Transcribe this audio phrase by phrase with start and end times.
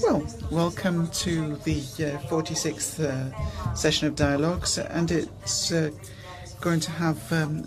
[0.00, 5.90] Well, welcome to the uh, 46th uh, session of dialogues, and it's uh,
[6.60, 7.64] going to have um,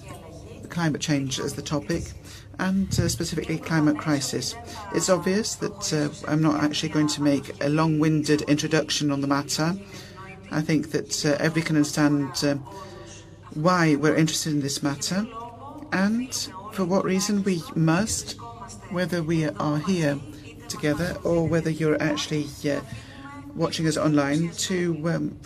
[0.70, 2.14] climate change as the topic
[2.58, 4.56] and uh, specifically climate crisis.
[4.94, 9.28] It's obvious that uh, I'm not actually going to make a long-winded introduction on the
[9.28, 9.76] matter.
[10.52, 12.36] I think that uh, everybody can understand
[13.54, 15.28] why we're interested in this matter
[15.92, 16.34] and
[16.74, 18.34] for what reason we must,
[18.90, 20.20] whether we are here
[20.76, 22.82] together or whether you're actually uh,
[23.56, 25.40] watching us online, to um,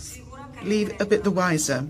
[0.64, 1.88] leave a bit the wiser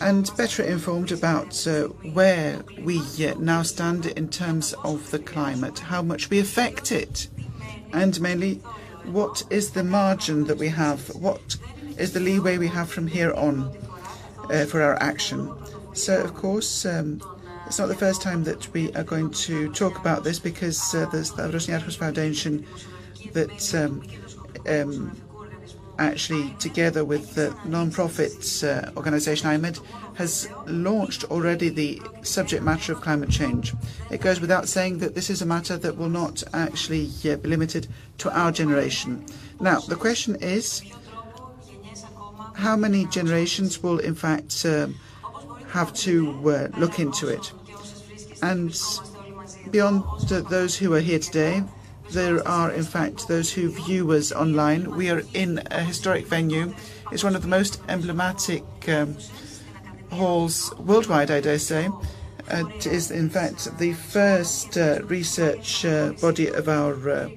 [0.00, 5.78] and better informed about uh, where we uh, now stand in terms of the climate,
[5.78, 7.28] how much we affect it,
[7.92, 8.54] and mainly
[9.04, 11.56] what is the margin that we have, what
[11.96, 13.74] is the leeway we have from here on
[14.50, 15.50] uh, for our action.
[15.94, 17.22] So, of course, um,
[17.66, 21.06] it's not the first time that we are going to talk about this because uh,
[21.06, 22.64] there's the Stavros Niarchos Foundation
[23.32, 24.02] that um,
[24.68, 25.20] um,
[25.98, 33.00] actually, together with the non-profit uh, organisation iMEdD, has launched already the subject matter of
[33.00, 33.74] climate change.
[34.10, 37.48] It goes without saying that this is a matter that will not actually uh, be
[37.48, 39.26] limited to our generation.
[39.60, 40.82] Now, the question is,
[42.54, 44.88] how many generations will in fact uh,
[45.76, 47.52] have to uh, look into it.
[48.40, 48.74] And
[49.70, 50.04] beyond
[50.48, 51.62] those who are here today,
[52.10, 54.96] there are in fact those who view us online.
[54.96, 56.74] We are in a historic venue.
[57.12, 59.16] It's one of the most emblematic um,
[60.10, 61.90] halls worldwide, I dare say.
[62.48, 67.28] It is in fact the first uh, research uh, body of our uh,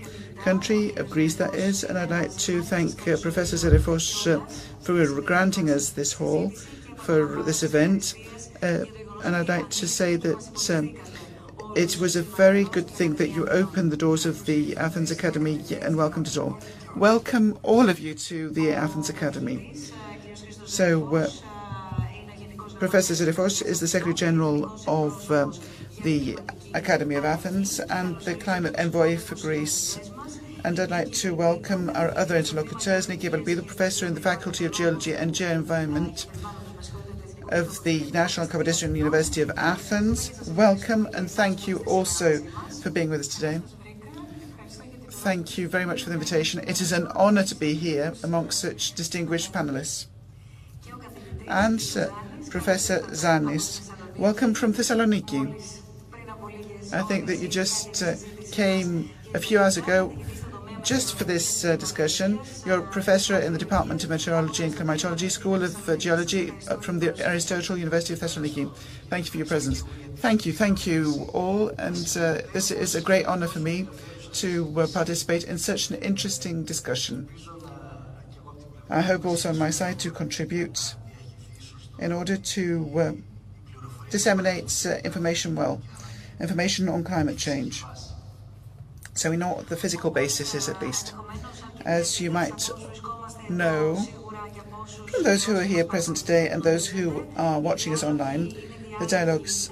[0.43, 4.07] country, of Greece that is, and I'd like to thank uh, Professor Zerefos
[4.79, 6.53] for granting us this hall
[7.09, 8.13] for this event.
[8.61, 8.85] Uh,
[9.23, 10.95] and I'd like to say that um,
[11.75, 15.59] it was a very good thing that you opened the doors of the Athens Academy
[15.81, 16.59] and welcomed us all.
[16.95, 19.73] Welcome all of you to the Athens Academy.
[20.67, 21.29] So, uh,
[22.77, 25.51] Professor Zerefos is the Secretary General of uh,
[26.03, 26.37] the
[26.75, 30.11] Academy of Athens and the Climate Envoy for Greece.
[30.63, 34.73] And I'd like to welcome our other interlocutors, Niki Evelpidou, Professor in the Faculty of
[34.73, 36.27] Geology and Geoenvironment
[37.49, 40.49] of the National Kapodistrian University of Athens.
[40.55, 42.39] Welcome and thank you also
[42.81, 43.61] for being with us today.
[45.09, 46.61] Thank you very much for the invitation.
[46.61, 50.07] It is an honour to be here amongst such distinguished panellists.
[51.47, 52.09] And uh,
[52.49, 55.53] Professor Zanis, welcome from Thessaloniki.
[56.93, 58.15] I think that you just uh,
[58.51, 60.15] came a few hours ago
[60.83, 62.39] just for this uh, discussion.
[62.65, 66.77] You're a professor in the Department of Meteorology and Climatology, School of uh, Geology uh,
[66.77, 68.73] from the Aristotle University of Thessaloniki.
[69.09, 69.83] Thank you for your presence.
[70.17, 71.69] Thank you, thank you all.
[71.77, 73.87] And uh, this is a great honour for me
[74.33, 77.27] to uh, participate in such an interesting discussion.
[78.89, 80.95] I hope also on my side to contribute
[81.99, 83.11] in order to uh,
[84.09, 85.81] disseminate information well,
[86.39, 87.83] information on climate change
[89.19, 91.13] so we know what the physical basis is at least.
[91.83, 92.69] As you might
[93.49, 93.97] know
[95.11, 98.55] from those who are here present today and those who are watching us online,
[98.97, 99.69] the dialogues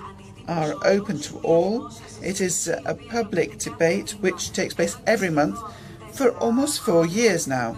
[0.50, 1.90] are open to all.
[2.22, 5.58] It is a public debate which takes place every month
[6.12, 7.78] for almost four years now.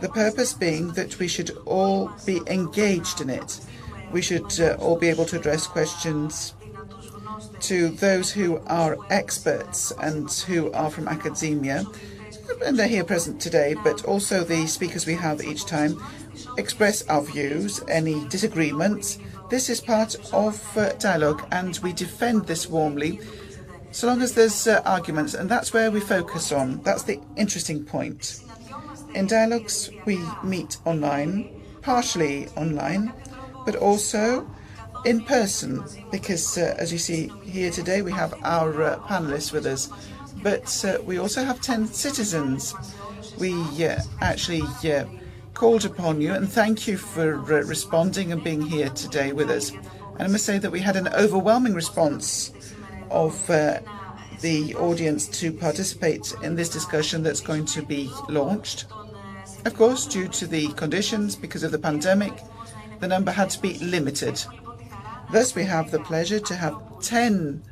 [0.00, 3.60] The purpose being that we should all be engaged in it.
[4.10, 6.54] We should uh, all be able to address questions
[7.60, 11.84] to those who are experts and who are from academia,
[12.64, 16.02] and they're here present today, but also the speakers we have each time
[16.56, 19.18] express our views, any disagreements.
[19.50, 23.20] This is part of uh, dialogue, and we defend this warmly
[23.90, 26.80] so long as there's uh, arguments, and that's where we focus on.
[26.82, 28.40] That's the interesting point.
[29.14, 33.12] In dialogues, we meet online, partially online,
[33.64, 34.48] but also
[35.04, 39.66] in person because, uh, as you see here today, we have our uh, panelists with
[39.66, 39.90] us,
[40.42, 42.74] but uh, we also have 10 citizens.
[43.38, 43.52] We
[43.84, 45.04] uh, actually uh,
[45.54, 49.70] called upon you and thank you for uh, responding and being here today with us.
[49.70, 52.52] And I must say that we had an overwhelming response
[53.10, 53.46] of
[54.40, 58.86] the audience to participate in this discussion that's going to be launched.
[59.64, 62.32] Of course, due to the conditions, because of the pandemic,
[63.00, 64.42] the number had to be limited.
[65.30, 67.62] Thus, we have the pleasure to have 10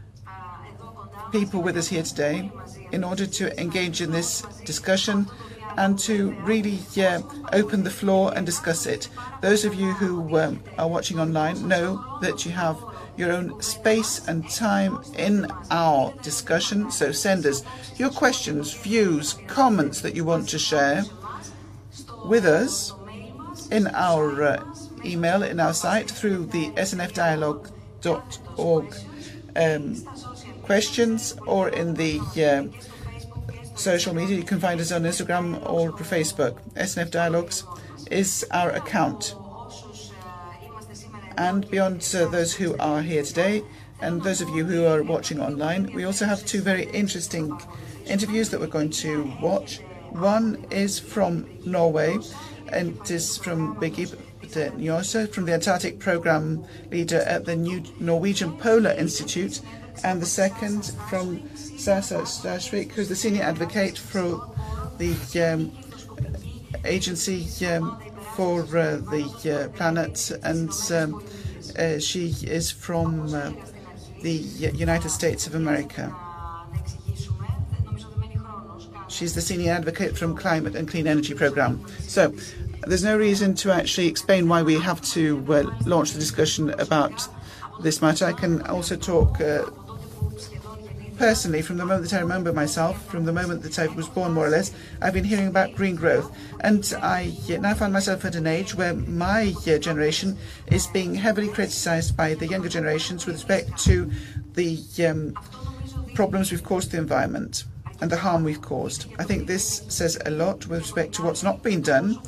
[1.32, 2.50] people with us here today
[2.92, 5.26] in order to engage in this discussion
[5.78, 6.78] and to really
[7.52, 9.08] open the floor and discuss it.
[9.40, 12.78] Those of you who um, are watching online know that you have
[13.16, 16.90] your own space and time in our discussion.
[16.90, 17.62] So send us
[17.96, 21.04] your questions, views, comments that you want to share
[22.26, 22.92] with us
[23.70, 28.94] in our uh, email, in our site, through the snfdialogue.org
[29.56, 29.96] um,
[30.62, 32.64] questions or in the uh,
[33.76, 34.36] social media.
[34.36, 36.58] You can find us on Instagram or Facebook.
[36.74, 37.64] SNF Dialogues
[38.10, 39.34] is our account.
[41.38, 43.62] And beyond uh, those who are here today,
[44.00, 47.58] and those of you who are watching online, we also have two very interesting
[48.06, 49.80] interviews that we're going to watch.
[50.10, 52.18] One is from Norway,
[52.72, 53.78] and it is from
[54.46, 59.60] Birgit Njåstad from the Antarctic Programme leader at the New Norwegian Polar Institute,
[60.04, 64.54] and the second from Sasha Stashwick, who's the senior advocate for
[64.98, 65.72] the um,
[66.84, 68.00] agency um,
[68.34, 71.24] for uh, the uh, planet, and um,
[71.78, 73.52] uh, she is from uh,
[74.22, 76.14] the United States of America.
[79.08, 81.86] She's the senior advocate from Climate and Clean Energy Programme.
[82.00, 82.34] So
[82.82, 87.28] there's no reason to actually explain why we have to uh, launch the discussion about
[87.80, 88.24] this matter.
[88.24, 89.64] I can also talk uh,
[91.16, 94.32] personally, from the moment that I remember myself, from the moment that I was born,
[94.32, 96.34] more or less, I've been hearing about green growth.
[96.60, 100.36] And I now find myself at an age where my uh, generation
[100.68, 104.10] is being heavily criticised by the younger generations with respect to
[104.54, 105.34] the um,
[106.14, 107.64] problems we've caused the environment
[108.00, 109.06] and the harm we've caused.
[109.18, 112.20] I think this says a lot with respect to what's not been done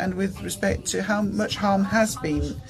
[0.00, 2.60] and with respect to how much harm has been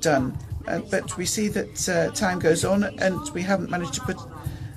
[0.00, 0.36] done.
[0.66, 4.18] Uh, but we see that uh, time goes on and we haven't managed to put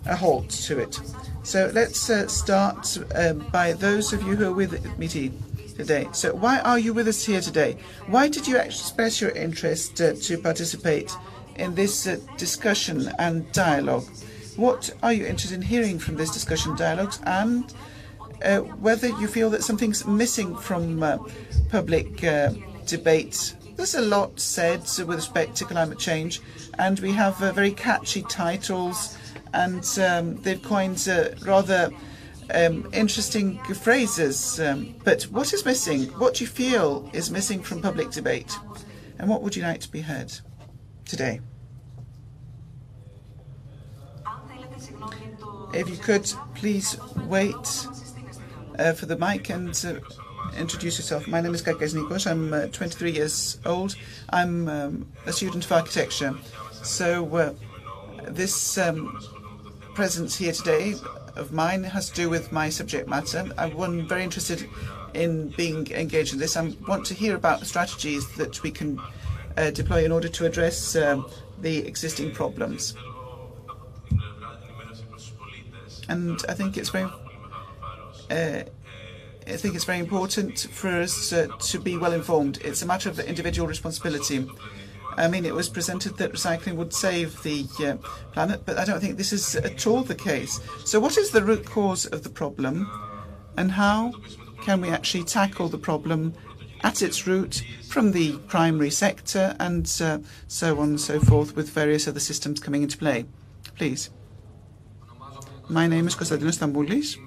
[0.05, 0.99] a halt to it.
[1.43, 6.07] So let's uh, start uh, by those of you who are with me today.
[6.11, 7.77] So why are you with us here today?
[8.07, 11.11] Why did you express your interest uh, to participate
[11.55, 14.05] in this uh, discussion and dialogue?
[14.57, 17.73] What are you interested in hearing from this discussion dialogues and
[18.43, 21.17] uh, whether you feel that something's missing from uh,
[21.69, 22.23] public
[22.85, 26.41] debate there's a lot said with respect to climate change,
[26.79, 29.17] and we have uh, very catchy titles
[29.53, 31.89] and um, they've coined uh, rather
[32.53, 34.59] um, interesting phrases.
[34.59, 36.07] Um, but what is missing?
[36.19, 38.53] What do you feel is missing from public debate?
[39.17, 40.33] And what would you like to be heard
[41.05, 41.39] today?
[45.73, 47.98] If you could please wait uh,
[48.79, 49.95] for the mic and uh,
[50.57, 51.27] introduce yourself.
[51.27, 52.29] My name is Kakes Nikos.
[52.29, 53.95] I'm uh, 23 years old.
[54.29, 56.33] I'm um, a student of architecture.
[56.71, 57.53] So uh,
[58.29, 59.19] this um,
[59.95, 60.95] presence here today
[61.35, 63.49] of mine has to do with my subject matter.
[63.57, 64.69] I'm very interested
[65.13, 66.55] in being engaged in this.
[66.55, 68.97] I want to hear about strategies that we can
[69.57, 71.29] uh, deploy in order to address um,
[71.59, 72.95] the existing problems.
[76.07, 77.28] And I think it's very, uh,
[78.29, 82.59] I think it's very important for us uh, to be well informed.
[82.63, 84.47] It's a matter of individual responsibility.
[85.17, 87.95] I mean, it was presented that recycling would save the uh,
[88.31, 90.59] planet, but I don't think this is at all the case.
[90.85, 92.89] So, what is the root cause of the problem,
[93.57, 94.13] and how
[94.61, 96.33] can we actually tackle the problem
[96.81, 101.69] at its root from the primary sector and uh, so on and so forth, with
[101.69, 103.25] various other systems coming into play?
[103.77, 104.11] Please.
[105.67, 107.17] My name is Konstantinos Stamboulis.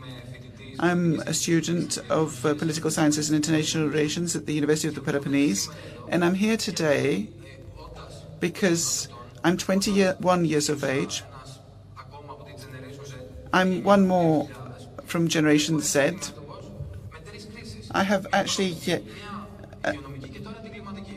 [0.79, 5.01] I'm a student of uh, political sciences and international relations at the University of the
[5.01, 5.69] Peloponnese,
[6.09, 7.29] and I'm here today
[8.41, 9.09] because
[9.45, 11.23] I'm 21 years of age.
[13.53, 14.49] I'm one more
[15.05, 16.13] from Generation Z.
[17.91, 18.77] I have actually
[19.85, 19.93] uh,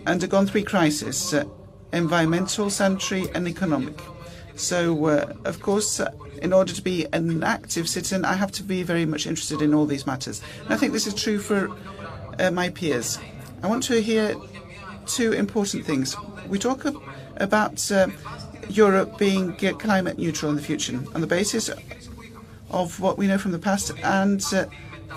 [0.05, 1.45] undergone three crises uh,
[1.93, 3.99] environmental, sanitary, and economic.
[4.55, 6.01] So, uh, of course,
[6.45, 9.73] in order to be an active citizen, I have to be very much interested in
[9.73, 10.41] all these matters.
[10.63, 11.75] And I think this is true for
[12.39, 13.17] uh, my peers.
[13.63, 14.35] I want to hear
[15.07, 16.15] two important things.
[16.47, 16.85] We talk
[17.37, 18.09] about uh,
[18.69, 21.71] Europe being climate neutral in the future on the basis
[22.69, 24.65] of what we know from the past and uh,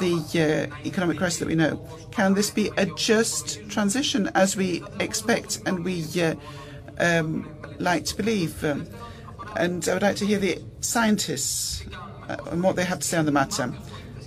[0.01, 1.77] the uh, economic crisis that we know.
[2.11, 6.37] Can this be a just transition as we expect and we uh,
[6.99, 7.47] um,
[7.79, 8.65] like to believe?
[8.65, 8.87] Um,
[9.59, 11.85] and I would like to hear the scientists
[12.29, 13.73] uh, and what they have to say on the matter.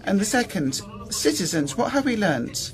[0.04, 2.72] And the second, citizens, what have we learned?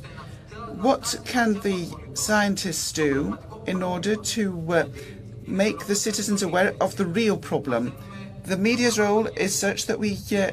[0.82, 3.38] What can the scientists do
[3.68, 4.86] in order to uh,
[5.48, 7.94] make the citizens aware of the real problem.
[8.46, 10.52] The media's role is such that we uh,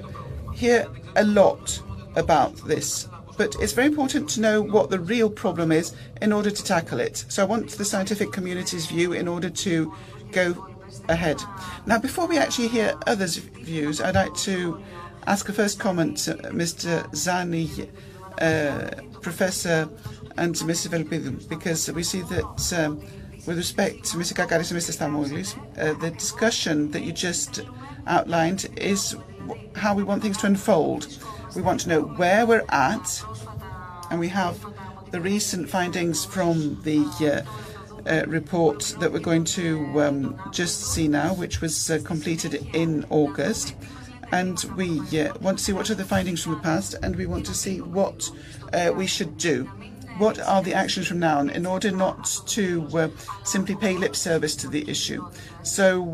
[0.52, 1.80] hear a lot
[2.16, 6.50] about this, but it's very important to know what the real problem is in order
[6.50, 7.24] to tackle it.
[7.28, 9.92] So I want the scientific community's view in order to
[10.32, 10.73] go
[11.08, 11.42] ahead.
[11.86, 14.82] Now, before we actually hear others' views, I'd like to
[15.26, 17.04] ask a first comment to Mr.
[17.12, 17.88] Zani,
[18.40, 19.88] uh, Professor,
[20.36, 20.88] and to Mr.
[20.88, 23.00] Evelpidou, because we see that um,
[23.46, 24.34] with respect to Mr.
[24.34, 24.92] Kakaris and Mr.
[24.92, 27.60] Stamoulis, uh, the discussion that you just
[28.06, 29.16] outlined is
[29.76, 31.18] how we want things to unfold.
[31.54, 33.22] We want to know where we're at,
[34.10, 34.58] and we have
[35.10, 37.04] the recent findings from the
[37.46, 37.73] uh,
[38.06, 43.04] uh, report that we're going to um, just see now, which was uh, completed in
[43.10, 43.74] August.
[44.32, 47.26] And we uh, want to see what are the findings from the past, and we
[47.26, 48.30] want to see what
[48.72, 49.64] uh, we should do.
[50.18, 53.08] What are the actions from now on in order not to uh,
[53.44, 55.28] simply pay lip service to the issue?
[55.62, 56.04] So,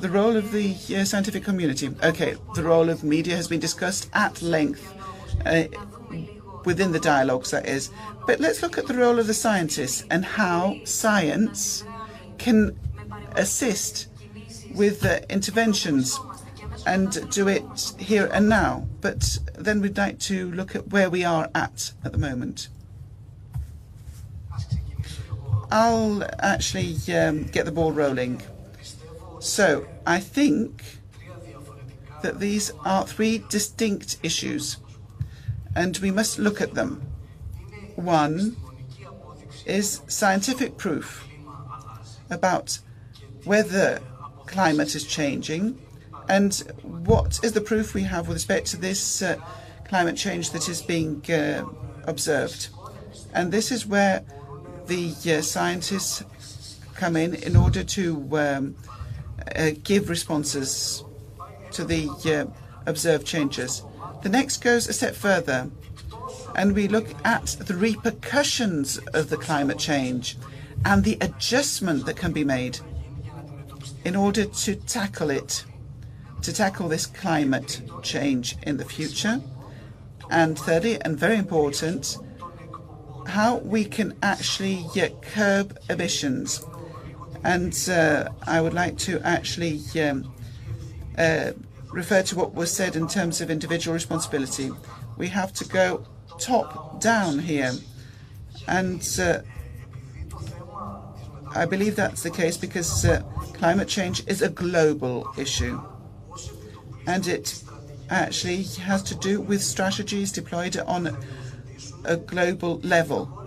[0.00, 0.74] the role of the
[1.04, 1.90] scientific community.
[2.02, 4.94] Okay, the role of media has been discussed at length
[6.68, 7.90] within the dialogues, that is.
[8.26, 11.82] But let's look at the role of the scientists and how science
[12.36, 12.78] can
[13.36, 14.06] assist
[14.74, 16.20] with the interventions
[16.86, 18.86] and do it here and now.
[19.00, 22.68] But then we'd like to look at where we are at at the moment.
[25.70, 28.42] I'll actually um, get the ball rolling.
[29.40, 30.84] So I think
[32.22, 34.76] that these are three distinct issues
[35.78, 37.00] and we must look at them.
[37.94, 38.56] One
[39.64, 41.24] is scientific proof
[42.30, 42.80] about
[43.44, 44.00] whether
[44.46, 45.78] climate is changing
[46.28, 49.36] and what is the proof we have with respect to this uh,
[49.84, 51.64] climate change that is being uh,
[52.04, 52.70] observed.
[53.32, 54.24] And this is where
[54.86, 56.24] the uh, scientists
[56.96, 58.76] come in in order to um,
[59.54, 61.04] uh, give responses
[61.70, 62.50] to the uh,
[62.86, 63.84] observed changes.
[64.22, 65.70] The next goes a step further,
[66.56, 70.36] and we look at the repercussions of the climate change
[70.84, 72.80] and the adjustment that can be made
[74.04, 75.64] in order to tackle it,
[76.42, 79.40] to tackle this climate change in the future.
[80.30, 82.18] And thirdly, and very important,
[83.26, 84.84] how we can actually
[85.22, 86.64] curb emissions.
[87.44, 90.32] And uh, I would like to actually um,
[91.16, 91.52] uh,
[91.90, 94.70] refer to what was said in terms of individual responsibility.
[95.16, 96.06] We have to go
[96.38, 97.72] top down here.
[98.66, 99.40] And uh,
[101.54, 103.22] I believe that's the case because uh,
[103.54, 105.80] climate change is a global issue.
[107.06, 107.62] And it
[108.10, 111.16] actually has to do with strategies deployed on
[112.04, 113.46] a global level.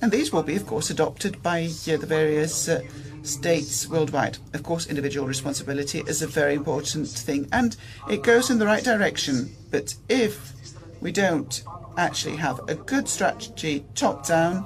[0.00, 2.82] And these will be, of course, adopted by uh, the various uh,
[3.22, 4.38] states worldwide.
[4.54, 7.76] Of course, individual responsibility is a very important thing and
[8.08, 9.54] it goes in the right direction.
[9.70, 10.52] But if
[11.00, 11.62] we don't
[11.96, 14.64] actually have a good strategy top down,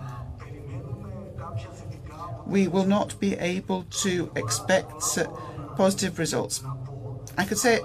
[2.46, 5.18] we will not be able to expect
[5.76, 6.62] positive results.
[7.38, 7.80] I could say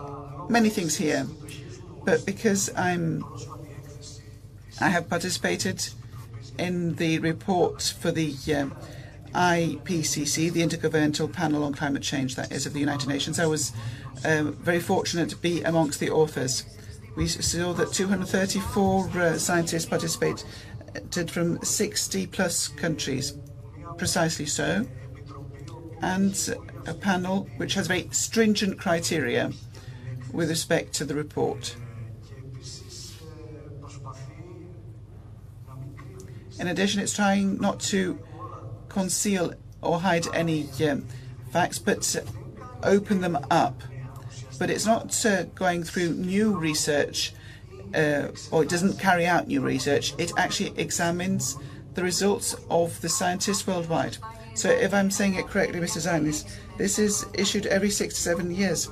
[0.49, 1.25] many things here,
[2.05, 3.23] but because I'm
[4.81, 5.89] I have participated
[6.57, 8.75] in the report for the um,
[9.33, 13.39] IPCC, the Intergovernmental Panel on Climate Change, that is, of the United Nations.
[13.39, 13.71] I was
[14.25, 16.65] um, very fortunate to be amongst the authors.
[17.15, 20.45] We saw that 234 uh, scientists participated
[21.29, 23.33] from 60 plus countries,
[23.97, 24.85] precisely so,
[26.01, 26.55] and
[26.87, 29.51] a panel which has very stringent criteria
[30.31, 31.75] with respect to the report.
[36.59, 38.19] In addition, it's trying not to
[38.89, 41.05] conceal or hide any um,
[41.51, 42.15] facts, but
[42.83, 43.81] open them up.
[44.57, 47.33] But it's not uh, going through new research,
[47.95, 50.13] uh, or it doesn't carry out new research.
[50.17, 51.57] It actually examines
[51.93, 54.17] the results of the scientists worldwide.
[54.53, 56.01] So if I'm saying it correctly, Mr.
[56.05, 58.89] Zanis, this is issued every six to seven years.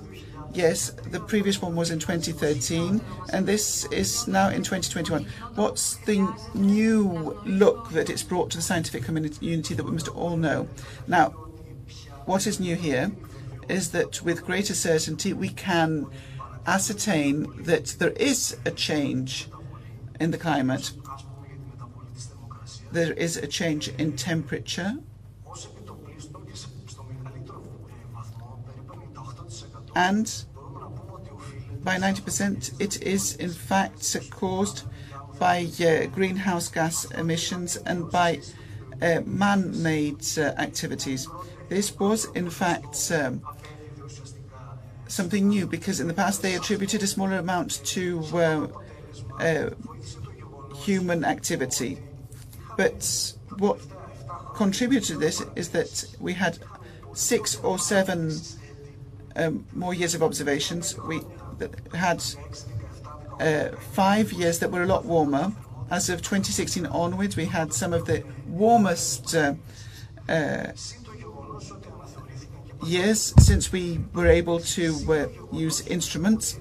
[0.54, 3.00] Yes, the previous one was in 2013,
[3.32, 5.26] and this is now in 2021.
[5.56, 10.36] What's the new look that it's brought to the scientific community that we must all
[10.36, 10.68] know?
[11.08, 11.30] Now,
[12.26, 13.12] what is new here
[13.70, 16.08] is that with greater certainty we can
[16.66, 19.48] ascertain that there is a change
[20.20, 20.92] in the climate.
[22.92, 24.98] There is a change in temperature
[29.98, 30.46] and
[31.84, 34.84] by 90% it is in fact caused
[35.40, 38.40] by uh, greenhouse gas emissions and by
[39.02, 41.28] uh, man-made uh, activities.
[41.70, 43.42] This was in fact um,
[45.08, 48.68] something new because in the past they attributed a smaller amount to uh,
[49.40, 49.70] uh,
[50.76, 51.98] human activity.
[52.78, 53.80] But what
[54.54, 56.60] contributed to this is that we had
[57.14, 58.32] six or seven
[59.38, 60.98] um, more years of observations.
[60.98, 61.22] We
[61.94, 62.24] had
[63.40, 65.54] uh, five years that were a lot warmer.
[65.90, 69.54] As of 2016 onwards, we had some of the warmest uh,
[70.28, 70.72] uh,
[72.84, 76.60] years since we were able to uh, use instruments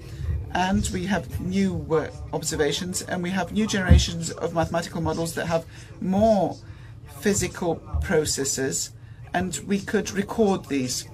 [0.53, 5.45] and we have new uh, observations and we have new generations of mathematical models that
[5.45, 5.65] have
[6.01, 6.57] more
[7.19, 8.91] physical processes
[9.33, 11.07] and we could record these.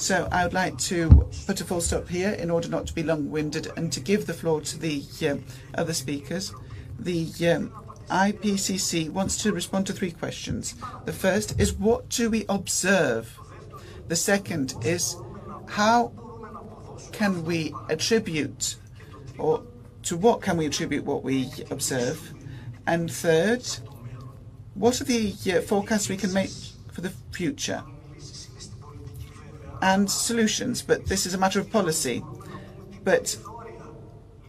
[0.00, 3.02] So I would like to put a full stop here in order not to be
[3.02, 6.54] long-winded and to give the floor to the um, other speakers.
[6.98, 7.70] The um,
[8.08, 10.74] IPCC wants to respond to three questions.
[11.04, 13.38] The first is what do we observe?
[14.08, 15.16] The second is
[15.68, 16.12] how
[17.12, 18.76] can we attribute
[19.36, 19.62] or
[20.04, 22.32] to what can we attribute what we observe?
[22.86, 23.68] And third,
[24.72, 26.50] what are the uh, forecasts we can make
[26.90, 27.84] for the future?
[29.82, 32.22] And solutions, but this is a matter of policy.
[33.02, 33.36] But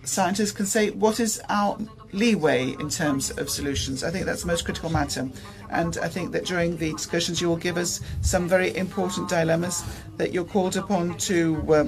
[0.03, 1.77] scientists can say what is our
[2.11, 4.03] leeway in terms of solutions.
[4.03, 5.29] I think that's the most critical matter.
[5.69, 9.83] And I think that during the discussions you will give us some very important dilemmas
[10.17, 11.85] that you're called upon to uh,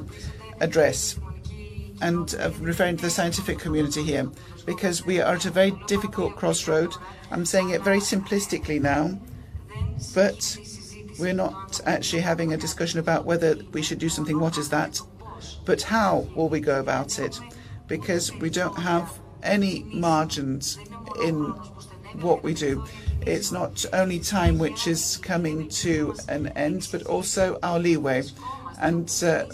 [0.62, 1.19] address
[2.01, 4.29] and uh, referring to the scientific community here,
[4.65, 6.93] because we are at a very difficult crossroad.
[7.31, 9.19] I'm saying it very simplistically now,
[10.13, 10.57] but
[11.20, 15.00] we're not actually having a discussion about whether we should do something, what is that,
[15.65, 17.39] but how will we go about it?
[17.88, 20.77] Because we don't have any margins
[21.24, 21.46] in
[22.22, 22.84] what we do.
[23.25, 28.24] It's not only time which is coming to an end, but also our leeway.
[28.79, 29.46] And uh,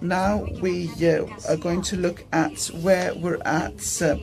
[0.00, 3.74] now we uh, are going to look at where we're at.
[4.02, 4.18] Uh.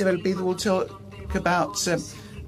[0.00, 0.90] Evelpidou will talk
[1.34, 1.98] about uh,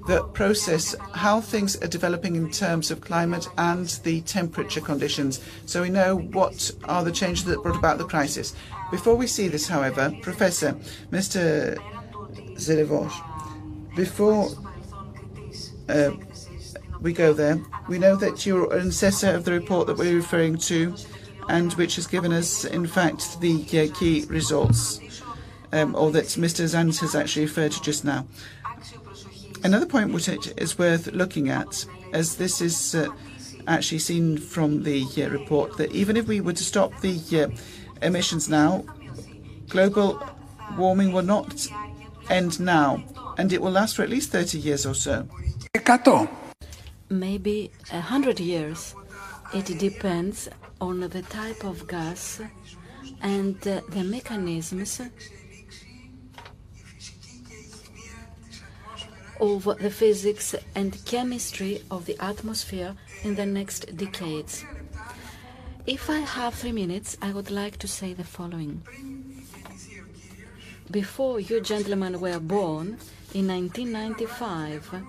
[0.07, 5.81] the process, how things are developing in terms of climate and the temperature conditions, so
[5.81, 8.55] we know what are the changes that brought about the crisis.
[8.91, 10.73] Before we see this, however, Professor,
[11.11, 11.77] Mr.
[12.55, 13.13] Zerefos,
[13.95, 14.49] before
[15.89, 16.11] uh,
[17.01, 20.57] we go there, we know that you're an assessor of the report that we're referring
[20.57, 20.95] to
[21.49, 25.21] and which has given us, in fact, the uh, key results,
[25.71, 26.63] um, or that Mr.
[26.63, 28.25] Zanis has actually referred to just now.
[29.65, 33.07] Another point which is worth looking at, as this is uh,
[33.65, 37.49] actually seen from the uh, report, that even if we were to stop the uh,
[38.05, 38.85] emissions now,
[39.67, 40.21] global
[40.77, 41.65] warming will not
[42.29, 43.03] end now,
[43.39, 45.27] and it will last for at least 30 years or so.
[47.09, 48.93] Maybe a hundred years.
[49.51, 50.47] It depends
[50.79, 52.39] on the type of gas
[53.23, 55.01] and uh, the mechanisms
[59.39, 64.65] of the physics and chemistry of the atmosphere in the next decades.
[65.85, 68.81] If I have three minutes, I would like to say the following.
[70.89, 72.97] Before you gentlemen were born,
[73.33, 75.03] in 1995,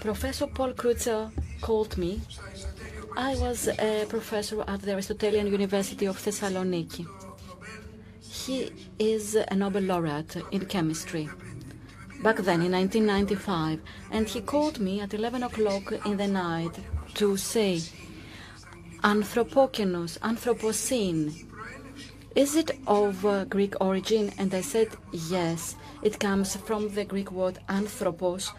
[0.00, 2.20] Professor Paul Crutzen called me
[3.16, 7.06] I was a professor at the Aristotelian University of Thessaloniki.
[8.22, 11.28] He is a Nobel laureate in chemistry.
[12.22, 13.80] Back then, in 1995,
[14.10, 16.78] and he called me at 11 o'clock in the night
[17.14, 17.80] to say,
[19.02, 21.46] Anthropokenos, Anthropocene,
[22.36, 24.32] is it of uh, Greek origin?
[24.38, 25.76] And I said, yes.
[26.02, 28.52] It comes from the Greek word anthropos,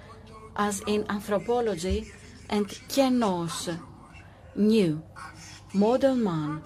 [0.56, 2.12] as in anthropology,
[2.50, 3.80] and kenos,
[4.56, 5.02] new,
[5.74, 6.62] modern man.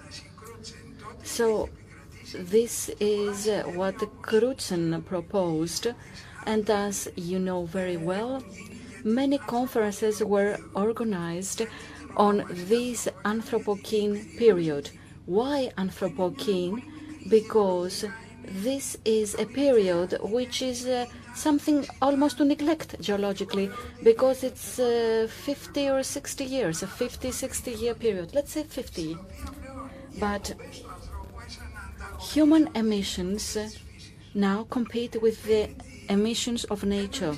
[1.23, 1.69] So
[2.33, 5.87] this is what Crutzen proposed,
[6.45, 8.43] and as you know very well,
[9.03, 11.63] many conferences were organized
[12.17, 14.89] on this Anthropocene period.
[15.25, 16.83] Why Anthropocene?
[17.29, 18.05] Because
[18.47, 23.69] this is a period which is uh, something almost to neglect geologically
[24.03, 28.33] because it's uh, 50 or 60 years, a 50, 60 year period.
[28.33, 29.17] Let's say 50.
[30.19, 30.53] But
[32.19, 33.57] human emissions
[34.33, 35.69] now compete with the
[36.09, 37.35] emissions of nature.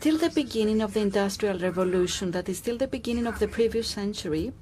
[0.00, 3.88] Till the beginning of the Industrial Revolution, that is, till the beginning of the previous
[3.88, 4.52] century,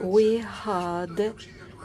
[0.00, 1.16] we had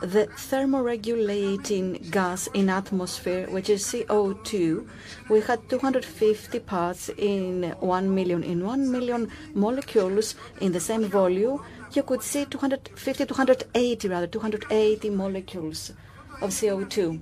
[0.03, 4.87] the thermoregulating gas in atmosphere, which is CO2,
[5.29, 8.43] we had 250 parts in 1 million.
[8.43, 11.61] In 1 million molecules in the same volume,
[11.93, 15.93] you could see 250, 280 rather, 280 molecules
[16.41, 17.19] of CO2.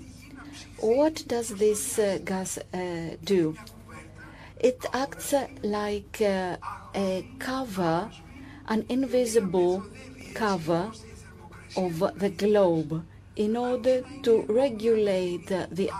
[0.79, 3.55] What does this uh, gas uh, do?
[4.59, 5.33] It acts
[5.63, 6.57] like uh,
[6.95, 8.11] a cover
[8.71, 9.83] an invisible
[10.33, 10.91] cover
[11.75, 15.91] of the globe in order to regulate the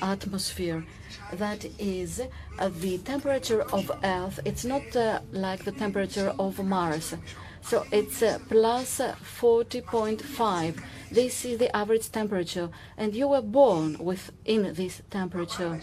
[0.00, 0.84] atmosphere.
[1.32, 2.20] That is
[2.58, 4.38] uh, the temperature of Earth.
[4.44, 7.14] It's not uh, like the temperature of Mars.
[7.62, 10.82] So it's uh, plus 40.5.
[11.12, 15.78] This is the average temperature, and you were born within this temperature.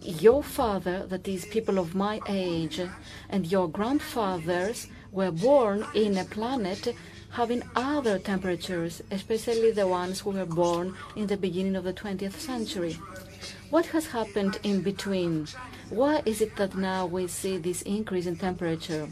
[0.00, 2.80] Your father, that is people of my age,
[3.28, 6.94] and your grandfathers were born in a planet
[7.32, 12.38] having other temperatures, especially the ones who were born in the beginning of the 20th
[12.40, 12.98] century.
[13.68, 15.48] What has happened in between?
[15.90, 19.06] Why is it that now we see this increase in temperature?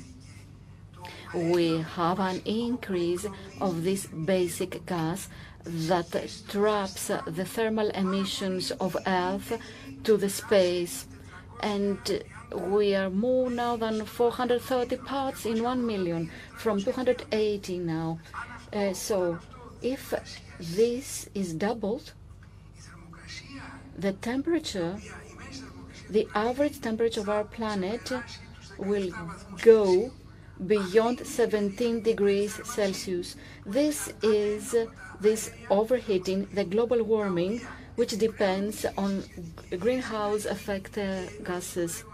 [1.35, 3.27] We have an increase
[3.61, 5.29] of this basic gas
[5.65, 6.11] that
[6.49, 9.59] traps the thermal emissions of Earth
[10.05, 11.07] to the space
[11.61, 12.23] and
[12.55, 18.19] we are more now than 430 parts in 1 million from 280 now.
[18.73, 19.39] Uh, so
[19.83, 20.15] if
[20.61, 22.13] this is doubled,
[23.97, 24.97] the temperature,
[26.09, 28.13] the average temperature of our planet
[28.79, 29.11] will
[29.63, 30.11] go
[30.67, 33.37] beyond 17 degrees Celsius.
[33.65, 34.75] This is
[35.21, 37.61] this overheating, the global warming,
[37.97, 39.25] which depends on
[39.79, 42.05] greenhouse effect uh, gases.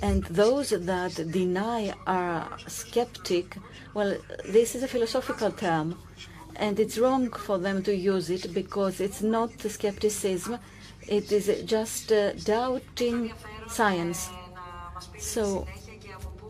[0.00, 3.56] And those that deny are skeptic,
[3.94, 4.16] well,
[4.46, 5.98] this is a philosophical term,
[6.56, 10.58] and it's wrong for them to use it because it's not skepticism,
[11.08, 13.32] it is just uh, doubting
[13.68, 14.30] science.
[15.18, 15.66] So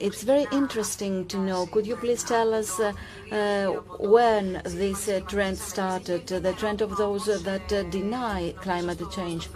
[0.01, 1.67] it's very interesting to know.
[1.67, 2.93] Could you please tell us uh,
[3.33, 3.67] uh,
[3.99, 9.49] when this uh, trend started, the trend of those that uh, deny climate change?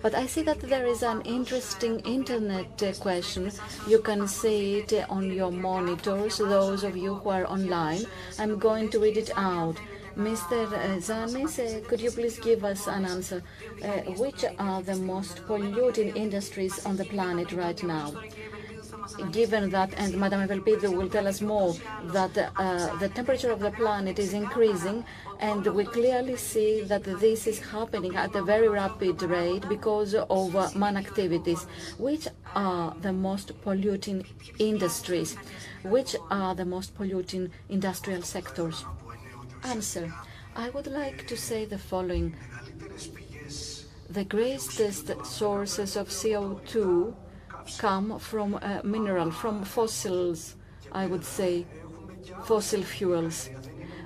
[0.00, 3.50] But I see that there is an interesting internet uh, question.
[3.86, 8.04] You can see it on your monitors, those of you who are online.
[8.38, 9.76] I'm going to read it out.
[10.16, 10.66] Mr.
[11.00, 13.42] Zanis, uh, could you please give us an answer?
[13.82, 18.12] Uh, which are the most polluting industries on the planet right now?
[19.32, 23.70] Given that, and Madame Evelpidou will tell us more, that uh, the temperature of the
[23.70, 25.04] planet is increasing,
[25.40, 30.56] and we clearly see that this is happening at a very rapid rate because of
[30.56, 31.66] uh, man activities.
[31.98, 34.26] Which are the most polluting
[34.58, 35.36] industries?
[35.84, 38.84] Which are the most polluting industrial sectors?
[39.64, 40.12] Answer.
[40.54, 42.34] I would like to say the following.
[44.10, 47.14] The greatest sources of CO2
[47.78, 50.56] come from uh, mineral, from fossils,
[50.92, 51.66] I would say,
[52.44, 53.50] fossil fuels.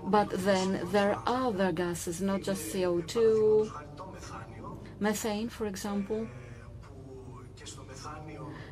[0.04, 3.70] But then there are other gases, not just CO2,
[4.98, 6.26] methane, for example.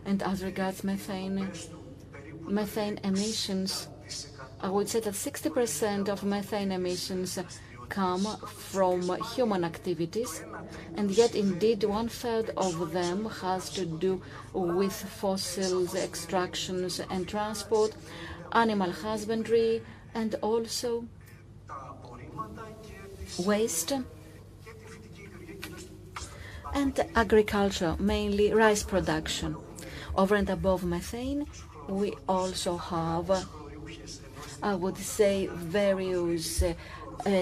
[0.04, 1.50] And as regards methane,
[2.42, 3.88] methane emissions,
[4.60, 7.38] I would say that 60% of methane emissions
[7.90, 9.02] come from
[9.34, 10.42] human activities,
[10.96, 14.22] and yet indeed one third of them has to do
[14.54, 17.92] with fossils, extractions and transport,
[18.52, 19.82] animal husbandry,
[20.14, 21.04] and also
[23.44, 23.92] waste
[26.72, 29.56] and agriculture, mainly rice production.
[30.16, 31.46] Over and above methane,
[31.88, 33.46] we also have,
[34.62, 36.62] I would say, various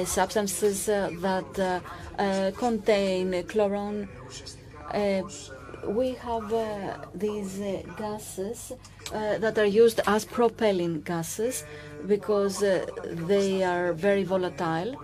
[0.04, 1.82] substances uh, that
[2.18, 4.08] uh, contain chlorine.
[5.86, 6.52] we have
[7.14, 7.60] these
[7.96, 8.72] gases
[9.12, 11.64] that are used as propelling gases
[12.06, 12.58] because
[13.30, 14.96] they are very volatile.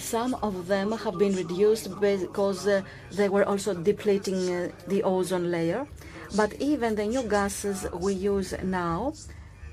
[0.00, 5.50] Some of them have been reduced because uh, they were also depleting uh, the ozone
[5.50, 5.86] layer.
[6.34, 9.12] But even the new gases we use now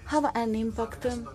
[0.06, 1.30] have an impact um,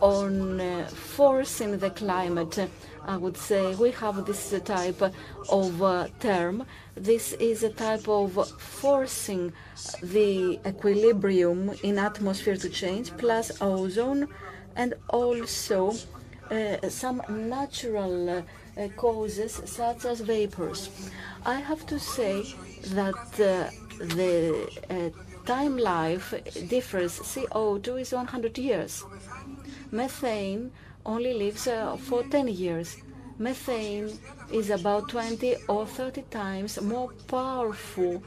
[0.00, 2.68] on uh, forcing the climate.
[3.06, 5.02] I would say we have this type
[5.48, 6.64] of uh, term.
[6.94, 9.52] This is a type of forcing
[10.02, 14.28] the equilibrium in atmosphere to change, plus ozone,
[14.76, 15.94] and also
[16.50, 18.44] uh, some natural
[18.76, 20.88] uh, causes such as vapors.
[21.44, 22.42] I have to say
[22.94, 25.10] that uh, the uh,
[25.46, 26.34] time life
[26.68, 27.18] differs.
[27.20, 29.04] CO2 is 100 years.
[29.94, 30.72] Methane
[31.06, 32.96] only lives uh, for 10 years.
[33.38, 34.10] Methane
[34.52, 38.20] is about 20 or 30 times more powerful.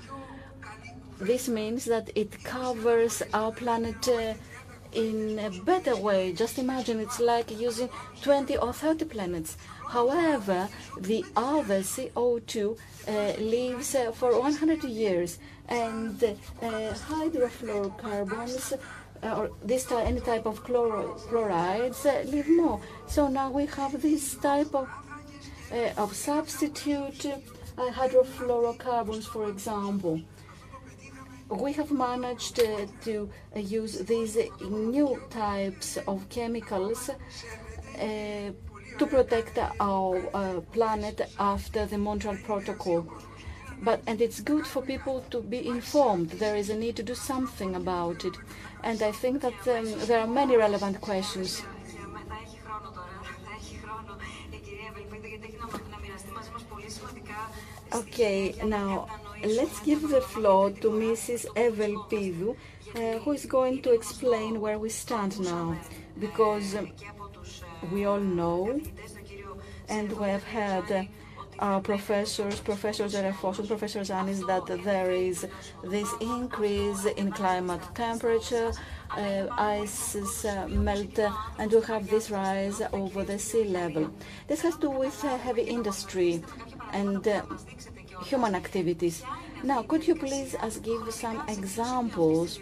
[1.19, 4.35] This means that it covers our planet uh,
[4.93, 6.31] in a better way.
[6.31, 7.89] Just imagine it's like using
[8.21, 9.57] 20 or 30 planets.
[9.89, 10.69] However,
[11.01, 12.77] the other CO2
[13.07, 16.33] uh, lives uh, for 100 years, and uh,
[17.09, 18.73] hydrofluorocarbons
[19.23, 22.79] or this any type of chlorides uh, live more.
[23.07, 24.87] So now we have this type of
[25.71, 30.21] uh, of substitute uh, hydrofluorocarbons, for example.
[31.49, 37.09] We have managed uh, to uh, use these new types of chemicals
[38.99, 43.05] to protect our planet after the Montreal Protocol
[43.81, 46.29] but and it's good for people to be informed.
[46.31, 48.35] There is a need to do something about it,
[48.83, 51.63] and I think that um, there are many relevant questions.
[57.93, 59.07] Okay, now
[59.43, 61.45] let's give the floor to Mrs.
[61.55, 62.55] Evelpidou,
[62.95, 65.77] uh, who is going to explain where we stand now,
[66.19, 66.91] because um,
[67.91, 68.79] we all know,
[69.89, 70.91] and we have had.
[70.91, 71.03] Uh,
[71.59, 75.47] our professors, Professor Zerefos and Professor Zanis, that there is
[75.83, 78.71] this increase in climate temperature,
[79.11, 84.11] uh, ices uh, melt, uh, and we have this rise over the sea level.
[84.47, 86.43] This has to do with uh, heavy industry
[86.93, 87.41] and uh,
[88.23, 89.23] human activities.
[89.63, 92.59] Now, could you please us give some examples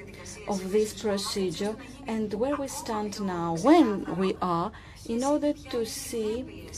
[0.47, 1.75] of this procedure
[2.07, 4.71] and where we stand now, when we are,
[5.07, 6.69] in order to see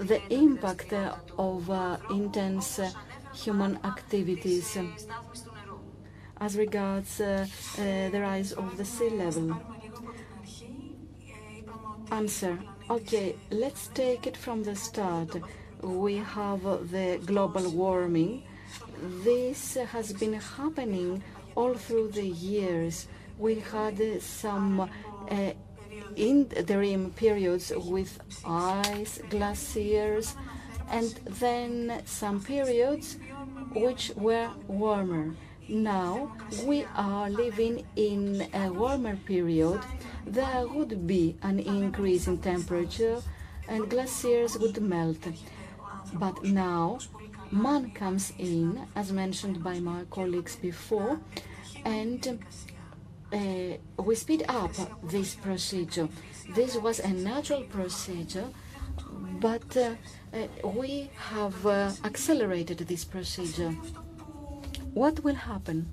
[0.00, 0.92] the impact
[1.38, 2.90] of uh, intense uh,
[3.34, 4.78] human activities
[6.40, 9.56] as regards uh, the rise of the sea level?
[12.10, 12.58] Answer.
[12.88, 15.36] Okay, let's take it from the start.
[15.82, 18.42] We have the global warming.
[19.22, 21.22] This has been happening
[21.54, 23.06] all through the years.
[23.38, 25.52] We had some uh,
[26.16, 30.36] interim periods with ice, glaciers,
[30.90, 33.16] and then some periods
[33.74, 35.34] which were warmer.
[35.68, 36.32] Now
[36.64, 39.80] we are living in a warmer period.
[40.26, 43.22] There would be an increase in temperature
[43.68, 45.28] and glaciers would melt.
[46.14, 46.98] But now
[47.52, 51.20] man comes in, as mentioned by my colleagues before,
[51.84, 52.40] and
[53.32, 54.72] we speed up
[55.04, 56.08] this procedure.
[56.54, 58.48] This was a natural procedure,
[59.40, 59.94] but uh,
[60.32, 63.70] uh, we have uh, accelerated this procedure.
[64.94, 65.92] What will happen?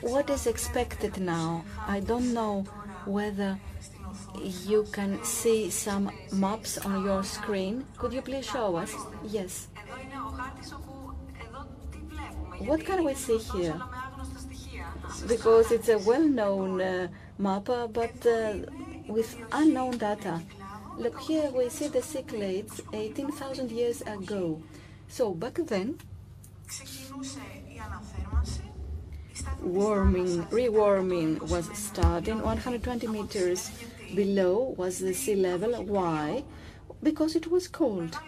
[0.00, 1.64] What is expected now?
[1.86, 2.64] I don't know
[3.06, 3.58] whether
[4.66, 7.84] you can see some maps on your screen.
[7.96, 8.94] Could you please show us?
[9.24, 9.68] Yes.
[12.58, 13.80] What can we see here?
[15.26, 18.54] Because it's a well-known uh, map, but uh,
[19.08, 20.40] with unknown data.
[20.96, 24.60] Look here, we see the Cyclades 18,000 years ago.
[25.06, 25.98] So back then,
[29.62, 33.70] warming, rewarming was starting 120 meters
[34.14, 35.84] below was the sea level.
[35.84, 36.44] Why?
[37.02, 38.18] Because it was cold.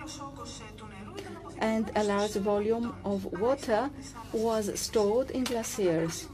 [1.59, 3.91] And a large volume of water
[4.33, 6.29] was stored in glaciers.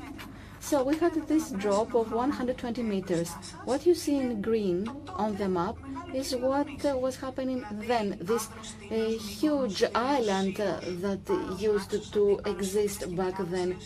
[0.66, 3.30] So we had this drop of 120 meters.
[3.66, 5.76] What you see in green on the map
[6.12, 8.18] is what uh, was happening then.
[8.20, 8.48] This
[8.90, 11.22] uh, huge island uh, that
[11.60, 13.78] used to exist back then.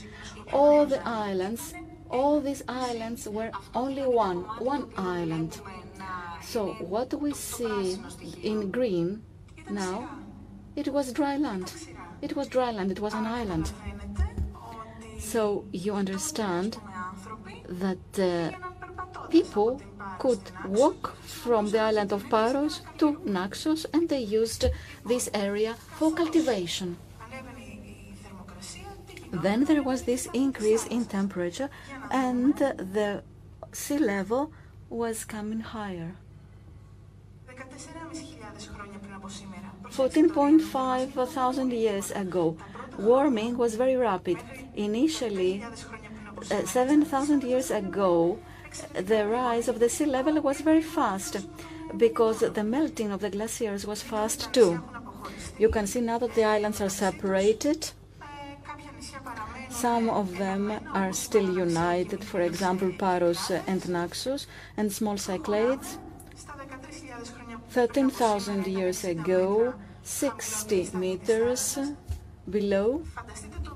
[0.55, 1.75] All the islands,
[2.09, 5.61] all these islands were only one, one island.
[6.41, 7.99] So what we see
[8.43, 9.23] in green
[9.69, 10.09] now,
[10.77, 11.75] it was dry land.
[12.23, 13.71] It was dry land, it was an island.
[15.21, 16.77] So you understand
[17.69, 18.51] that uh,
[19.29, 19.81] people
[20.19, 24.65] could walk from the island of Paros to Naxos and they used
[25.07, 26.97] this area for cultivation.
[29.31, 31.71] Then there was this increase in temperature
[32.11, 33.23] and the
[33.73, 34.53] sea level
[34.89, 36.17] was coming higher.
[39.91, 42.57] 14.5 thousand years ago,
[43.01, 44.39] warming was very rapid.
[44.75, 45.63] Initially,
[46.51, 48.39] uh, 7,000 years ago,
[48.95, 51.37] the rise of the sea level was very fast
[51.97, 54.83] because the melting of the glaciers was fast too.
[55.59, 57.91] You can see now that the islands are separated.
[59.69, 65.99] Some of them are still united, for example, Paros and Naxos, and small Cyclades.
[67.71, 71.79] 13,000 years ago, 60 meters
[72.49, 73.03] below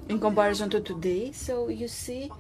[0.09, 1.33] in comparison to today.
[1.33, 2.31] So you see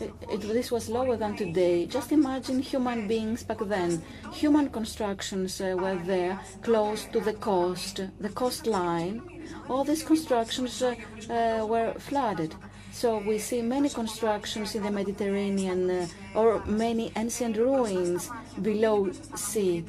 [0.00, 1.86] it, it, this was lower than today.
[1.86, 4.02] Just imagine human beings back then.
[4.32, 9.22] Human constructions uh, were there, close to the coast, the coastline.
[9.68, 10.94] All these constructions uh,
[11.30, 12.54] uh, were flooded.
[12.92, 18.30] So we see many constructions in the Mediterranean uh, or many ancient ruins
[18.62, 19.84] below sea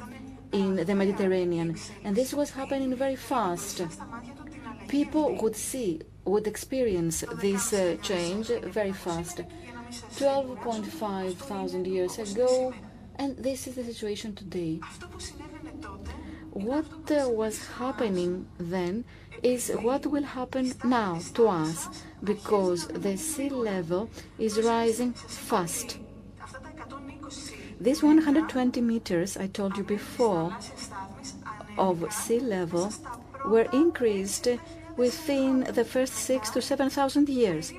[0.52, 1.76] in the Mediterranean.
[2.04, 3.82] And this was happening very fast.
[4.88, 9.42] People would see, would experience this uh, change very fast.
[10.16, 12.74] 12.5 thousand years ago,
[13.16, 14.80] and this is the situation today.
[16.52, 19.04] What uh, was happening then
[19.42, 21.88] is what will happen now to us,
[22.24, 25.98] because the sea level is rising fast.
[27.80, 30.56] These 120 meters I told you before
[31.78, 32.92] of sea level
[33.46, 34.48] were increased
[34.98, 37.72] within the first six to seven thousand years.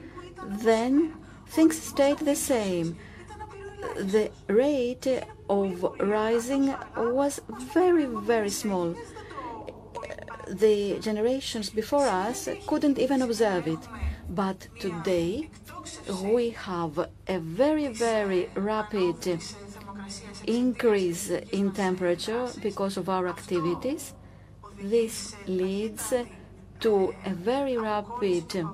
[0.47, 1.13] Then
[1.47, 2.97] things stayed the same.
[3.95, 5.07] The rate
[5.49, 7.41] of rising was
[7.73, 8.95] very, very small.
[10.47, 13.83] The generations before us couldn't even observe it.
[14.29, 15.49] But today
[16.23, 19.39] we have a very, very rapid
[20.45, 24.13] increase in temperature because of our activities.
[24.81, 26.13] This leads
[26.79, 28.65] to a very rapid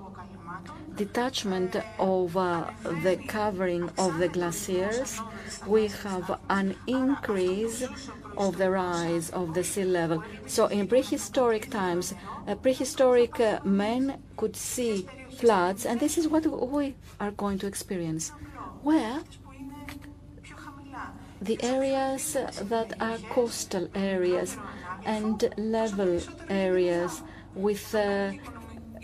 [0.96, 2.72] detachment of uh,
[3.04, 5.20] the covering of the glaciers.
[5.68, 7.84] We have an increase
[8.38, 10.24] of the rise of the sea level.
[10.46, 12.14] So in prehistoric times,
[12.48, 17.68] uh, prehistoric uh, men could see floods, and this is what we are going to
[17.68, 18.32] experience.
[18.84, 19.22] Where
[21.42, 24.58] the areas that are coastal areas
[25.06, 27.22] and level areas
[27.56, 28.32] with uh,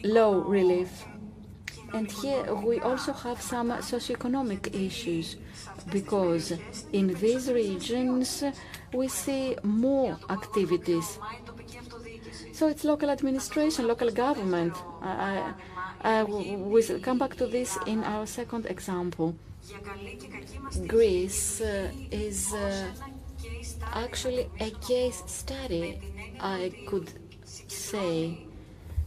[0.03, 1.05] low relief.
[1.93, 5.35] And here we also have some socioeconomic issues
[5.91, 6.53] because
[6.93, 8.43] in these regions
[8.93, 11.19] we see more activities.
[12.53, 14.73] So it's local administration, local government.
[15.01, 15.53] I,
[16.01, 19.35] I, will come back to this in our second example.
[20.87, 22.87] Greece uh, is uh,
[23.93, 25.99] actually a case study,
[26.39, 27.11] I could
[27.71, 28.45] say,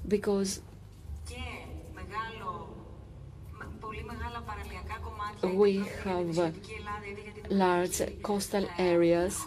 [0.06, 0.60] because
[5.42, 6.50] we have uh,
[7.50, 9.44] large coastal areas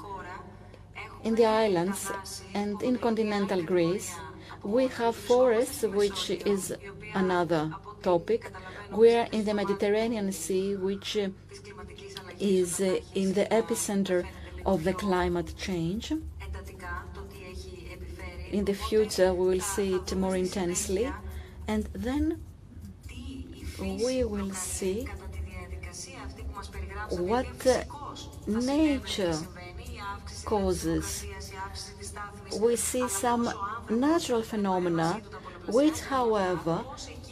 [1.24, 2.12] in the islands
[2.54, 4.16] and in continental Greece.
[4.64, 6.74] We have forests, which is
[7.14, 8.52] another topic.
[8.92, 11.18] We are in the Mediterranean Sea, which
[12.40, 14.26] is in the epicenter
[14.66, 16.14] of the climate change.
[18.52, 21.12] In the future, we will see it more intensely,
[21.68, 22.42] and then
[23.80, 25.08] we will see
[27.10, 27.84] what uh,
[28.48, 29.38] nature
[30.46, 31.26] causes.
[32.60, 33.50] We see some
[33.90, 35.22] natural phenomena
[35.68, 36.84] which, however,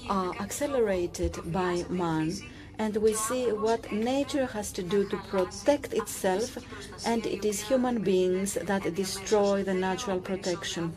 [0.10, 2.34] are accelerated by man
[2.78, 6.58] and we see what nature has to do to protect itself
[7.06, 10.96] and it is human beings that destroy the natural protection.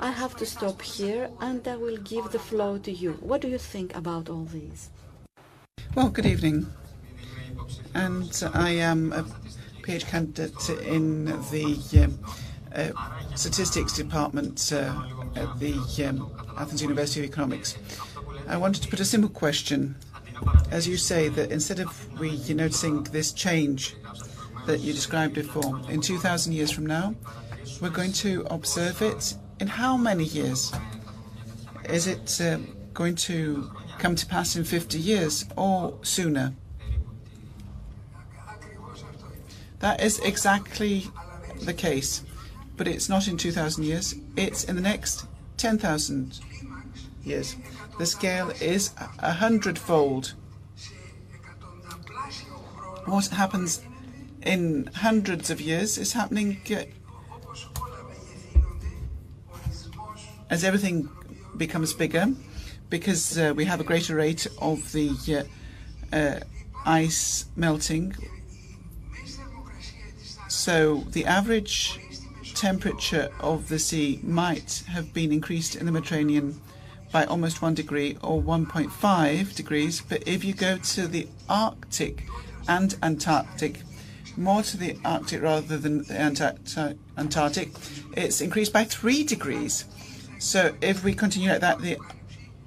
[0.00, 3.12] I have to stop here and I will give the floor to you.
[3.20, 4.90] What do you think about all these?
[5.94, 6.66] Well, good evening.
[7.94, 9.24] And I am a
[9.82, 12.18] PhD candidate in the um,
[12.74, 14.92] uh, statistics department uh,
[15.34, 15.74] at the
[16.06, 17.78] um, Athens University of Economics.
[18.46, 19.96] I wanted to put a simple question.
[20.70, 23.96] As you say, that instead of we noticing this change
[24.66, 27.14] that you described before, in 2,000 years from now,
[27.80, 30.72] we're going to observe it in how many years?
[31.88, 32.58] Is it uh,
[32.94, 36.52] going to come to pass in 50 years or sooner?
[39.80, 41.06] That is exactly
[41.62, 42.22] the case,
[42.76, 45.26] but it's not in 2,000 years, it's in the next
[45.58, 46.40] 10,000
[47.24, 47.56] years.
[47.98, 50.34] The scale is a hundredfold.
[53.06, 53.82] What happens
[54.42, 56.84] in hundreds of years is happening uh,
[60.50, 61.08] as everything
[61.56, 62.26] becomes bigger
[62.90, 65.10] because uh, we have a greater rate of the
[66.12, 66.40] uh, uh,
[66.84, 68.14] ice melting.
[70.48, 71.98] So the average
[72.54, 76.60] temperature of the sea might have been increased in the Mediterranean
[77.16, 80.02] by almost one degree or 1.5 degrees.
[80.02, 82.24] But if you go to the Arctic
[82.68, 83.80] and Antarctic,
[84.36, 87.70] more to the Arctic rather than the Antarctic,
[88.14, 89.86] it's increased by three degrees.
[90.38, 91.96] So if we continue like that, the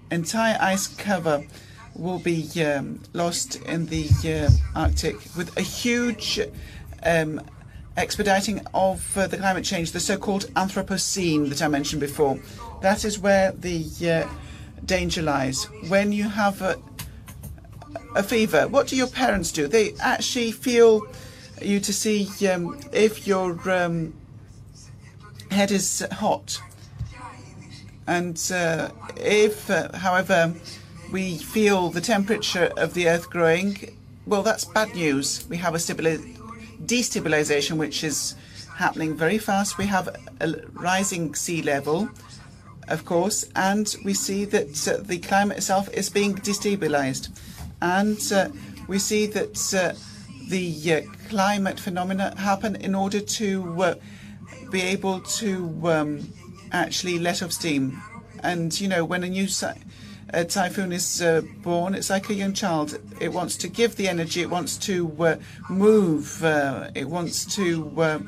[0.10, 1.46] entire ice cover
[1.94, 6.40] will be um, lost in the uh, Arctic with a huge
[7.04, 7.40] um,
[7.98, 12.40] expediting of uh, the climate change, the so-called Anthropocene that I mentioned before.
[12.82, 14.28] That is where the uh,
[14.86, 15.66] danger lies.
[15.88, 16.78] When you have a,
[18.16, 19.68] a fever, what do your parents do?
[19.68, 21.08] They actually feel
[21.62, 24.14] you to see um, if your um,
[25.52, 26.62] head is hot.
[28.08, 30.54] And uh, if, uh, however,
[31.12, 35.46] we feel the temperature of the Earth growing, well, that's bad news.
[35.50, 38.36] We have a destabilization which is
[38.76, 39.78] happening very fast.
[39.78, 40.10] We have
[40.40, 42.10] a rising sea level,
[42.90, 47.30] of course, and we see that uh, the climate itself is being destabilized.
[47.82, 48.50] And uh,
[48.88, 49.94] we see that uh,
[50.50, 53.96] the climate phenomena happen in order to
[54.72, 56.34] be able to um,
[56.72, 58.02] actually let off steam.
[58.44, 59.48] And, you know, when a new
[60.32, 63.00] a typhoon is uh, born, it's like a young child.
[63.20, 65.36] It wants to give the energy, it wants to uh,
[65.70, 68.22] move, uh, it wants to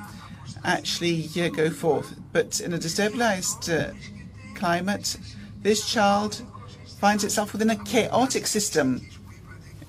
[0.63, 2.15] actually go forth.
[2.31, 3.93] But in a destabilized
[4.61, 5.17] climate,
[5.63, 6.43] this child
[6.99, 9.01] finds itself within a chaotic system.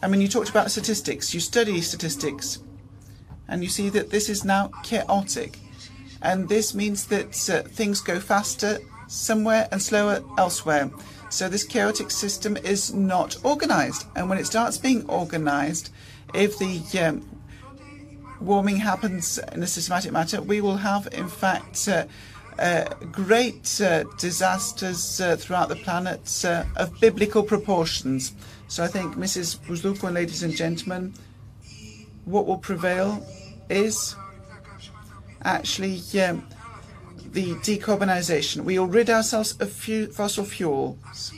[0.02, 2.58] I mean, you talked about statistics, you study statistics,
[3.48, 5.58] and you see that this is now chaotic.
[6.22, 10.90] And this means that uh, things go faster somewhere and slower elsewhere.
[11.28, 14.06] So this chaotic system is not organized.
[14.16, 15.90] And when it starts being organized,
[16.32, 17.28] if the um,
[18.40, 22.06] warming happens in a systematic manner, we will have, in fact, uh,
[22.58, 28.32] uh, great uh, disasters uh, throughout the planet uh, of biblical proportions.
[28.68, 29.58] So I think, Mrs.
[29.58, 31.14] Buzluko and ladies and gentlemen,
[32.24, 33.26] what will prevail
[33.68, 34.14] is
[35.44, 36.46] actually um,
[37.32, 38.64] the decarbonisation.
[38.64, 39.72] We will rid ourselves of
[40.14, 41.32] fossil fuels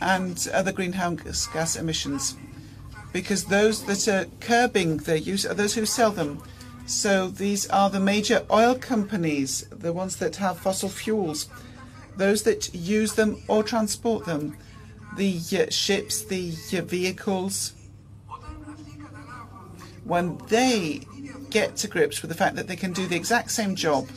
[0.00, 2.36] and other greenhouse gas emissions
[3.12, 6.42] because those that are curbing their use are those who sell them.
[6.86, 11.48] So these are the major oil companies, the ones that have fossil fuels,
[12.16, 14.56] those that use them or transport them,
[15.16, 17.72] the uh, ships, the uh, vehicles.
[20.04, 21.06] When they
[21.50, 24.08] get to grips with the fact that they can do the exact same job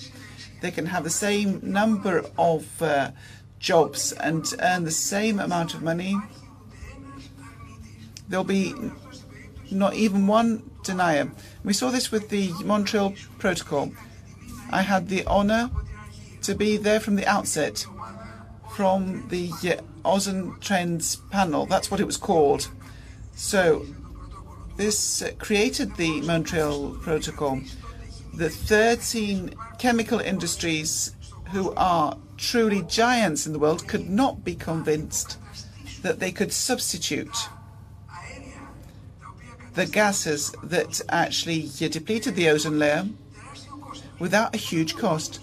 [0.62, 3.12] they can have the same number of uh,
[3.60, 6.18] jobs and earn the same amount of money.
[8.28, 8.74] There'll be
[9.72, 11.32] not even one denier.
[11.64, 13.92] We saw this with the Montreal Protocol.
[14.72, 15.70] I had the honour
[16.44, 17.86] to be there from the outset,
[18.72, 21.66] from the uh, Ozone Trends panel.
[21.66, 22.70] That's what it was called.
[23.36, 23.86] So
[24.78, 27.62] this uh, created the Montreal Protocol
[28.34, 31.14] the 13 chemical industries
[31.52, 35.38] who are truly giants in the world could not be convinced
[36.04, 37.36] that they could substitute
[39.80, 43.08] the gases that actually depleted the ozone layer
[44.20, 45.40] without a huge cost.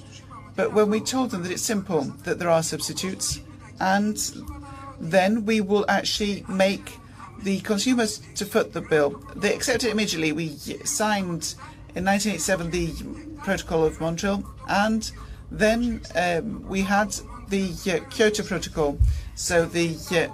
[0.56, 3.40] But when we told them that it's simple, that there are substitutes,
[3.80, 4.18] and
[5.00, 6.98] then we will actually make
[7.42, 9.22] the consumers to foot the bill.
[9.34, 10.32] They accepted immediately.
[10.32, 10.48] We
[10.84, 11.54] signed
[11.94, 15.10] in 1987 the Protocol of Montreal, and
[15.50, 17.16] then um, we had
[17.48, 18.98] the uh, Kyoto Protocol.
[19.34, 20.28] So the uh,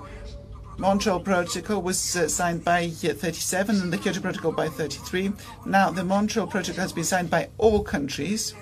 [0.79, 5.33] Montreal Protocol was uh, signed by uh, 37 and the Kyoto Protocol by 33.
[5.67, 8.55] Now the Montreal Protocol has been signed by all countries.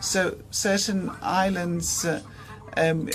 [0.00, 2.22] So certain islands, uh,
[2.76, 3.08] um,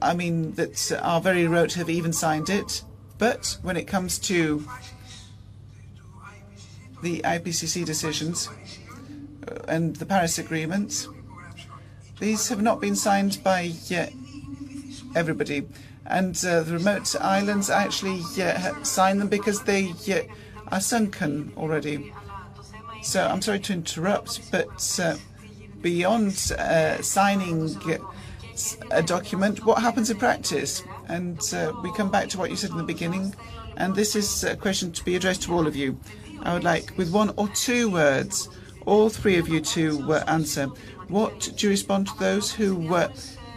[0.00, 2.84] I mean, that are very remote have even signed it.
[3.18, 4.66] But when it comes to
[7.02, 8.48] the IPCC decisions
[9.48, 11.08] uh, and the Paris Agreement,
[12.20, 14.06] these have not been signed by uh,
[15.14, 15.66] everybody.
[16.06, 20.22] And uh, the remote islands actually uh, sign them because they uh,
[20.68, 22.12] are sunken already.
[23.02, 25.16] So I'm sorry to interrupt, but uh,
[25.80, 27.76] beyond signing
[28.90, 30.84] a document, what happens in practice?
[31.08, 31.38] And
[31.82, 33.34] we come back to what you said in the beginning,
[33.76, 35.98] and this is a question to be addressed to all of you.
[36.42, 38.48] I would like, with one or two words,
[38.86, 40.66] all three of you to uh, answer.
[41.08, 43.08] What do you respond to those who uh,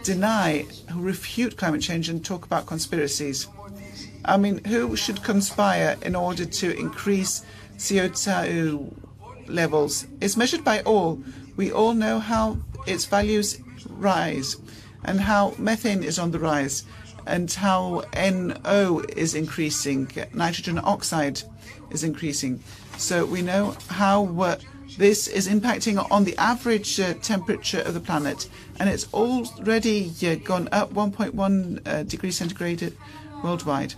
[0.06, 3.48] deny, who refute climate change and talk about conspiracies?
[4.24, 7.44] I mean, who should conspire in order to increase
[7.76, 8.92] CO2
[9.48, 10.06] levels?
[10.20, 11.20] It's measured by all.
[11.56, 13.58] We all know how its values
[13.90, 14.56] rise
[15.04, 16.84] and how methane is on the rise
[17.26, 21.42] and how NO is increasing, nitrogen oxide
[21.90, 22.62] is increasing.
[22.96, 24.22] So we know how
[24.96, 28.48] this is impacting on the average uh, temperature of the planet,
[28.80, 32.92] and it's already uh, gone up 1.1 uh, degrees centigrade
[33.42, 33.94] worldwide.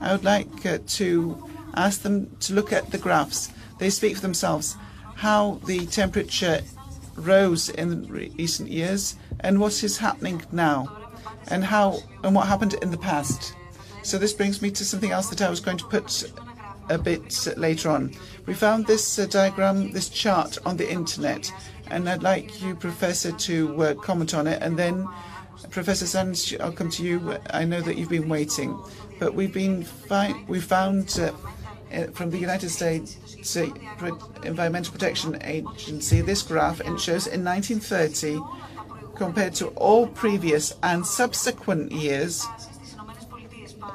[0.00, 3.50] I would like uh, to ask them to look at the graphs.
[3.78, 4.76] They speak for themselves.
[5.14, 6.60] How the temperature
[7.14, 11.04] rose in recent years and what is happening now
[11.48, 13.54] and how and what happened in the past.
[14.02, 16.30] So this brings me to something else that I was going to put
[16.90, 18.12] a bit later on.
[18.46, 21.50] We found this uh, diagram, this chart on the internet,
[21.86, 24.62] and I'd like you, Professor, to uh, comment on it.
[24.62, 25.08] And then,
[25.70, 27.38] Professor Sands, I'll come to you.
[27.50, 28.78] I know that you've been waiting,
[29.18, 29.86] but we've been
[30.46, 31.32] we found uh,
[31.94, 33.16] uh, from the United States
[34.42, 38.40] Environmental Protection Agency this graph, and shows in 1930
[39.16, 42.46] compared to all previous and subsequent years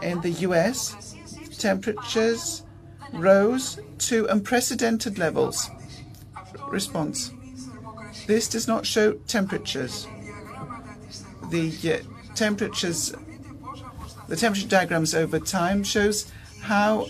[0.02, 1.16] in the US,
[1.60, 2.64] temperatures
[3.14, 5.70] rose to unprecedented levels.
[6.70, 7.32] Response.
[8.28, 10.07] This does not show temperatures.
[11.49, 13.14] The uh, temperatures,
[14.28, 16.32] the temperature diagrams over time shows
[16.62, 17.07] how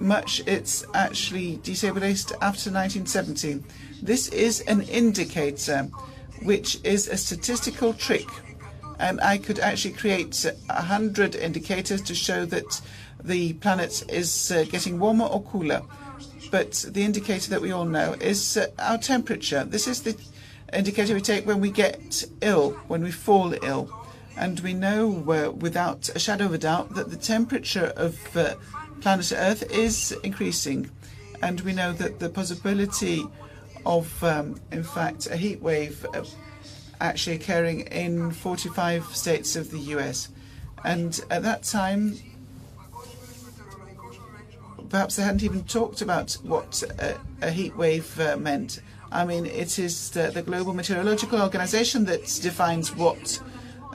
[0.00, 3.62] much it's actually destabilized after 1970.
[4.02, 5.88] This is an indicator,
[6.42, 8.28] which is a statistical trick.
[8.98, 12.80] And I could actually create a hundred indicators to show that
[13.24, 15.82] the planet is uh, getting warmer or cooler.
[16.50, 19.64] But the indicator that we all know is uh, our temperature.
[19.64, 20.16] This is the
[20.72, 23.90] indicator we take when we get ill, when we fall ill.
[24.36, 28.54] And we know uh, without a shadow of a doubt that the temperature of uh,
[29.00, 30.90] planet Earth is increasing.
[31.42, 33.24] And we know that the possibility
[33.86, 36.24] of, um, in fact, a heat wave uh,
[37.00, 40.28] actually occurring in 45 states of the US.
[40.84, 42.16] And at that time,
[44.94, 46.80] perhaps they hadn't even talked about what
[47.42, 48.80] a, heat wave uh, meant.
[49.10, 53.42] I mean, it is the, the, Global Meteorological Organization that defines what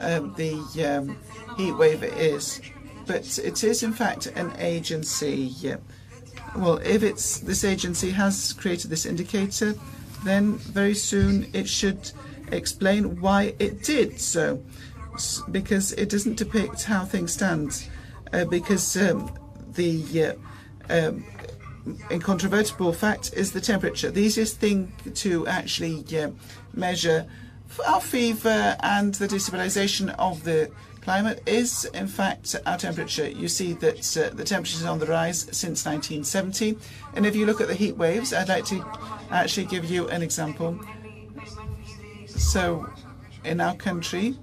[0.02, 1.16] um, the um,
[1.56, 2.60] heat wave is.
[3.06, 5.54] But it is, in fact, an agency.
[6.54, 9.74] Well, if it's this agency has created this indicator,
[10.22, 12.12] then very soon it should
[12.52, 14.62] explain why it did so,
[15.50, 17.88] because it doesn't depict how things stand.
[18.34, 19.32] Uh, because um,
[19.72, 20.49] the uh,
[20.90, 21.24] um,
[22.10, 24.10] incontrovertible fact is the temperature.
[24.10, 26.30] The easiest thing to actually uh,
[26.74, 27.26] measure
[27.86, 30.70] our fever and the destabilization of the
[31.00, 33.28] climate is, in fact, our temperature.
[33.28, 36.76] You see that uh, the temperature is on the rise since 1970.
[37.14, 38.84] And if you look at the heat waves, I'd like to
[39.30, 40.78] actually give you an example.
[42.26, 42.90] So,
[43.44, 44.36] in our country,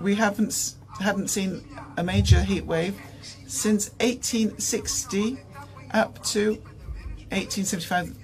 [0.00, 1.64] we haven't hadn't seen
[1.96, 2.98] a major heat wave
[3.46, 5.38] since 1860
[5.92, 6.50] up to
[7.30, 8.14] 1875.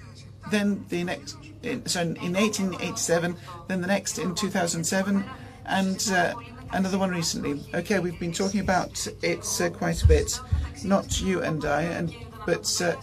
[0.51, 1.37] Then the next,
[1.85, 3.35] so in 1887,
[3.67, 5.25] then the next in 2007,
[5.65, 6.33] and uh,
[6.71, 7.63] another one recently.
[7.73, 10.39] Okay, we've been talking about it uh, quite a bit,
[10.83, 12.15] not you and I, and
[12.45, 12.95] but uh,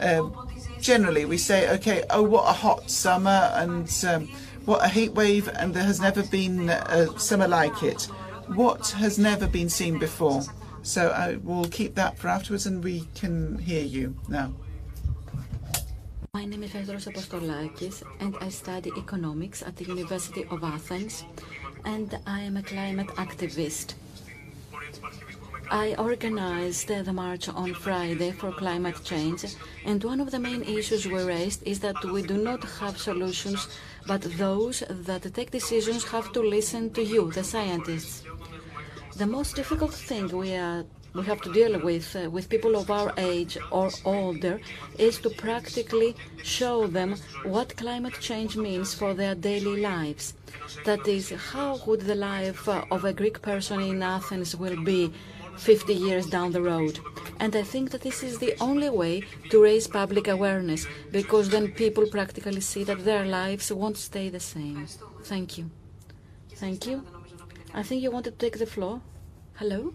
[0.00, 0.48] um,
[0.80, 4.28] generally we say, okay, oh, what a hot summer, and um,
[4.64, 8.08] what a heat wave, and there has never been a summer like it
[8.48, 10.42] what has never been seen before.
[10.82, 14.52] So I will keep that for afterwards and we can hear you now.
[16.32, 21.24] My name is Petros Apostolakis and I study economics at the University of Athens
[21.84, 23.94] and I am a climate activist.
[25.70, 31.06] I organized the march on Friday for climate change, and one of the main issues
[31.06, 33.66] we raised is that we do not have solutions,
[34.06, 38.25] but those that take decisions have to listen to you, the scientists.
[39.16, 42.90] The most difficult thing we are we have to deal with uh, with people of
[42.90, 44.60] our age or older
[44.98, 50.34] is to practically show them what climate change means for their daily lives.
[50.84, 55.10] That is, how would the life uh, of a Greek person in Athens will be
[55.56, 56.98] 50 years down the road.
[57.40, 61.72] And I think that this is the only way to raise public awareness, because then
[61.72, 64.86] people practically see that their lives won't stay the same.
[65.24, 65.70] Thank you.
[66.56, 67.15] Thank you.
[67.76, 69.02] I think you wanted to take the floor.
[69.56, 69.92] Hello?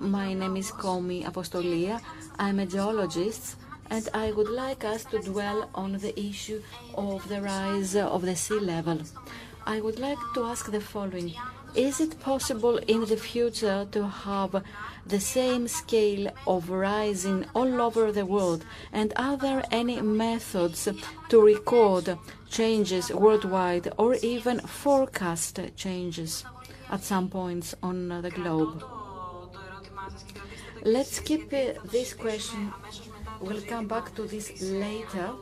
[0.00, 2.00] My name is Komi Apostolia.
[2.38, 3.56] I'm a geologist
[3.90, 6.62] and I would like us to dwell on the issue
[6.94, 8.98] of the rise of the sea level.
[9.66, 11.34] I would like to ask the following.
[11.74, 14.64] Is it possible in the future to have
[15.04, 18.64] the same scale of rising all over the world?
[18.90, 20.88] And are there any methods
[21.28, 22.16] to record
[22.48, 26.44] changes worldwide or even forecast changes
[26.90, 28.82] at some points on the globe?
[30.82, 32.72] Let's keep this question.
[33.40, 35.34] We'll come back to this later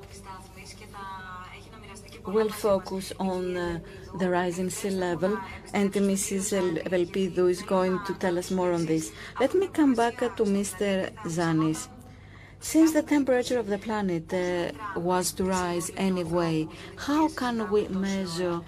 [2.27, 3.81] We'll focus on uh,
[4.19, 5.39] the rise in sea level,
[5.75, 6.83] and Mrs.
[6.85, 9.13] Evelpidou is going to tell us more on this.
[9.39, 11.13] Let me come back uh, to Mr.
[11.25, 11.89] Zanis.
[12.65, 18.62] Since the temperature of the planet uh, was to rise anyway, how can we measure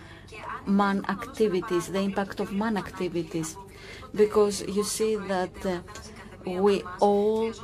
[0.66, 3.56] man activities, the impact of man activities?
[4.14, 5.80] Because you see that uh,
[6.44, 7.54] we all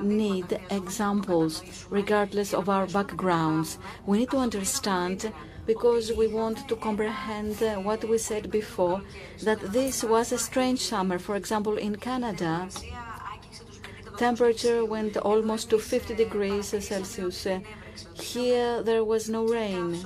[0.00, 3.78] need examples regardless of our backgrounds.
[4.06, 5.30] We need to understand
[5.66, 9.02] because we want to comprehend uh, what we said before
[9.44, 11.18] that this was a strange summer.
[11.18, 12.68] For example, in Canada,
[14.16, 17.46] temperature went almost to 50 degrees Celsius.
[18.14, 20.04] Here there was no rain.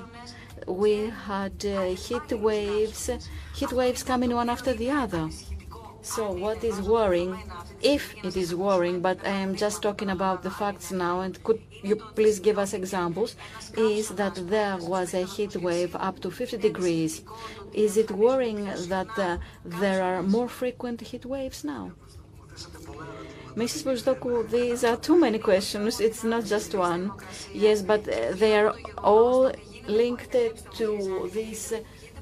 [0.67, 3.11] We had uh, heat waves,
[3.55, 5.29] heat waves coming one after the other.
[6.03, 7.37] So what is worrying,
[7.83, 11.61] if it is worrying, but I am just talking about the facts now, and could
[11.83, 13.35] you please give us examples,
[13.77, 17.23] is that there was a heat wave up to 50 degrees.
[17.73, 21.91] Is it worrying that uh, there are more frequent heat waves now?
[23.57, 23.85] Mrs.
[23.85, 25.99] Bozdoku, these are too many questions.
[25.99, 27.11] It's not just one.
[27.55, 29.51] Yes, but they are all
[29.89, 31.73] linked to this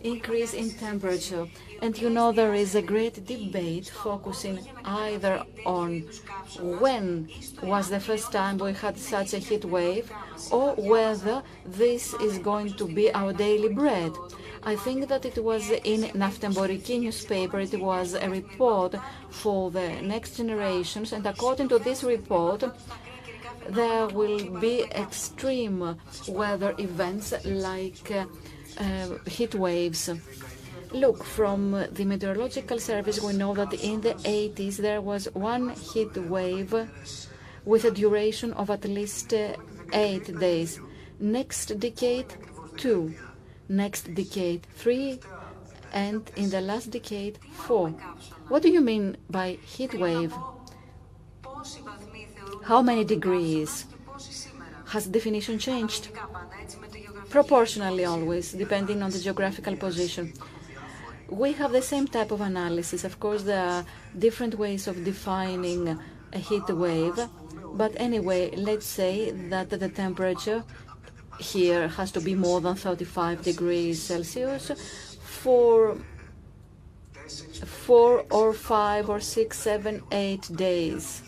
[0.04, 1.48] increase in temperature.
[1.82, 6.04] And you know there is a great debate focusing either on
[6.60, 7.28] when
[7.62, 10.12] was the first time we had such a heat wave
[10.50, 14.12] or whether this is going to be our daily bread.
[14.62, 18.94] I think that it was in Naftemporiki newspaper, it was a report
[19.28, 22.64] for the next generations, and according to this report,
[23.68, 25.98] there will be extreme
[26.28, 28.24] weather events like uh,
[29.26, 30.10] heat waves.
[30.92, 36.16] Look, from the meteorological service, we know that in the 80s there was one heat
[36.16, 36.72] wave
[37.64, 39.56] with a duration of at least uh,
[39.92, 40.78] eight days.
[41.18, 42.26] Next decade,
[42.76, 43.14] two
[43.68, 45.20] next decade three,
[45.92, 47.90] and in the last decade four.
[48.48, 50.34] What do you mean by heat wave?
[52.64, 53.86] How many degrees?
[54.86, 56.08] Has the definition changed?
[57.34, 60.32] Proportionally always, depending on the geographical position.
[61.28, 63.02] We have the same type of analysis.
[63.02, 63.84] Of course, there are
[64.16, 65.98] different ways of defining
[66.32, 67.18] a heat wave.
[67.72, 70.62] But anyway, let's say that the temperature
[71.40, 74.70] here has to be more than 35 degrees Celsius
[75.24, 75.98] for
[77.86, 81.22] four or five or six, seven, eight days.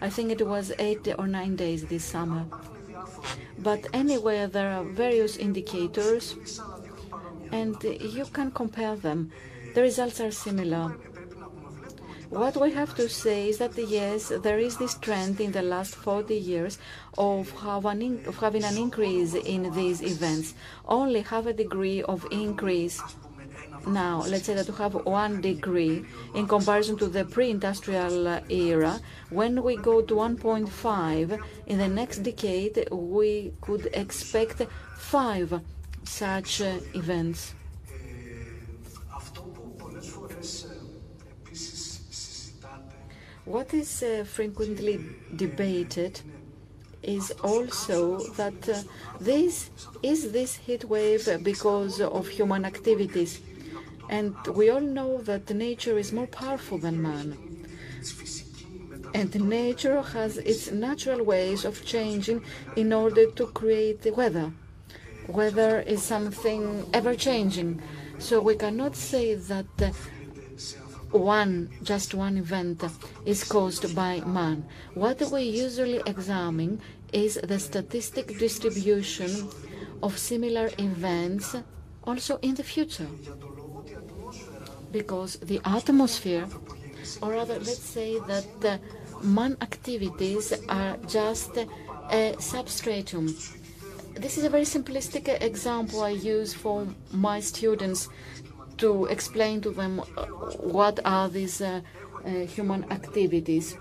[0.00, 2.46] I think it was eight or nine days this summer.
[3.58, 6.60] But anyway, there are various indicators
[7.52, 9.30] and you can compare them.
[9.74, 10.96] The results are similar.
[12.30, 15.96] What we have to say is that yes, there is this trend in the last
[15.96, 16.78] 40 years
[17.18, 20.54] of, having an increase in these events.
[20.86, 23.02] Only half a degree of increase
[23.86, 26.04] now, let's say that we have one degree
[26.34, 29.00] in comparison to the pre-industrial era.
[29.30, 34.62] When we go to 1.5 in the next decade, we could expect
[34.96, 35.60] five
[36.04, 37.54] such uh, events.
[43.44, 45.00] What is uh, frequently
[45.34, 46.20] debated
[47.02, 48.82] is also that uh,
[49.20, 49.70] this
[50.02, 53.40] is this heat wave because of human activities.
[54.10, 57.38] And we all know that nature is more powerful than man.
[59.14, 62.42] And nature has its natural ways of changing
[62.74, 64.52] in order to create the weather.
[65.28, 67.80] Weather is something ever changing.
[68.18, 69.92] So we cannot say that uh,
[71.12, 72.82] one, just one event
[73.24, 74.66] is caused by man.
[74.94, 76.80] What we usually examine
[77.12, 79.48] is the statistic distribution
[80.02, 81.54] of similar events
[82.04, 83.08] also in the future.
[84.90, 86.46] Because the atmosphere,
[87.22, 88.80] or rather, let's say that
[89.22, 91.56] man activities are just
[92.10, 93.26] a substratum.
[94.14, 98.08] This is a very simplistic example I use for my students
[98.78, 100.26] to explain to them uh,
[100.76, 101.80] what are these uh,
[102.24, 103.76] uh, human activities.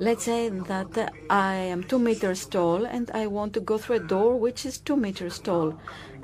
[0.00, 4.06] Let's say that I am two meters tall and I want to go through a
[4.06, 5.74] door which is two meters tall.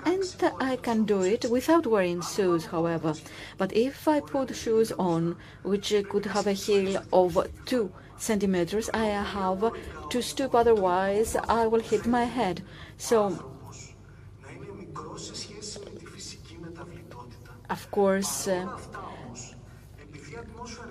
[0.05, 3.15] And I can do it without wearing shoes, however.
[3.57, 9.07] But if I put shoes on, which could have a heel of two centimeters, I
[9.07, 9.73] have
[10.11, 12.63] to stoop, otherwise I will hit my head.
[12.99, 13.55] So
[17.71, 18.69] Of course, uh,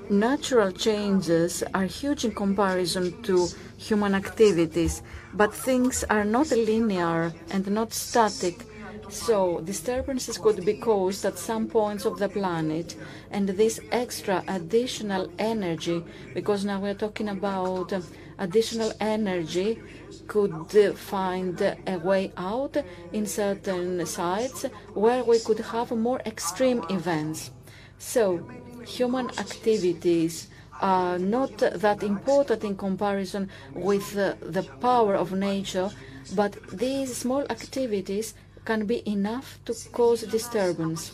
[0.10, 3.48] natural changes are huge in comparison to
[3.78, 5.02] human activities,
[5.34, 8.66] but things are not linear and not static.
[9.14, 12.96] So disturbances could be caused at some points of the planet,
[13.30, 16.04] and this extra additional energy,
[16.34, 17.94] because now we're talking about
[18.40, 19.80] additional energy,
[20.28, 22.76] could find a way out
[23.12, 27.52] in certain sites where we could have more extreme events.
[28.00, 28.42] So
[28.86, 30.48] human activities
[30.82, 35.92] are not that important in comparison with uh, the power of nature,
[36.36, 38.34] but these small activities
[38.66, 41.14] can be enough to cause disturbance.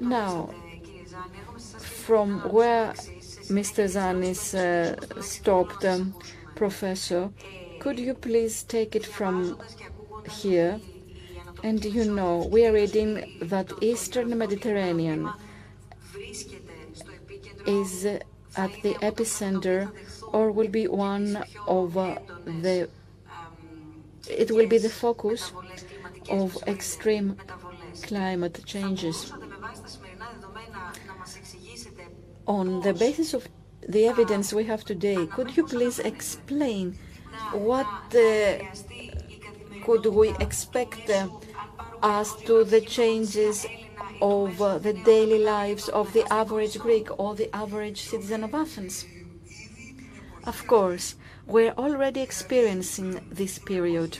[0.00, 0.50] Now,
[1.78, 2.92] from where
[3.48, 3.84] Mr.
[3.88, 6.14] Zanis uh, stopped, um,
[6.54, 7.30] Professor,
[7.80, 9.58] could you please take it from
[10.30, 10.80] here?
[11.62, 15.30] And you know, we are reading that Eastern Mediterranean
[17.66, 18.04] is
[18.56, 19.90] at the epicenter
[20.32, 22.88] or will be one of uh, the
[24.28, 25.52] it will be the focus
[26.30, 27.36] of extreme
[28.02, 29.32] climate changes.
[32.46, 33.48] On the basis of
[33.88, 36.98] the evidence we have today, could you please explain
[37.52, 38.58] what uh,
[39.84, 41.28] could we expect uh,
[42.02, 43.66] as to the changes
[44.20, 49.06] of uh, the daily lives of the average Greek or the average citizen of Athens?
[50.44, 51.16] Of course,
[51.46, 54.18] we're already experiencing this period.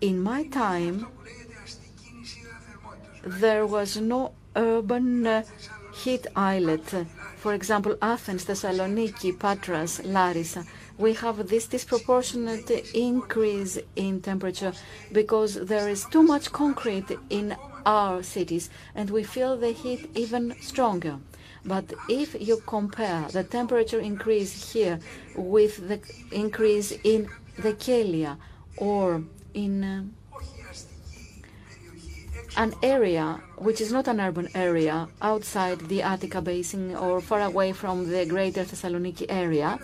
[0.00, 1.06] In my time,
[3.24, 5.42] there was no urban uh,
[5.94, 7.06] heat islet.
[7.36, 10.64] For example, Athens, Thessaloniki, Patras, Larissa.
[10.96, 14.72] We have this disproportionate increase in temperature
[15.10, 20.54] because there is too much concrete in our cities and we feel the heat even
[20.60, 21.18] stronger.
[21.64, 25.00] But if you compare the temperature increase here
[25.34, 26.00] with the
[26.30, 28.36] increase in the Kelia
[28.76, 29.22] or
[29.54, 30.04] in uh,
[32.56, 37.72] an area which is not an urban area outside the Attica basin or far away
[37.72, 39.78] from the greater Thessaloniki area,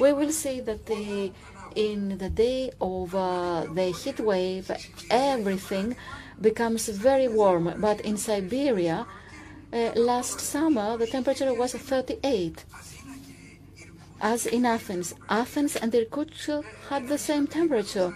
[0.00, 1.32] we will see that the,
[1.74, 4.70] in the day of uh, the heat wave,
[5.10, 5.96] everything
[6.40, 7.74] becomes very warm.
[7.78, 9.06] But in Siberia,
[9.96, 12.64] last summer the temperature was 38.
[14.20, 18.14] As in Athens, Athens and Irkutsk had the same temperature.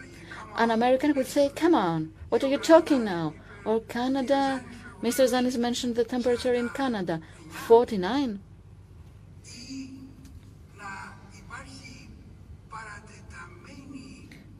[0.56, 3.34] An American would say, come on, what are you talking now?
[3.64, 4.64] Or Canada,
[5.02, 5.28] Mr.
[5.28, 8.40] Zanis mentioned the temperature in Canada, 49.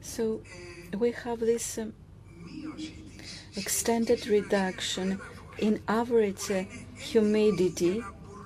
[0.01, 0.41] So
[0.97, 1.93] we have this um,
[3.55, 5.19] extended reduction
[5.57, 6.65] in average uh,
[7.01, 8.03] humidity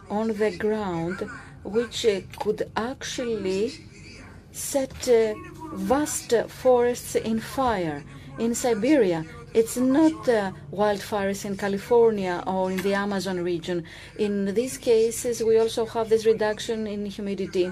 [0.10, 1.18] on the ground,
[1.64, 3.74] which uh, could actually
[4.51, 5.34] set uh,
[5.74, 8.03] vast forests in fire.
[8.39, 13.84] In Siberia, it's not uh, wildfires in California or in the Amazon region.
[14.18, 17.72] In these cases, we also have this reduction in humidity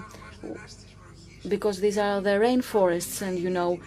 [1.48, 3.80] because these are the rainforests, and you know,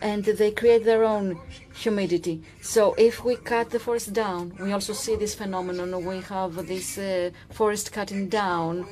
[0.00, 1.38] and they create their own
[1.82, 2.42] humidity.
[2.60, 6.04] So if we cut the forest down, we also see this phenomenon.
[6.04, 8.86] We have this uh, forest cutting down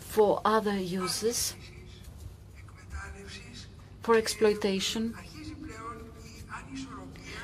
[0.00, 1.54] for other uses,
[4.02, 5.14] for exploitation.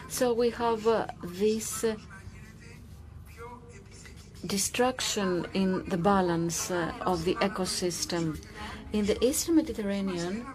[0.09, 1.97] So we have uh, this uh,
[4.47, 8.39] destruction in the balance uh, of the ecosystem.
[8.93, 10.47] In the Eastern Mediterranean,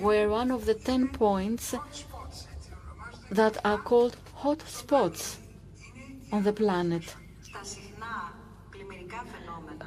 [0.00, 1.74] we're one of the 10 points
[3.30, 5.38] that are called hot spots
[6.32, 7.14] on the planet.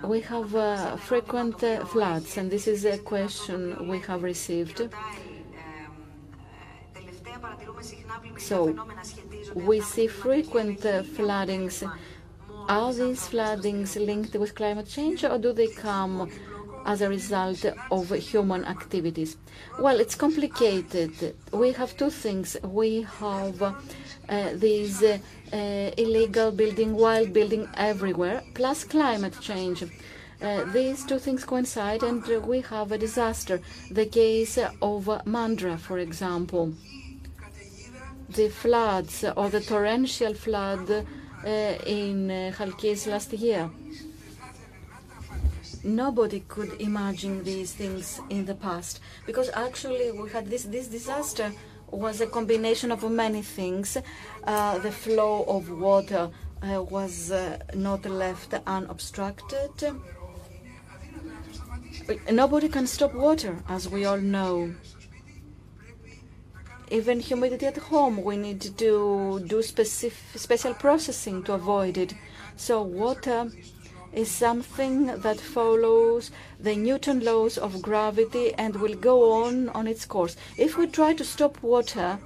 [0.04, 4.90] We have uh, frequent uh, floods, and this is a question we have received.
[8.38, 8.76] So,
[9.56, 11.84] we see frequent uh, floodings.
[12.68, 16.30] Are these floodings linked with climate change, or do they come
[16.86, 19.38] as a result of human activities?
[19.80, 21.36] Well, it's complicated.
[21.52, 22.58] We have two things.
[22.64, 23.74] We have uh,
[24.56, 25.18] these uh,
[25.98, 29.84] illegal building, wild building everywhere, plus climate change.
[30.42, 33.62] Uh, these two things coincide, and we have a disaster.
[33.92, 36.74] The case of Mandra, for example,
[38.30, 41.50] the floods or the torrential flood uh,
[41.86, 43.70] in uh, Chalkis last year.
[45.84, 51.52] Nobody could imagine these things in the past because actually we had this this disaster
[51.92, 53.98] was a combination of many things.
[54.44, 56.30] Uh, the flow of water
[56.62, 59.72] uh, was uh, not left unobstructed.
[62.32, 64.74] Nobody can stop water, as we all know.
[66.94, 72.14] even humidity at home, we need to do specific, special processing to avoid it.
[72.56, 73.52] So water
[74.14, 80.06] is something that follows the Newton laws of gravity and will go on on its
[80.06, 80.36] course.
[80.58, 82.20] If we try to stop water,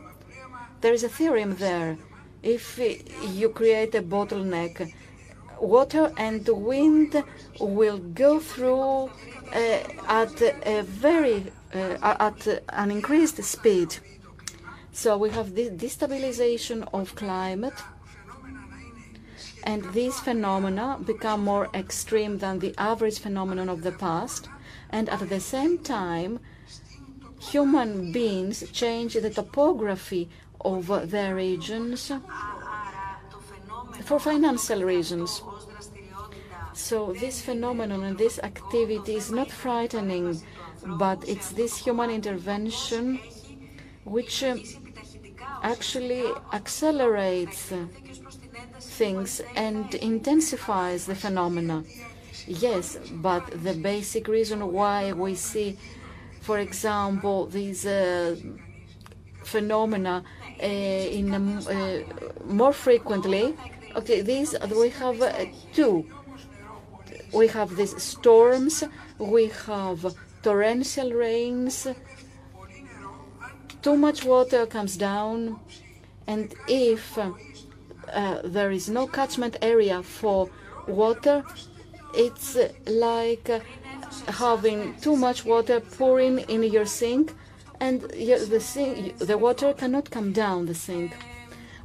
[0.82, 1.98] there is a theorem there.
[2.44, 2.80] If
[3.34, 4.94] you create a bottleneck,
[5.60, 7.24] water and wind
[7.60, 9.10] will go through
[9.54, 13.98] uh, at a very uh, at an increased speed.
[14.92, 17.74] So we have this destabilization of climate
[19.68, 24.47] and these phenomena become more extreme than the average phenomenon of the past
[24.89, 26.39] and at the same time
[27.51, 30.30] human beings change the topography
[30.61, 32.11] of their regions
[34.05, 35.41] for financial reasons.
[36.74, 40.41] So this phenomenon and this activity is not frightening,
[41.03, 43.20] but it's this human intervention
[44.05, 44.55] which uh,
[45.61, 47.74] actually accelerates
[48.98, 51.84] things and intensifies the phenomena.
[52.48, 55.78] Yes, but the basic reason why we see,
[56.41, 58.36] for example, these uh,
[59.43, 60.24] phenomena
[60.62, 62.04] uh, in uh,
[62.45, 63.56] more frequently.
[63.95, 66.06] Okay, these we have uh, two.
[67.34, 68.84] We have these storms.
[69.18, 71.88] We have torrential rains.
[73.82, 75.60] Too much water comes down,
[76.26, 77.18] and if
[78.14, 80.49] uh, there is no catchment area for
[80.88, 81.43] water,
[82.14, 83.60] it's like uh,
[84.28, 87.34] having too much water pouring in your sink
[87.80, 91.16] and the, sink, the water cannot come down the sink.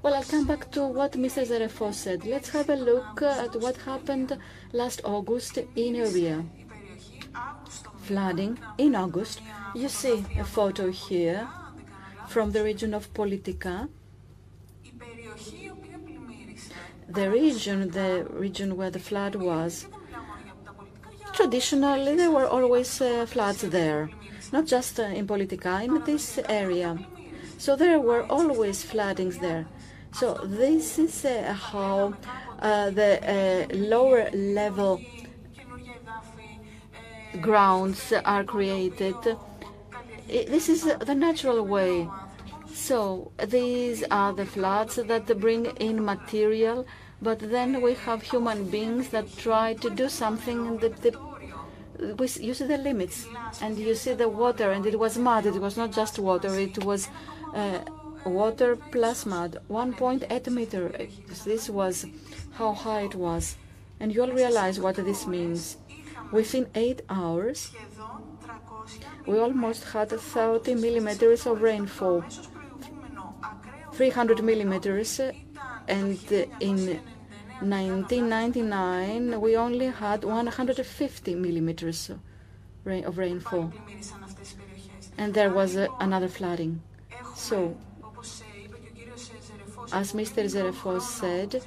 [0.03, 1.47] Well, I'll come back to what Mr.
[1.47, 2.25] Zerefos said.
[2.25, 4.37] Let's have a look at what happened
[4.73, 6.45] last August in Evia.
[7.99, 9.43] Flooding in August.
[9.75, 11.49] You see a photo here
[12.29, 13.89] from the region of Politika.
[17.13, 19.87] The region, the region where the flood was,
[21.33, 24.11] traditionally there were always uh, floods there
[24.53, 26.99] not just uh, in Politika, in this area.
[27.59, 29.67] So there were always floodings there.
[30.13, 32.15] So this is uh, how
[32.59, 35.01] uh, the uh, lower level
[37.41, 39.17] grounds are created.
[40.29, 42.09] This is the natural way.
[42.75, 46.87] So these are the floods that bring in material,
[47.23, 51.12] but then we have human beings that try to do something that the
[52.41, 53.27] you see the limits
[53.61, 55.47] and you see the water and it was mud.
[55.47, 56.53] It was not just water.
[56.59, 57.09] It was
[57.55, 57.79] uh,
[58.27, 59.59] water plus mud.
[59.70, 60.91] 1.8 meter.
[61.45, 62.07] This was
[62.55, 63.57] how high it was.
[64.01, 65.77] And you'll realize what this means.
[66.33, 67.70] Within eight hours
[69.27, 72.25] we almost had 30 millimeters of rainfall.
[73.93, 75.20] 300 millimeters
[75.89, 76.18] and
[76.61, 77.01] in
[77.61, 82.11] 1999, we only had 150 millimeters
[82.85, 83.72] of rainfall,
[85.16, 86.83] and there was another flooding.
[87.37, 87.76] So,
[89.93, 90.45] as Mr.
[90.49, 91.62] Zerefos said,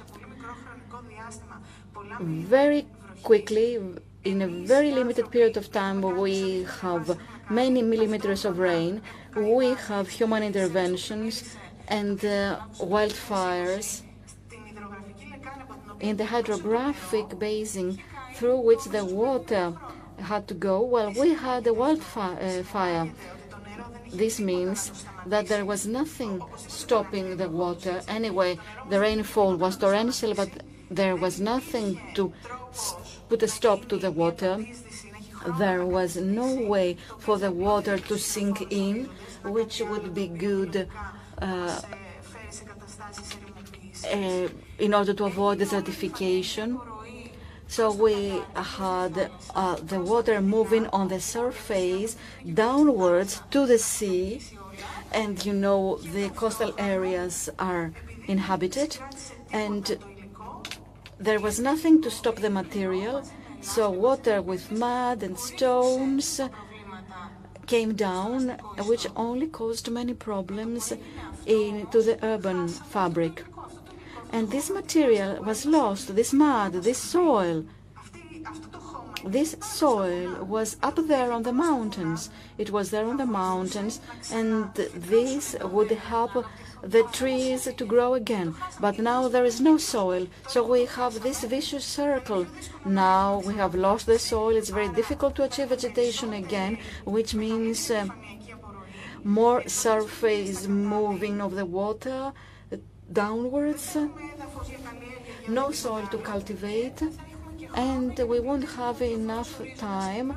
[2.20, 2.86] very
[3.22, 3.78] quickly,
[4.24, 9.00] in a very limited period of time, we have many millimeters of rain,
[9.34, 11.56] we have human interventions
[11.88, 14.02] and uh, wildfires
[16.00, 17.98] in the hydrographic basin
[18.34, 19.74] through which the water
[20.20, 23.10] had to go, well, we had a wildfire.
[24.12, 28.00] This means that there was nothing stopping the water.
[28.08, 30.50] Anyway, the rainfall was torrential, but
[30.90, 32.32] there was nothing to
[33.28, 34.64] put a stop to the water.
[35.58, 39.08] There was no way for the water to sink in,
[39.44, 40.88] which would be good
[41.38, 41.80] uh,
[44.78, 46.80] in order to avoid desertification.
[47.68, 52.16] So we had uh, the water moving on the surface
[52.54, 54.40] downwards to the sea,
[55.12, 57.92] and you know the coastal areas are
[58.28, 58.98] inhabited,
[59.52, 59.98] and
[61.18, 63.22] there was nothing to stop the material.
[63.62, 66.40] So water with mud and stones
[67.66, 68.50] came down,
[68.86, 70.92] which only caused many problems
[71.46, 73.42] in, to the urban fabric.
[74.30, 77.64] And this material was lost, this mud, this soil.
[79.24, 82.30] This soil was up there on the mountains.
[82.58, 84.00] It was there on the mountains,
[84.30, 86.44] and this would help
[86.82, 88.54] the trees to grow again.
[88.78, 92.46] But now there is no soil, so we have this vicious circle.
[92.84, 97.90] Now we have lost the soil, it's very difficult to achieve vegetation again, which means
[97.90, 98.06] uh,
[99.24, 102.32] more surface moving of the water
[103.12, 103.96] downwards,
[105.48, 107.00] no soil to cultivate,
[107.74, 110.34] and we won't have enough time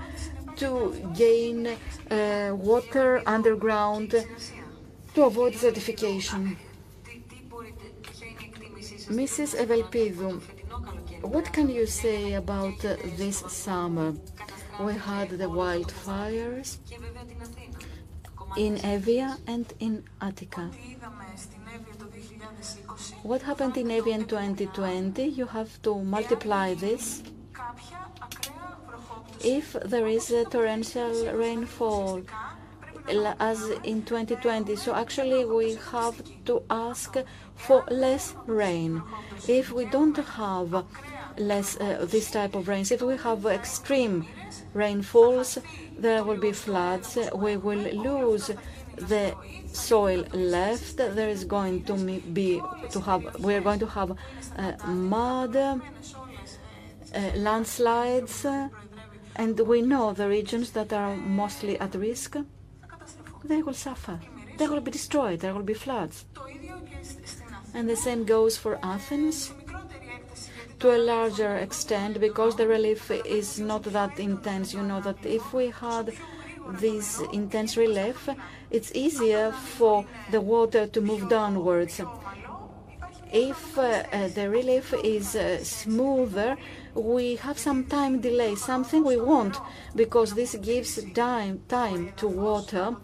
[0.57, 4.11] to gain uh, water underground
[5.13, 6.55] to avoid desertification.
[9.09, 9.55] Mrs.
[9.55, 10.41] Evelpidou,
[11.21, 14.13] what can you say about uh, this summer?
[14.79, 16.77] We had the wildfires
[18.57, 20.69] in Evia and in Attica.
[23.23, 25.23] What happened in Evia in 2020?
[25.23, 27.21] You have to multiply this.
[29.43, 32.23] If there is a torrential rainfall,
[33.39, 37.17] as in 2020, so actually we have to ask
[37.55, 39.03] for less rain.
[39.47, 40.85] If we don't have
[41.37, 44.27] less uh, this type of rains, if we have extreme
[44.73, 45.57] rainfalls,
[45.97, 47.17] there will be floods.
[47.35, 48.51] We will lose
[48.99, 49.35] the
[49.71, 50.97] soil left.
[50.97, 51.93] There is going to
[52.33, 53.39] be to have.
[53.39, 55.77] We are going to have uh, mud, uh,
[57.35, 58.45] landslides,
[59.35, 62.35] and we know the regions that are mostly at risk.
[63.43, 64.19] They will suffer.
[64.57, 65.39] They will be destroyed.
[65.39, 66.25] There will be floods.
[67.73, 69.51] And the same goes for Athens
[70.79, 74.73] to a larger extent because the relief is not that intense.
[74.73, 76.13] You know that if we had
[76.79, 78.29] this intense relief,
[78.71, 82.01] it's easier for the water to move downwards.
[83.31, 86.57] If uh, uh, the relief is uh, smoother,
[86.95, 89.57] we have some time delay, something we want,
[89.95, 92.95] because this gives time, time to water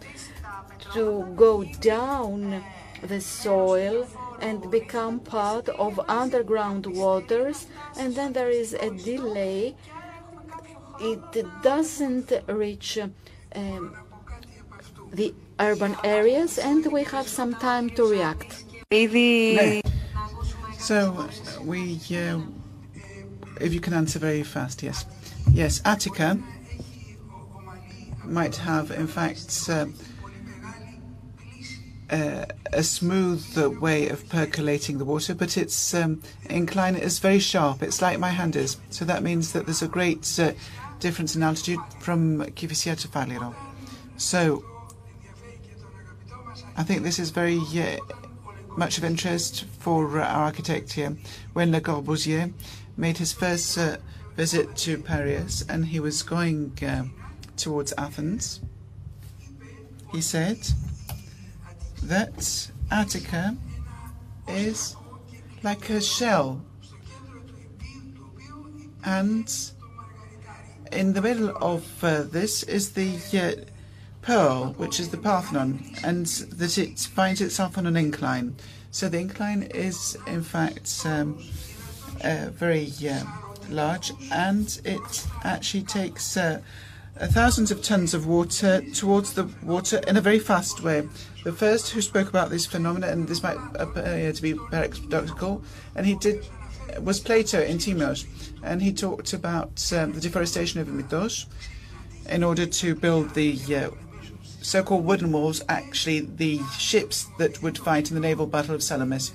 [0.94, 2.64] to go down
[3.04, 4.08] the soil
[4.42, 9.76] and become part of underground waters, and then there is a delay.
[11.00, 12.98] It doesn't reach
[13.56, 13.96] um,
[15.14, 18.64] the urban areas, and we have some time to react.
[18.92, 19.82] Maybe.
[20.78, 21.28] So
[21.62, 22.40] we, uh,
[23.60, 25.06] if you can answer very fast, yes,
[25.52, 26.38] yes, Attica
[28.24, 29.70] might have, in fact.
[29.70, 29.88] Uh,
[32.12, 37.82] uh, a smooth way of percolating the water, but its um, incline is very sharp.
[37.82, 38.78] It's like my hand is.
[38.92, 40.52] So that means that there's a great uh,
[41.00, 43.56] difference in altitude from Kifisia to Faliro.
[44.18, 44.64] So
[46.78, 47.98] I think this is very uh,
[48.78, 51.16] much of interest for uh, our architect here.
[51.54, 52.54] When Le Corbusier
[52.98, 53.98] made his first uh,
[54.36, 56.78] visit to Paris and he was going
[57.56, 58.60] towards Athens,
[60.12, 60.60] he said,
[62.04, 63.56] that Attica
[64.48, 64.96] is
[65.64, 66.62] like a shell.
[69.04, 69.52] And
[70.92, 73.75] in the middle of uh, this is the uh,
[74.26, 78.56] pearl, which is the Parthenon, and that it finds itself on an incline.
[78.90, 81.38] So the incline is, in fact, um,
[82.24, 82.92] uh, very
[83.70, 86.62] large, and it actually takes uh,
[87.18, 91.08] thousands of tons of water towards the water in a very fast way.
[91.44, 95.64] The first who spoke about this phenomenon, and this might appear to be paradoxical,
[95.96, 96.48] and he did
[97.00, 98.26] was Plato in Timaeus,
[98.64, 101.46] and he talked about um, the deforestation of Imitos
[102.30, 103.90] in order to build the uh,
[104.66, 109.32] so-called wooden walls, actually the ships that would fight in the naval battle of Salamis.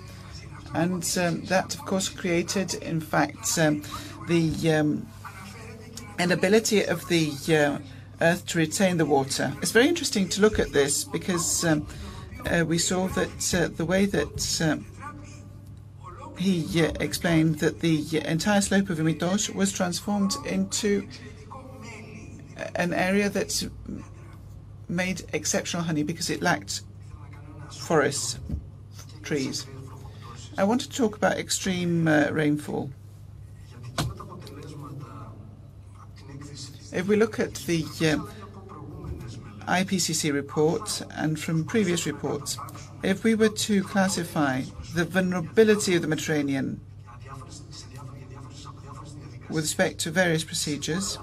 [0.74, 3.82] And um, that, of course, created, in fact, um,
[4.28, 5.06] the um,
[6.18, 7.78] inability of the uh,
[8.20, 9.52] Earth to retain the water.
[9.62, 11.86] It's very interesting to look at this because um,
[12.46, 14.86] uh, we saw that uh, the way that um,
[16.38, 21.08] he uh, explained that the entire slope of Imitos was transformed into
[22.74, 23.66] an area that's
[24.90, 26.82] made exceptional honey because it lacked
[27.70, 28.38] forests,
[29.22, 29.66] trees.
[30.58, 32.90] I want to talk about extreme uh, rainfall.
[36.92, 38.26] If we look at the uh,
[39.66, 42.58] IPCC report and from previous reports,
[43.02, 44.62] if we were to classify
[44.94, 46.80] the vulnerability of the Mediterranean
[49.48, 51.18] with respect to various procedures,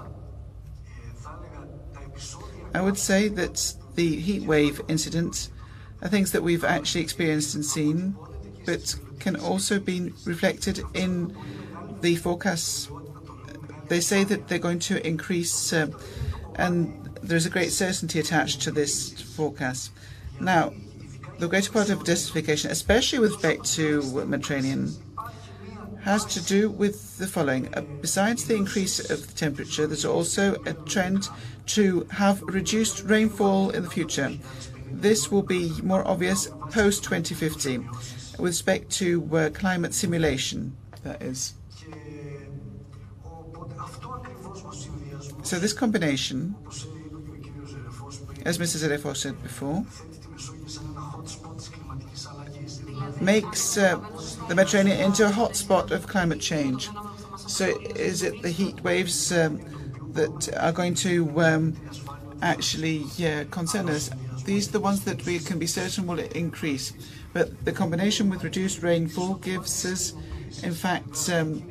[2.78, 5.50] I would say that the heat wave incidents
[6.00, 8.14] are things that we've actually experienced and seen,
[8.64, 11.36] but can also be reflected in
[12.00, 12.88] the forecasts
[13.88, 15.88] they say that they're going to increase, uh,
[16.56, 19.90] and there's a great certainty attached to this forecast.
[20.40, 20.72] Now,
[21.38, 24.94] the greater part of desertification, especially with respect to Mediterranean,
[26.02, 27.74] has to do with the following.
[27.74, 31.28] Uh, besides the increase of the temperature, there's also a trend
[31.68, 34.32] to have reduced rainfall in the future.
[34.90, 37.78] this will be more obvious post 2050
[38.38, 41.54] with respect to uh, climate simulation, that is.
[45.42, 46.54] So this combination,
[48.44, 48.76] as Mr.
[48.76, 49.84] Zerefos said before,
[53.20, 53.96] makes uh,
[54.48, 56.90] the Mediterranean into a hotspot of climate change.
[57.36, 57.66] So
[57.96, 59.60] is it the heat waves um,
[60.18, 61.76] that are going to um,
[62.42, 63.04] actually
[63.50, 64.10] concern us?
[64.44, 66.92] These are the ones that we can be certain will increase.
[67.32, 70.14] But the combination with reduced rainfall gives us,
[70.62, 71.62] in fact, um,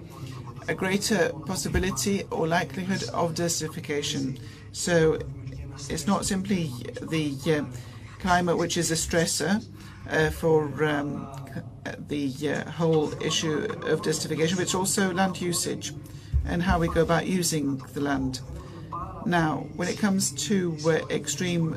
[0.67, 4.39] a greater possibility or likelihood of desertification.
[4.71, 5.19] So
[5.89, 6.71] it's not simply
[7.01, 7.65] the uh,
[8.19, 9.65] climate which is a stressor
[10.09, 11.27] uh, for um,
[12.07, 15.93] the uh, whole issue of desertification, but it's also land usage
[16.47, 18.41] and how we go about using the land.
[19.25, 21.75] Now, when it comes to uh, extreme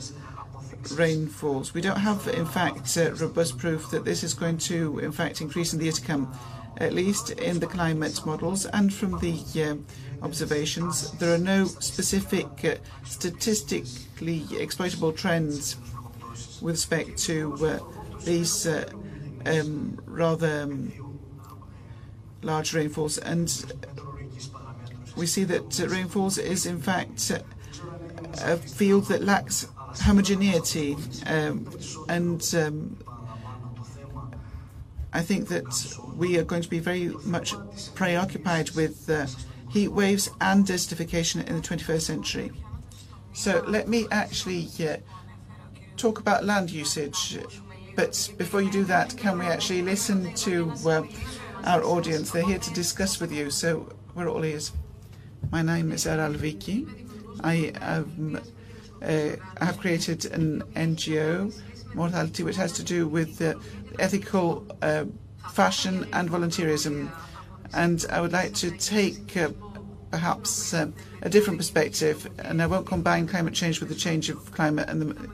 [0.92, 1.74] rainfalls.
[1.74, 5.40] We don't have, in fact, uh, robust proof that this is going to, in fact,
[5.40, 6.32] increase in the year to come,
[6.78, 11.12] at least in the climate models and from the uh, observations.
[11.12, 15.76] There are no specific uh, statistically exploitable trends
[16.60, 17.78] with respect to uh,
[18.24, 18.90] these uh,
[19.46, 20.92] um, rather um,
[22.42, 23.18] large rainfalls.
[23.18, 23.48] And
[25.20, 27.30] we see that uh, rainfalls is, in fact,
[28.42, 29.66] a field that lacks
[30.00, 30.96] homogeneity,
[31.26, 31.68] um,
[32.08, 32.96] and um,
[35.12, 37.52] I think that we are going to be very much
[37.94, 39.26] preoccupied with uh,
[39.68, 42.52] heat waves and desertification in the 21st century.
[43.34, 44.96] So let me actually uh,
[45.98, 47.38] talk about land usage.
[47.94, 51.02] But before you do that, can we actually listen to uh,
[51.64, 52.30] our audience?
[52.30, 54.72] They're here to discuss with you, so we're all ears.
[55.51, 56.86] My name is Aral Viki.
[57.42, 58.40] I am
[59.03, 59.30] uh,
[59.61, 61.53] have created an NGO,
[61.92, 63.55] Mortality, which has to do with uh,
[63.98, 65.07] ethical uh,
[65.51, 67.11] fashion and volunteerism.
[67.72, 69.51] And I would like to take uh,
[70.12, 70.92] perhaps uh,
[71.22, 75.03] a different perspective, and I won't combine climate change with the change of climate and
[75.03, 75.30] the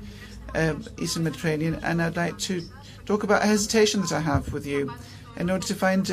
[0.55, 1.75] uh, Eastern Mediterranean.
[1.83, 2.63] And I'd like to
[3.05, 4.95] talk about a hesitation that I have with you
[5.37, 6.09] in order to find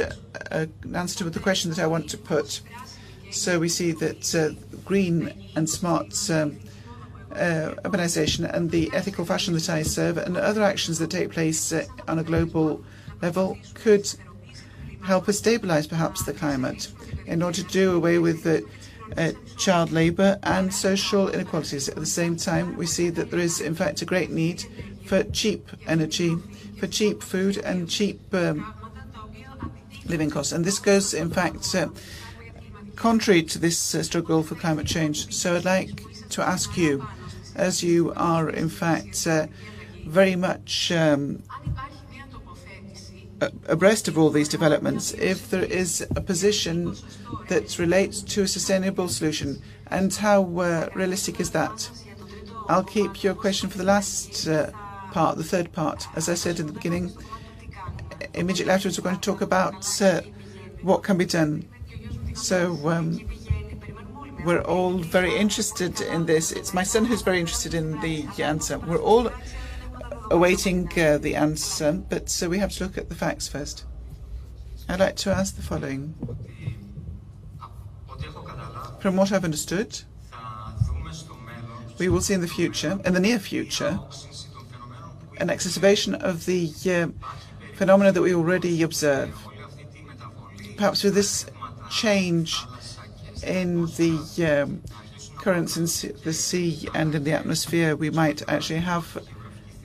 [0.52, 2.60] an answer to the question that I want to put.
[3.34, 4.56] So we see that
[4.86, 6.60] green and smart um,
[7.32, 11.74] uh, urbanization and the ethical fashion that I serve and other actions that take place
[11.74, 12.84] uh, on a global
[13.24, 14.08] level could
[15.02, 16.92] help us stabilize perhaps the climate
[17.26, 18.64] in order to do away with the
[19.18, 21.90] uh, child labour and social inequalities.
[21.90, 24.64] At the same time, we see that there is, in fact, a great need
[25.06, 26.38] for cheap energy,
[26.80, 28.74] for cheap food, and cheap um,
[30.06, 30.52] living costs.
[30.52, 31.88] And this goes, in fact, uh,
[32.96, 35.34] contrary to this uh, struggle for climate change.
[35.34, 37.06] So I'd like to ask you
[37.56, 39.48] as you are, in fact, uh,
[40.06, 41.44] very much um,
[43.68, 46.96] abreast of all these developments, if there is a position
[47.50, 51.90] that relates to a sustainable solution, and how uh, realistic is that?
[52.70, 54.72] I'll keep your question for the last uh,
[55.12, 56.08] part, the third part.
[56.16, 57.12] As I said in the beginning,
[58.34, 60.22] immediately afterwards, we're going to talk about uh,
[60.82, 61.68] what can be done.
[62.34, 63.20] So, um,
[64.46, 66.52] we're all very interested in this.
[66.52, 68.78] It's my son who's very interested in the answer.
[68.78, 69.32] We're all
[70.32, 73.86] awaiting uh, the answer, but so we have to look at the facts first.
[74.90, 76.14] I'd like to ask the following.
[79.00, 80.02] From what I've understood,
[81.98, 84.00] we will see in the future, in the near future,
[85.38, 87.08] an exacerbation of the uh,
[87.76, 89.34] phenomena that we already observe.
[90.76, 91.46] Perhaps with this
[91.94, 92.58] change
[93.46, 94.82] in the um,
[95.38, 95.84] currents in
[96.24, 99.06] the sea and in the atmosphere, we might actually have,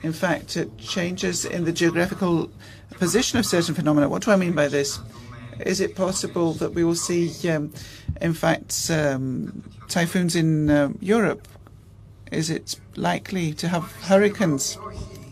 [0.03, 2.49] in fact, uh, changes in the geographical
[2.91, 4.09] position of certain phenomena.
[4.09, 4.99] What do I mean by this?
[5.65, 7.73] Is it possible that we will see, um,
[8.21, 11.47] in fact, um, typhoons in uh, Europe?
[12.31, 14.77] Is it likely to have hurricanes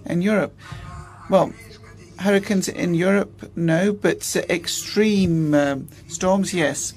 [0.06, 0.54] in Europe?
[1.30, 1.54] Well,
[2.20, 6.94] hurricanes in Europe, no, but extreme um, storms, yes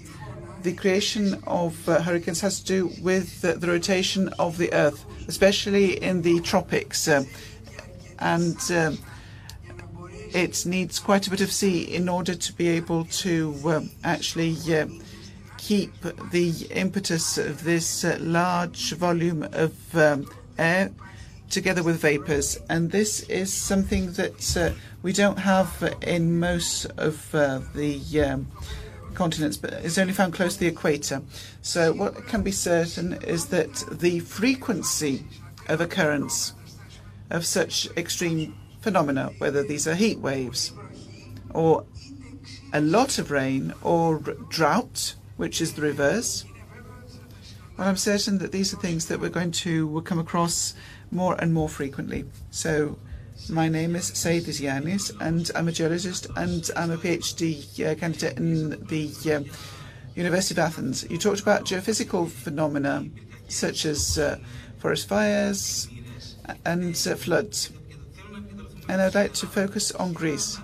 [0.62, 6.02] the creation of uh, hurricanes has to do with the rotation of the Earth, especially
[6.02, 7.08] in the tropics.
[7.08, 7.24] Uh,
[8.18, 8.98] and um,
[10.34, 14.56] it needs quite a bit of sea in order to be able to um, actually
[15.56, 15.92] keep
[16.30, 20.90] the impetus of this uh, large volume of um, air
[21.50, 22.58] together with vapors.
[22.68, 24.72] And this is something that uh,
[25.02, 28.48] we don't have in most of the um,
[29.14, 31.22] continents, but is only found close to the equator.
[31.62, 35.24] So what can be certain is that the frequency
[35.68, 36.54] of occurrence
[37.30, 40.72] of such extreme phenomena, whether these are heat waves
[41.52, 41.84] or
[42.72, 44.18] a lot of rain or
[44.48, 46.44] drought, which is the reverse.
[47.76, 50.74] Well, I'm certain that these are things that we're going to come across
[51.10, 52.24] more and more frequently.
[52.50, 52.98] So,
[53.48, 58.36] my name is Said Yanis, and I'm a geologist, and I'm a PhD uh, candidate
[58.36, 59.42] in the uh,
[60.14, 61.06] University of Athens.
[61.10, 63.06] You talked about geophysical phenomena
[63.48, 64.38] such as uh,
[64.78, 65.88] forest fires
[66.64, 67.70] and uh, floods.
[68.88, 70.58] And I'd like to focus on Greece.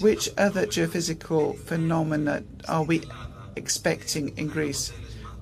[0.00, 3.02] Which other geophysical phenomena are we
[3.56, 4.90] expecting in Greece,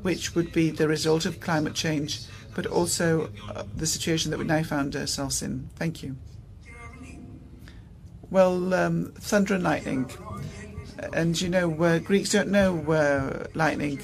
[0.03, 2.23] which would be the result of climate change,
[2.59, 5.71] but also uh, the situation that we now found ourselves in?
[5.77, 6.17] Thank you.
[8.33, 10.11] Well, um, thunder and lightning.
[11.13, 14.01] And you know, uh, Greeks don't know uh, lightning.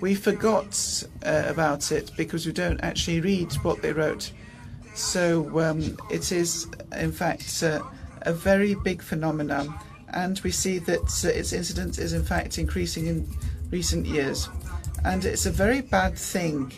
[0.00, 4.30] We forgot uh, about it because we don't actually read what they wrote.
[4.94, 7.82] So um, it is, in fact, uh,
[8.22, 9.74] a very big phenomenon,
[10.14, 13.28] and we see that uh, its incidence is, in fact, increasing in
[13.72, 14.48] recent years.
[15.04, 16.72] And it's a very bad thing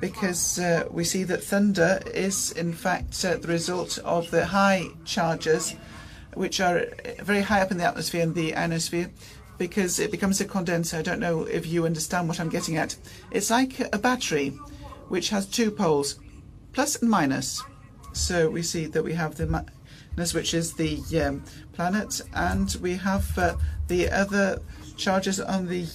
[0.00, 5.74] because uh, we see that thunder is, in fact, the result of the high charges
[6.34, 6.86] which are
[7.20, 9.10] very high up in the atmosphere and the ionosphere
[9.58, 10.96] because it becomes a condenser.
[10.96, 12.96] I don't know if you understand what I'm getting at.
[13.32, 14.50] It's like a battery
[15.08, 16.20] which has two poles,
[16.72, 17.62] plus and minus.
[18.12, 22.94] So we see that we have the minus, which is the um, planet, and we
[22.96, 23.56] have uh,
[23.88, 24.62] the other
[24.96, 25.86] charges on the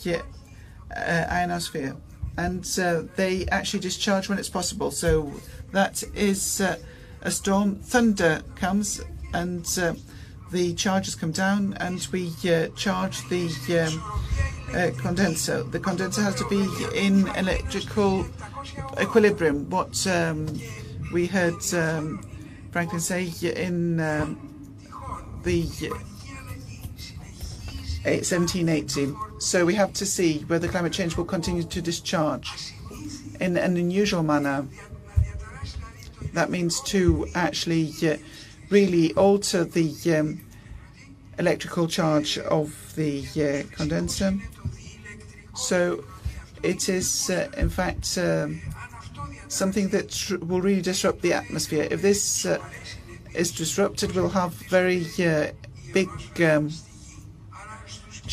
[0.95, 1.95] uh, ionosphere.
[2.37, 4.91] And uh, they actually discharge when it's possible.
[4.91, 5.31] So
[5.71, 6.77] that is uh,
[7.21, 7.75] a storm.
[7.75, 9.01] Thunder comes
[9.33, 9.93] and uh,
[10.51, 13.47] the charges come down and we uh, charge the
[13.79, 15.63] um, uh, condenser.
[15.63, 18.25] The condenser has to be in electrical
[18.99, 19.69] equilibrium.
[19.69, 20.47] What um,
[21.11, 22.23] we heard um,
[22.71, 24.75] Franklin say in um,
[25.43, 25.67] the
[28.05, 29.05] 1780.
[29.05, 32.73] Uh, so we have to see whether climate change will continue to discharge
[33.39, 34.67] in an unusual manner.
[36.33, 38.17] That means to actually uh,
[38.69, 40.41] really alter the um,
[41.37, 44.33] electrical charge of the uh, condenser.
[45.55, 46.03] So
[46.63, 48.61] it is, uh, in fact, um,
[49.47, 51.87] something that will really disrupt the atmosphere.
[51.89, 52.63] If this uh,
[53.33, 55.51] is disrupted, we'll have very uh,
[55.93, 56.09] big
[56.41, 56.71] um,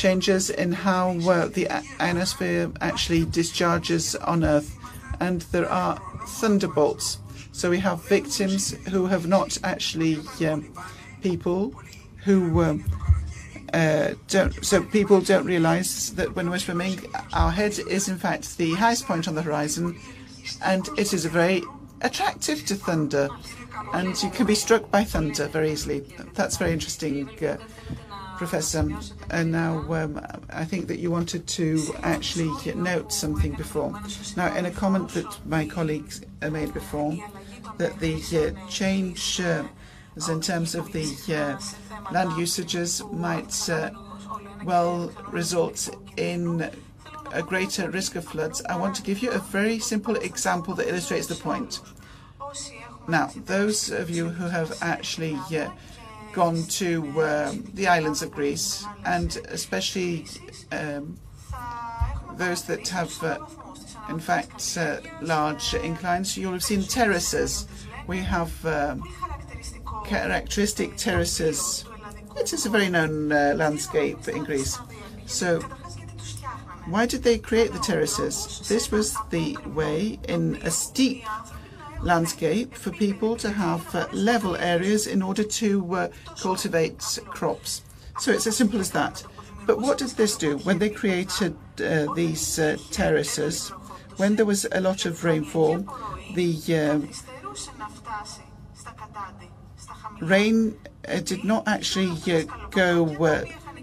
[0.01, 1.69] changes in how uh, the
[2.01, 4.75] ionosphere actually discharges on Earth.
[5.21, 6.01] And there are
[6.41, 7.19] thunderbolts.
[7.53, 10.17] So we have victims who have not actually
[10.49, 10.73] um,
[11.21, 11.75] people
[12.25, 12.85] who um,
[13.75, 14.65] uh, don't.
[14.65, 16.99] So people don't realise that when we're swimming,
[17.35, 19.99] our head is in fact the highest point on the horizon,
[20.65, 21.63] and it is very
[22.01, 23.29] attractive to thunder,
[23.93, 26.01] and you can be struck by thunder very easily.
[26.33, 27.29] That's very interesting.
[27.45, 27.59] Uh,
[28.41, 28.89] Professor.
[29.29, 30.19] And now um,
[30.49, 33.93] I think that you wanted to actually note something before.
[34.35, 37.19] Now, in a comment that my colleagues made before,
[37.77, 39.65] that the uh, change uh,
[40.31, 41.05] in terms of the
[41.37, 41.61] uh,
[42.15, 43.91] land usages might uh,
[44.65, 46.71] well result in
[47.33, 48.63] a greater risk of floods.
[48.71, 51.81] I want to give you a very simple example that illustrates the point.
[53.07, 55.69] Now, those of you who have actually uh,
[56.33, 60.27] gone to um, the islands of Greece, and especially
[60.73, 61.19] um,
[62.37, 63.39] those that have, uh,
[64.09, 67.67] in fact, uh, large inclines, you'll have seen terraces.
[68.07, 69.03] We have um,
[70.05, 71.85] characteristic terraces.
[72.37, 74.79] It is a very known uh, landscape in Greece.
[75.27, 75.61] So,
[76.87, 78.63] why did they create the terraces?
[78.69, 81.25] This was the way in a steep
[82.03, 86.09] landscape for people to have uh, level areas in order to uh,
[86.41, 87.83] cultivate crops.
[88.19, 89.23] So it's as simple as that.
[89.67, 90.59] But what did this do?
[90.59, 93.69] When they created uh, these uh, terraces,
[94.17, 95.87] when there was a lot of rainfall,
[96.35, 96.99] the uh,
[100.21, 100.79] rain
[101.09, 102.15] uh, did not actually
[102.71, 103.07] go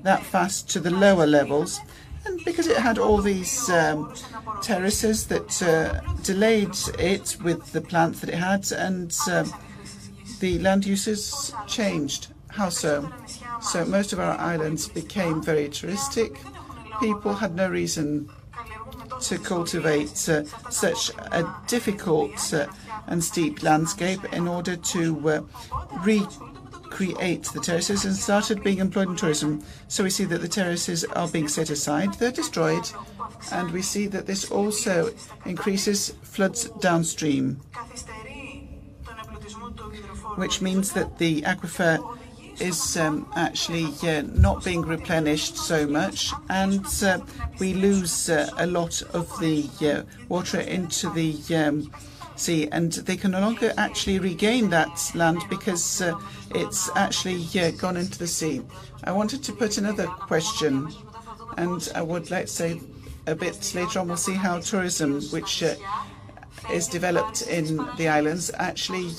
[0.04, 1.80] that fast to the lower levels.
[2.28, 4.14] And because it had all these um,
[4.62, 9.54] terraces that uh, delayed it with the plants that it had, and um,
[10.40, 12.28] the land uses changed.
[12.50, 13.10] How so?
[13.62, 16.38] So most of our islands became very touristic.
[17.00, 18.30] People had no reason
[19.22, 22.68] to cultivate uh, such a difficult uh,
[23.08, 25.42] and steep landscape in order to uh,
[27.00, 29.64] recreate the terraces and started being employed in tourism.
[29.88, 32.90] So we see that the terraces are being set aside, they're destroyed,
[33.52, 35.12] and we see that this also
[35.46, 37.62] increases floods downstream.
[40.36, 41.98] which means that the aquifer
[42.60, 43.88] is um, actually
[44.36, 47.20] not being replenished so much, and uh,
[47.60, 49.68] we lose uh, a lot of the
[50.30, 51.92] water into the um,
[52.40, 56.20] sea, and they can no longer actually regain that land because uh,
[56.56, 58.62] it's actually uh, gone into the sea.
[59.04, 60.90] I wanted to put another question,
[61.58, 62.82] and I would like to say
[63.28, 65.64] a bit later on we'll see how tourism, which
[66.72, 69.10] is developed in the islands, actually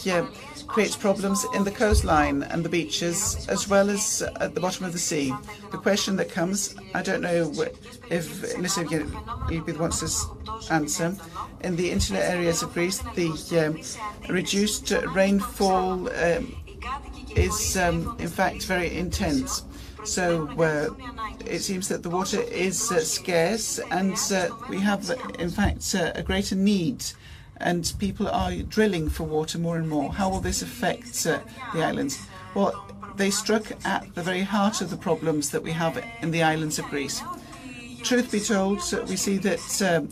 [0.66, 4.92] creates problems in the coastline and the beaches, as well as at the bottom of
[4.92, 5.32] the sea.
[5.70, 7.52] The question that comes, I don't know
[8.10, 8.86] if Mr.
[8.86, 11.16] Gilbid wants to answer,
[11.62, 13.30] in the insular areas of Greece, the
[13.66, 16.56] um, reduced rainfall um,
[17.34, 19.64] is um, in fact very intense.
[20.04, 20.90] So uh,
[21.44, 26.12] it seems that the water is uh, scarce, and uh, we have, in fact, uh,
[26.14, 27.04] a greater need
[27.60, 30.12] and people are drilling for water more and more.
[30.12, 31.40] How will this affect uh,
[31.74, 32.18] the islands?
[32.54, 32.84] Well,
[33.16, 36.78] they struck at the very heart of the problems that we have in the islands
[36.78, 37.20] of Greece.
[38.02, 40.08] Truth be told, we see that um,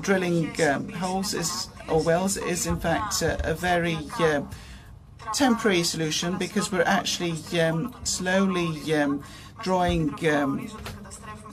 [0.00, 4.42] drilling um, holes is, or wells is in fact uh, a very uh,
[5.34, 9.22] temporary solution because we're actually um, slowly um,
[9.62, 10.70] drawing um,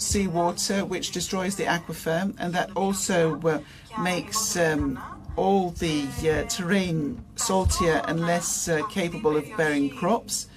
[0.03, 3.59] seawater which destroys the aquifer and that also uh,
[4.01, 4.99] makes um,
[5.35, 10.47] all the uh, terrain saltier and less uh, capable of bearing crops.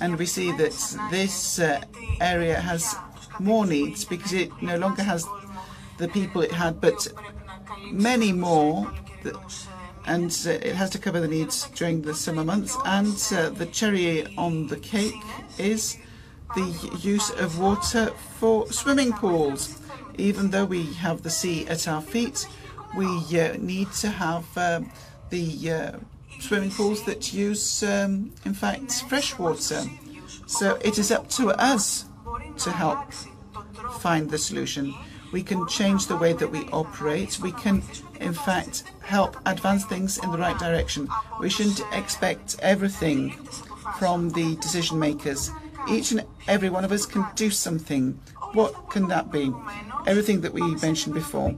[0.00, 0.72] And we see that
[1.10, 1.82] this uh,
[2.20, 2.96] area has
[3.38, 5.26] more needs because it no longer has
[5.98, 7.06] the people it had, but
[7.90, 8.90] many more.
[10.06, 12.76] And uh, it has to cover the needs during the summer months.
[12.84, 15.14] And uh, the cherry on the cake
[15.58, 15.98] is
[16.54, 18.06] the use of water
[18.38, 19.80] for swimming pools.
[20.16, 22.46] Even though we have the sea at our feet,
[22.96, 23.06] we
[23.40, 24.90] uh, need to have um,
[25.30, 25.92] the uh,
[26.40, 29.82] swimming pools that use, um, in fact, fresh water.
[30.46, 32.06] So it is up to us
[32.58, 33.12] to help
[33.98, 34.94] find the solution.
[35.32, 37.40] We can change the way that we operate.
[37.40, 37.82] We can,
[38.20, 41.08] in fact, help advance things in the right direction.
[41.40, 43.30] We shouldn't expect everything
[43.98, 45.50] from the decision makers.
[45.88, 48.20] Each and every one of us can do something.
[48.52, 49.52] What can that be?
[50.06, 51.54] Everything that we mentioned before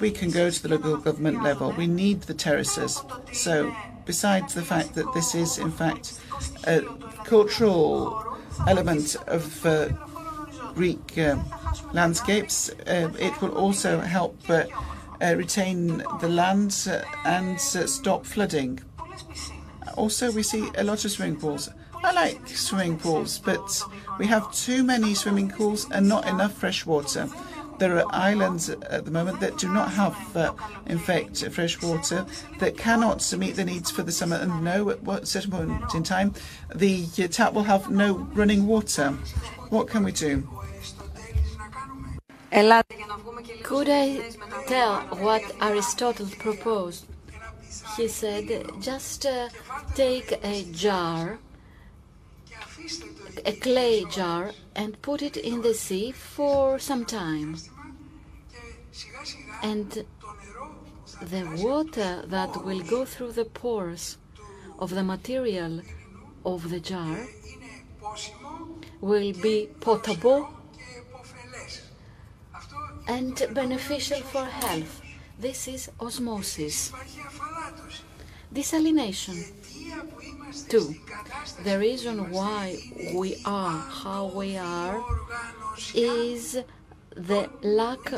[0.00, 1.72] we can go to the local government level.
[1.72, 3.02] We need the terraces.
[3.32, 3.74] So,
[4.04, 6.20] besides the fact that this is, in fact,
[6.66, 6.82] a
[7.24, 9.88] cultural element of uh,
[10.74, 11.36] Greek uh,
[11.92, 14.64] landscapes, uh, it will also help uh,
[15.22, 18.80] uh, retain the land uh, and stop flooding.
[19.96, 21.70] Also, we see a lot of swimming pools.
[22.04, 23.82] I like swimming pools, but
[24.18, 27.28] we have too many swimming pools and not enough fresh water.
[27.78, 30.52] There are islands at the moment that do not have, uh,
[30.86, 32.26] in fact, fresh water
[32.58, 36.02] that cannot meet the needs for the summer and no, at what certain point in
[36.02, 36.34] time
[36.74, 39.10] the tap will have no running water.
[39.70, 40.46] What can we do?
[43.62, 44.30] Could I
[44.68, 47.06] tell what Aristotle proposed?
[47.96, 48.46] He said,
[48.80, 49.48] just uh,
[49.94, 51.38] take a jar,
[53.44, 57.56] a clay jar, and put it in the sea for some time.
[59.62, 60.04] And
[61.22, 64.18] the water that will go through the pores
[64.78, 65.80] of the material
[66.44, 67.16] of the jar
[69.00, 70.48] will be potable
[73.06, 75.02] and beneficial for health.
[75.38, 76.92] This is osmosis.
[78.52, 79.52] Desalination.
[80.62, 80.94] Two,
[81.64, 82.76] the reason why
[83.12, 85.04] we are how we are
[85.94, 86.58] is
[87.16, 88.12] the lack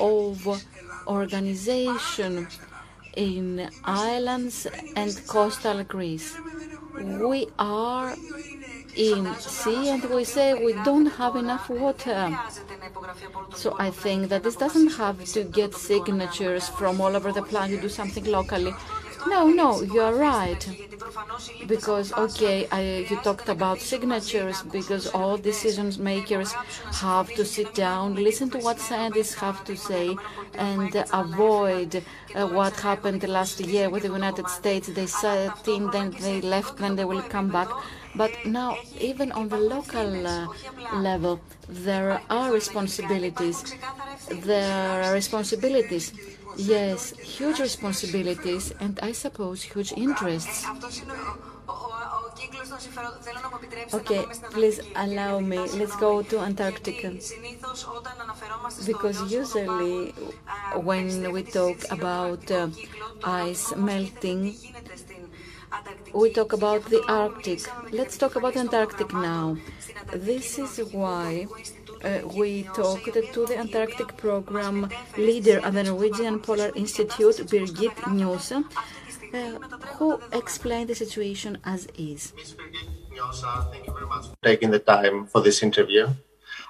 [0.00, 0.64] of
[1.06, 2.48] organization
[3.16, 4.66] in islands
[4.96, 6.36] and coastal Greece.
[6.94, 8.14] We are
[8.96, 12.38] in sea and we say we don't have enough water.
[13.54, 17.76] So I think that this doesn't have to get signatures from all over the planet
[17.76, 18.74] to do something locally.
[19.26, 20.66] No, no, you're right.
[21.66, 26.52] Because, okay, I, you talked about signatures, because all decision makers
[27.00, 30.16] have to sit down, listen to what scientists have to say,
[30.54, 32.02] and avoid
[32.34, 34.88] uh, what happened last year with the United States.
[34.88, 37.68] They sat in, then they left, then they will come back.
[38.14, 40.48] But now, even on the local uh,
[40.94, 43.76] level, there are responsibilities.
[44.30, 46.12] There are responsibilities
[46.56, 50.66] Yes, huge responsibilities and I suppose huge interests.
[53.92, 55.58] Okay, please allow me.
[55.58, 57.12] Let's go to Antarctica.
[58.86, 60.12] Because usually
[60.74, 62.68] when we talk about uh,
[63.22, 64.54] ice melting,
[66.14, 67.60] we talk about the Arctic.
[67.92, 69.56] Let's talk about Antarctic now.
[70.12, 71.46] This is why
[72.04, 73.04] uh, we talked
[73.34, 78.64] to the Antarctic program leader at the Norwegian Polar Institute, Birgit Njåstad,
[79.34, 79.58] uh,
[79.96, 82.32] who explained the situation as is.
[82.36, 82.56] Ms.
[82.58, 83.00] Birgit
[83.70, 86.08] thank you very much for taking the time for this interview.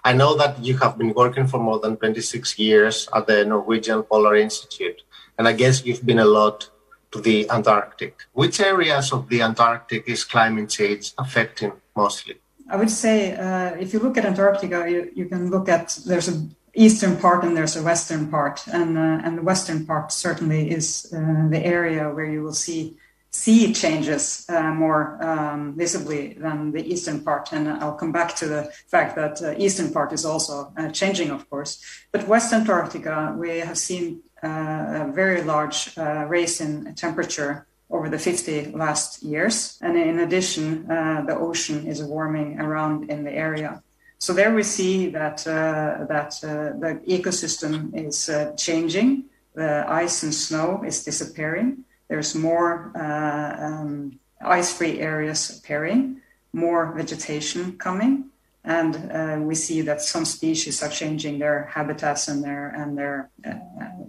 [0.04, 4.02] I know that you have been working for more than 26 years at the Norwegian
[4.02, 5.02] Polar Institute,
[5.38, 6.70] and I guess you've been a lot
[7.12, 8.22] to the Antarctic.
[8.32, 12.39] Which areas of the Antarctic is climate change affecting mostly?
[12.70, 16.28] I would say uh, if you look at Antarctica, you, you can look at there's
[16.28, 20.70] a eastern part and there's a western part, and uh, and the western part certainly
[20.70, 22.96] is uh, the area where you will see
[23.32, 27.52] sea changes uh, more um, visibly than the eastern part.
[27.52, 31.48] And I'll come back to the fact that uh, eastern part is also changing, of
[31.48, 31.80] course.
[32.10, 38.08] But West Antarctica, we have seen uh, a very large uh, raise in temperature over
[38.08, 39.78] the 50 last years.
[39.82, 43.82] And in addition, uh, the ocean is warming around in the area.
[44.18, 49.24] So there we see that that the ecosystem is changing.
[49.54, 56.20] The ice and snow is disappearing there's more uh, um, ice-free areas appearing,
[56.52, 58.29] more vegetation coming,
[58.76, 63.16] and uh, we see that some species are changing their habitats and their and their
[63.44, 63.54] uh,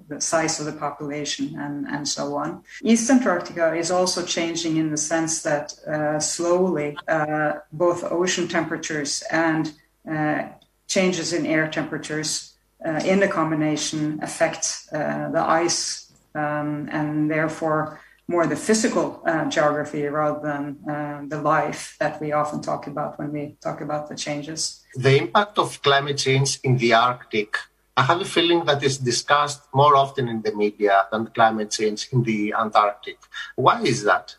[0.08, 2.50] the size of the population and and so on.
[2.84, 9.24] East Antarctica is also changing in the sense that uh, slowly uh, both ocean temperatures
[9.32, 9.74] and
[10.14, 10.42] uh,
[10.88, 12.32] changes in air temperatures
[13.12, 14.64] in the combination affect
[15.36, 18.00] the ice um, and therefore
[18.32, 23.20] more the physical uh, geography rather than uh, the life that we often talk about
[23.20, 24.62] when we talk about the changes.
[24.96, 27.58] The impact of climate change in the Arctic.
[27.98, 32.08] I have a feeling that is discussed more often in the media than climate change
[32.14, 33.20] in the Antarctic.
[33.56, 34.36] Why is that?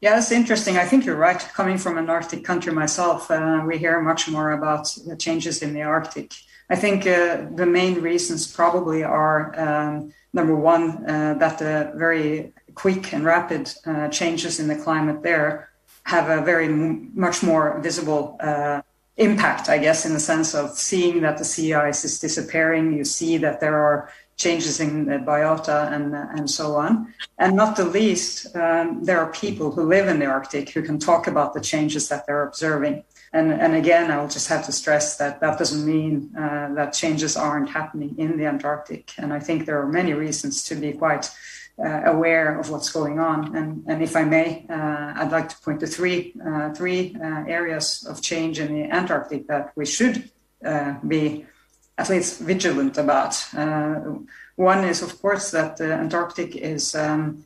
[0.00, 0.76] Yeah, it's interesting.
[0.78, 1.40] I think you're right.
[1.60, 5.74] Coming from an Arctic country myself, uh, we hear much more about the changes in
[5.74, 6.32] the Arctic.
[6.70, 12.52] I think uh, the main reasons probably are um, number one, uh, that the very
[12.82, 15.68] quick and rapid uh, changes in the climate there
[16.04, 18.80] have a very m- much more visible uh,
[19.16, 22.96] impact, I guess, in the sense of seeing that the sea ice is disappearing.
[22.96, 27.12] You see that there are changes in the biota and and so on.
[27.42, 30.98] And not the least, um, there are people who live in the Arctic who can
[30.98, 33.02] talk about the changes that they're observing.
[33.32, 36.92] And, and again, I will just have to stress that that doesn't mean uh, that
[37.02, 39.12] changes aren't happening in the Antarctic.
[39.18, 41.30] And I think there are many reasons to be quite
[41.78, 43.54] uh, aware of what's going on.
[43.56, 47.44] And, and if I may, uh, I'd like to point to three, uh, three uh,
[47.46, 50.30] areas of change in the Antarctic that we should
[50.64, 51.46] uh, be
[51.96, 53.34] at least vigilant about.
[54.56, 57.44] one is, of course, that the Antarctic is um,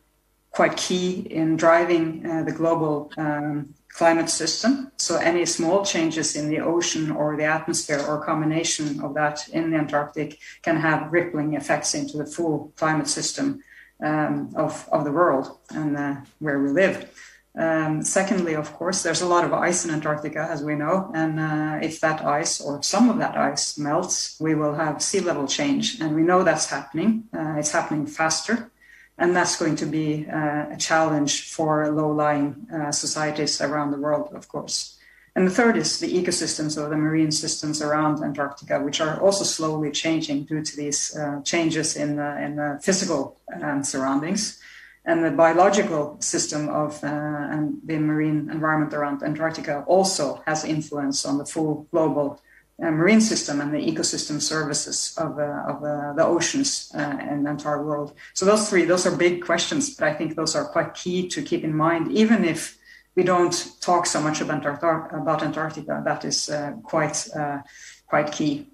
[0.50, 4.90] quite key in driving the global um, climate system.
[4.96, 9.70] So any small changes in the ocean or the atmosphere or combination of that in
[9.70, 13.62] the Antarctic can have rippling effects into the full climate system
[14.02, 17.08] um, of, of the world and uh, where we live.
[17.54, 21.38] Um, secondly, of course, there's a lot of ice in Antarctica, as we know, and
[21.38, 25.46] uh, if that ice or some of that ice melts, we will have sea level
[25.46, 27.24] change, and we know that's happening.
[27.32, 28.72] Uh, it's happening faster
[29.18, 34.32] and that's going to be uh, a challenge for low-lying uh, societies around the world,
[34.34, 34.98] of course.
[35.34, 39.44] And the third is the ecosystems or the marine systems around Antarctica, which are also
[39.44, 44.60] slowly changing due to these uh, changes in the, in the physical um, surroundings.
[45.04, 51.24] And the biological system of uh, and the marine environment around Antarctica also has influence
[51.24, 52.40] on the full global
[52.80, 57.42] uh, marine system and the ecosystem services of, uh, of uh, the oceans uh, in
[57.42, 58.14] the entire world.
[58.34, 61.42] So those three, those are big questions, but I think those are quite key to
[61.42, 62.78] keep in mind, even if
[63.14, 65.16] we don't talk so much about, Antarctica.
[65.16, 67.58] About Antarctica that is uh, quite uh,
[68.06, 68.66] quite key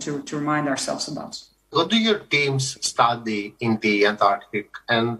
[0.00, 1.42] to to remind ourselves about.
[1.70, 5.18] What do your teams study in the Antarctic, and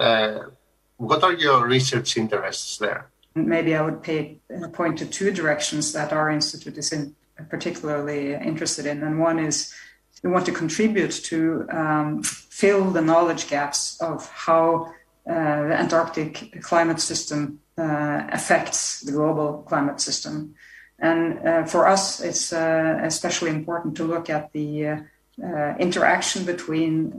[0.96, 3.10] what are your research interests there?
[3.34, 4.38] Maybe I would pay,
[4.72, 7.16] point to two directions that our institute is in
[7.50, 9.02] particularly interested in.
[9.02, 9.74] And one is
[10.22, 14.94] we want to contribute to um, fill the knowledge gaps of how
[15.28, 20.54] uh, the Antarctic climate system uh, affects the global climate system.
[20.98, 24.96] And uh, for us, it's uh, especially important to look at the uh,
[25.42, 27.10] uh, interaction between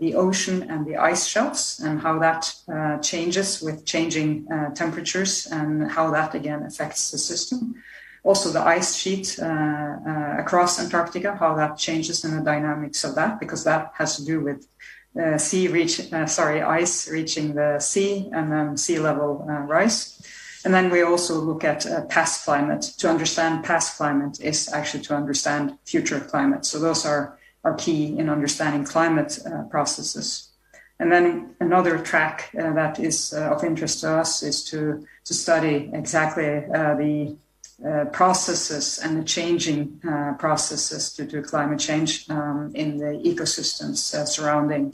[0.00, 2.52] the ocean and the ice shelves and how that
[3.02, 7.76] changes with changing temperatures and how that again affects the system
[8.22, 13.14] also the ice sheet uh, uh, across Antarctica, how that changes in the dynamics of
[13.14, 14.66] that, because that has to do with
[15.18, 20.22] uh, sea reach, uh, sorry, ice reaching the sea and then sea level uh, rise.
[20.64, 22.82] And then we also look at uh, past climate.
[22.98, 26.64] To understand past climate is actually to understand future climate.
[26.64, 30.48] So those are, are key in understanding climate uh, processes.
[30.98, 35.90] And then another track uh, that is of interest to us is to, to study
[35.94, 37.36] exactly the
[37.86, 40.00] uh, processes and the changing
[40.38, 43.96] processes due to climate change um, in the ecosystems
[44.26, 44.92] surrounding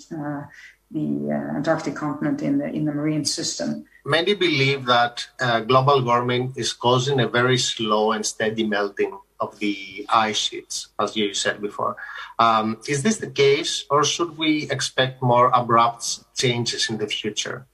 [0.90, 6.52] the Antarctic continent in the, in the marine system many believe that uh, global warming
[6.56, 11.60] is causing a very slow and steady melting of the ice sheets, as you said
[11.60, 11.96] before.
[12.38, 17.66] Um, is this the case, or should we expect more abrupt changes in the future?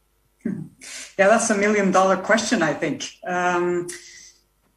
[1.16, 3.04] Yeah, that's a million dollar question, I think.
[3.24, 3.94] Um, uh,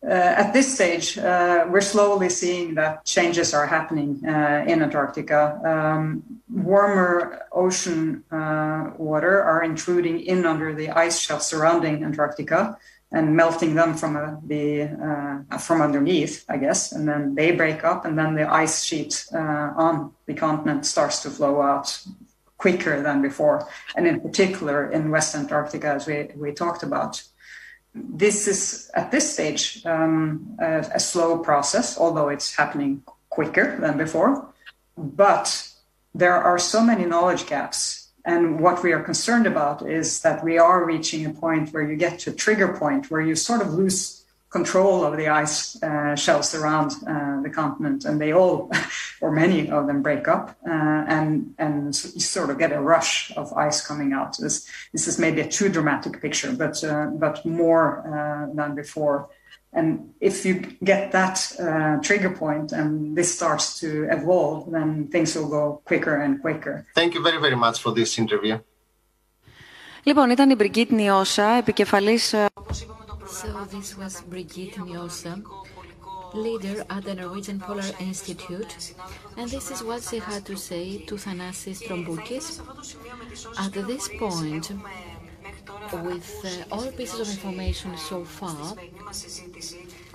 [0.08, 5.60] at this stage, uh, we're slowly seeing that changes are happening uh, in Antarctica.
[5.66, 12.78] Um, warmer ocean water are intruding in under the ice shelf surrounding Antarctica
[13.12, 14.14] and melting them from
[14.48, 14.90] the
[15.60, 16.92] from underneath, I guess.
[16.92, 21.30] And then they break up, and then the ice sheet on the continent starts to
[21.30, 22.00] flow out
[22.58, 27.22] quicker than before, and in particular in West Antarctica, as we we talked about
[27.96, 33.98] this is at this stage um, a, a, slow process, although it's happening quicker than
[33.98, 34.54] before.
[34.98, 35.70] But
[36.14, 38.10] there are so many knowledge gaps.
[38.26, 41.96] And what we are concerned about is that we are reaching a point where you
[41.96, 44.25] get to a trigger point where you sort of lose
[44.55, 48.71] control of the ice uh, shelves around uh, the continent, and they all,
[49.21, 51.85] or many of them, break up, uh, and and
[52.15, 54.37] you sort of get a rush of ice coming out.
[54.39, 59.29] This this is maybe a too dramatic picture, but uh, but more uh, than before.
[59.73, 59.89] And
[60.21, 65.49] if you get that uh, trigger point and this starts to evolve, then things will
[65.49, 66.75] go quicker and quicker.
[67.01, 68.59] Thank you very, very much for this interview.
[70.03, 72.35] Λοιπόν, ήταν η Μπριγκίτ Νιώσα, επικεφαλής
[73.46, 75.44] so this was Brigitte Mjøsa,
[76.34, 78.94] leader at the Norwegian Polar Institute,
[79.38, 82.48] and this is what she had to say to Thanasis Tromboukis.
[83.60, 84.72] At this point,
[86.08, 88.76] with uh, all pieces of information so far,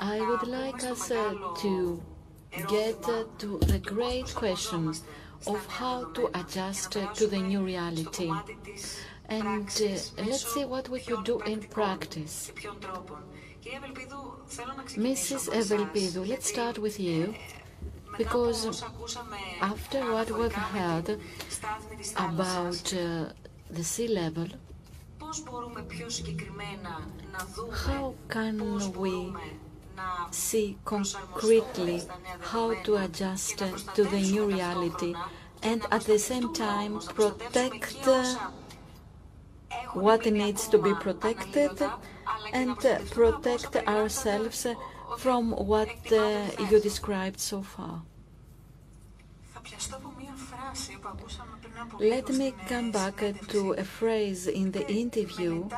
[0.00, 2.02] I would like us uh, to
[2.68, 4.92] get uh, to the great question
[5.46, 8.32] of how to adjust to the new reality
[9.30, 12.52] and uh, let's see what we could do in practice.
[15.08, 15.48] Mrs.
[15.60, 17.34] Evelpidou, let's start with you,
[18.18, 18.82] because
[19.60, 21.20] after what we've heard
[22.16, 23.26] about uh,
[23.70, 24.48] the sea level,
[27.86, 28.56] how can
[28.98, 29.32] we
[30.32, 32.02] see concretely
[32.40, 33.58] how to adjust
[33.94, 35.14] to the new reality
[35.62, 38.02] and at the same time protect
[39.94, 41.82] what needs to be protected
[42.52, 42.76] and
[43.10, 44.66] protect ourselves
[45.18, 48.02] from what uh, you described so far.
[51.98, 55.68] Let me come back to a phrase in the interview.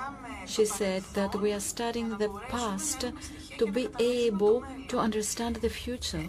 [0.47, 3.13] She said that we are studying the past
[3.59, 6.29] to be able to understand the future.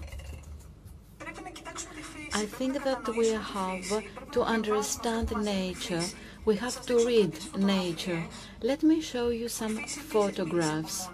[2.34, 6.03] I think that we have to understand nature
[6.45, 8.24] we have to read nature.
[8.61, 11.07] Let me show you some photographs.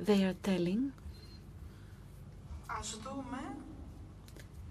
[0.00, 0.92] They are telling.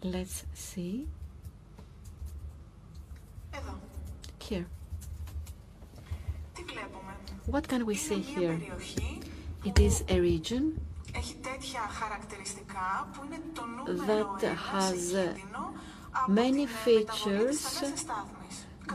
[0.03, 1.07] Let's see.
[4.39, 4.65] Here.
[7.45, 8.59] What can we see here?
[9.63, 10.79] It is a region
[13.95, 15.15] that has
[16.27, 17.83] many features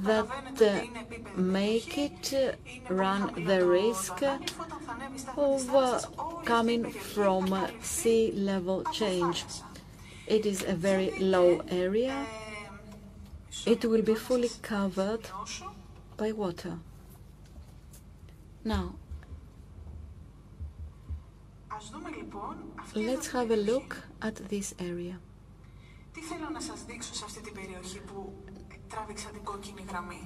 [0.03, 0.29] that
[0.63, 4.23] uh, make it uh, run the risk
[5.37, 6.01] of uh,
[6.45, 9.45] coming from sea level change.
[10.27, 12.27] It is a very low area.
[13.67, 15.29] It will be fully covered
[16.17, 16.79] by water.
[18.65, 18.95] Now,
[22.95, 25.19] let's have a look at this area.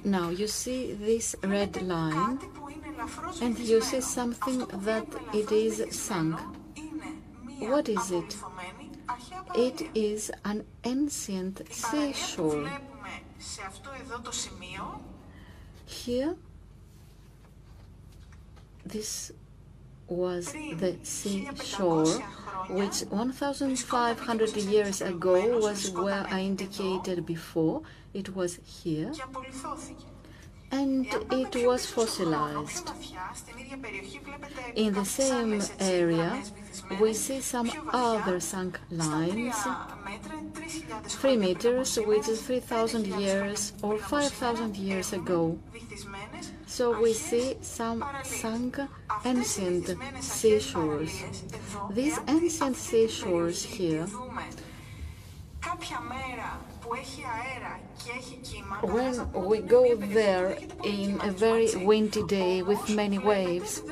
[0.04, 2.38] Now you see this red line
[3.40, 6.40] and you see something that it is sunk.
[7.58, 8.36] What is it?
[9.54, 12.70] It is an ancient seashore.
[15.86, 16.36] Here,
[18.84, 19.32] this
[20.08, 22.06] was the seashore
[22.68, 27.82] which 1,500 years ago was where I indicated before.
[28.14, 29.12] It was here
[30.72, 32.90] and it was fossilized.
[34.74, 36.42] In the same area,
[37.00, 39.54] we see some other sunk lines,
[41.08, 45.58] 3 meters, which is 3,000 years or 5,000 years ago.
[46.66, 48.78] So we see some sunk
[49.24, 51.22] ancient seashores.
[51.90, 54.06] These ancient seashores here
[58.82, 63.82] when we go there in a very windy day with many waves,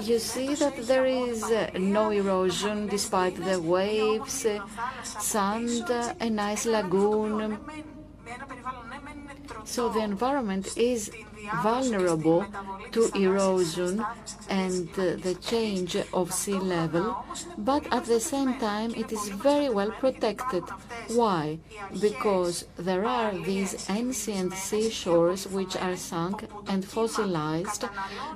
[0.00, 4.60] you see that there is uh, no erosion despite the waves, uh,
[5.02, 7.58] sand, uh, a nice lagoon.
[9.64, 11.10] So the environment is
[11.62, 12.46] vulnerable
[12.92, 14.04] to erosion
[14.48, 17.24] and the change of sea level,
[17.58, 20.62] but at the same time it is very well protected.
[21.08, 21.58] Why?
[22.00, 27.84] Because there are these ancient seashores which are sunk and fossilized,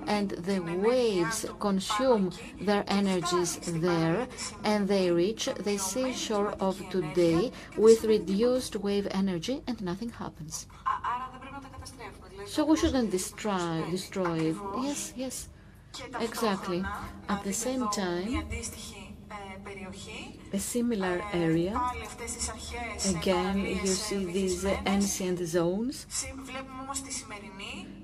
[0.06, 4.26] and the waves consume their energies there,
[4.64, 10.66] and they reach the seashore of today with reduced wave energy, and nothing happens.
[12.48, 14.56] So we shouldn't destroy, destroy it.
[14.82, 15.48] Yes, yes,
[16.18, 16.82] exactly.
[17.28, 18.48] At the same time,
[20.52, 21.78] a similar area.
[23.10, 26.06] Again, you see these ancient zones.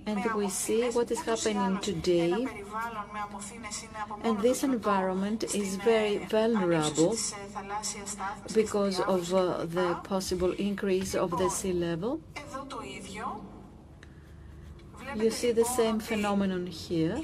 [0.06, 2.46] And we see what is happening today.
[4.22, 7.16] And this environment is very vulnerable
[8.52, 12.20] because of uh, the possible increase of the sea level.
[15.14, 17.20] You see the same phenomenon here.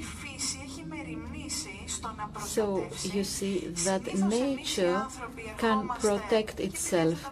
[2.39, 5.05] So you see that nature
[5.57, 7.29] can protect itself.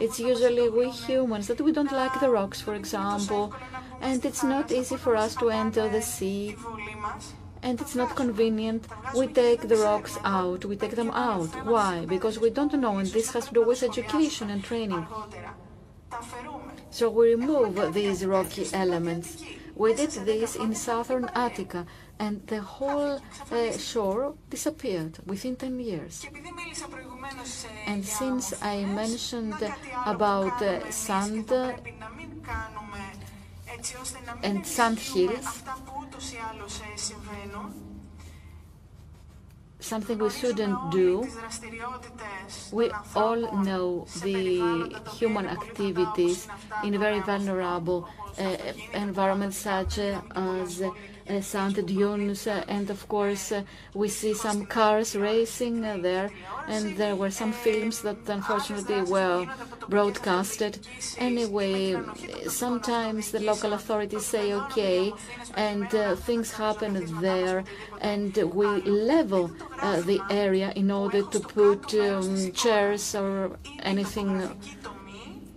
[0.00, 3.54] It's usually we humans that we don't like the rocks, for example,
[4.00, 6.56] and it's not easy for us to enter the sea,
[7.62, 8.86] and it's not convenient.
[9.14, 11.50] We take the rocks out, we take them out.
[11.64, 12.04] Why?
[12.06, 15.06] Because we don't know, and this has to do with education and training.
[16.90, 19.42] So we remove these rocky elements.
[19.80, 21.86] We did this in southern Attica,
[22.18, 23.18] and the whole
[23.50, 26.26] uh, shore disappeared within 10 years.
[27.86, 29.54] And since I mentioned
[30.04, 31.50] about uh, sand
[34.42, 35.62] and sand hills,
[39.80, 41.26] something we shouldn't do.
[42.72, 46.48] We all know the human activities
[46.84, 48.08] in very vulnerable
[48.38, 50.82] eh, uh, environments such as
[51.28, 53.62] uh, sand Dunes, and of course uh,
[53.94, 56.28] we see some cars racing uh, there,
[56.66, 59.46] and there were some films that unfortunately were
[59.88, 60.78] broadcasted.
[61.18, 61.96] Anyway,
[62.48, 65.12] sometimes the local authorities say okay,
[65.54, 65.88] and
[66.20, 67.62] things happen there,
[68.00, 69.48] and we level
[70.06, 74.50] the area in order to put um, chairs or anything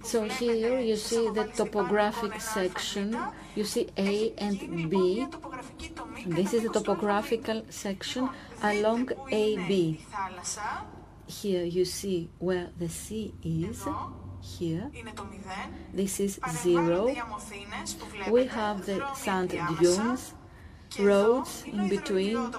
[0.03, 3.17] so here you see the topographic section,
[3.55, 5.25] you see A and B.
[6.25, 8.29] This is the topographical section
[8.61, 10.01] along AB.
[11.25, 13.85] Here you see where the sea is,
[14.41, 14.91] here,
[15.93, 17.15] this is zero.
[18.29, 20.33] We have the sand dunes,
[20.99, 22.53] roads in between,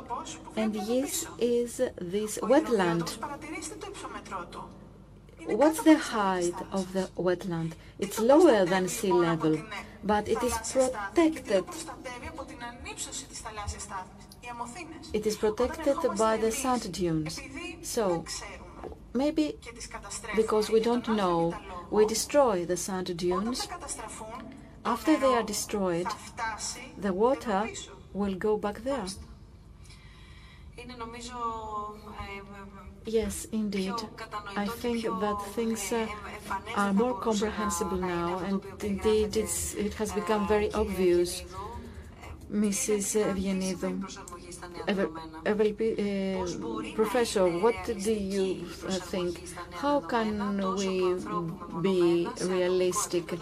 [0.56, 3.18] and this is this wetland.
[5.46, 7.72] What's the height of the wetland?
[7.98, 9.58] It's lower than sea level,
[10.02, 11.64] but it is protected.
[15.12, 17.40] It is protected by the sand dunes.
[17.82, 18.24] So,
[19.12, 19.56] maybe
[20.36, 21.54] because we don't know,
[21.90, 23.68] we destroy the sand dunes.
[24.84, 26.08] After they are destroyed,
[26.98, 27.68] the water
[28.12, 29.06] will go back there.
[33.06, 33.94] Yes, indeed.
[34.56, 36.06] I think that things uh,
[36.76, 41.42] are more comprehensible now, and indeed it has become very obvious.
[42.50, 43.16] Mrs.
[43.16, 44.04] Eugenido,
[44.86, 45.06] uh,
[46.94, 49.42] Professor, what do you uh, think?
[49.72, 51.14] How can we
[51.80, 53.34] be realistic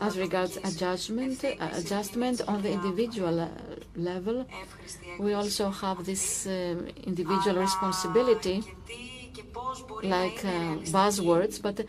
[0.00, 3.48] as regards adjustment, uh, adjustment on the individual uh,
[3.96, 4.46] level?
[5.18, 8.62] We also have this uh, individual responsibility
[10.02, 11.84] like uh, buzzwords, but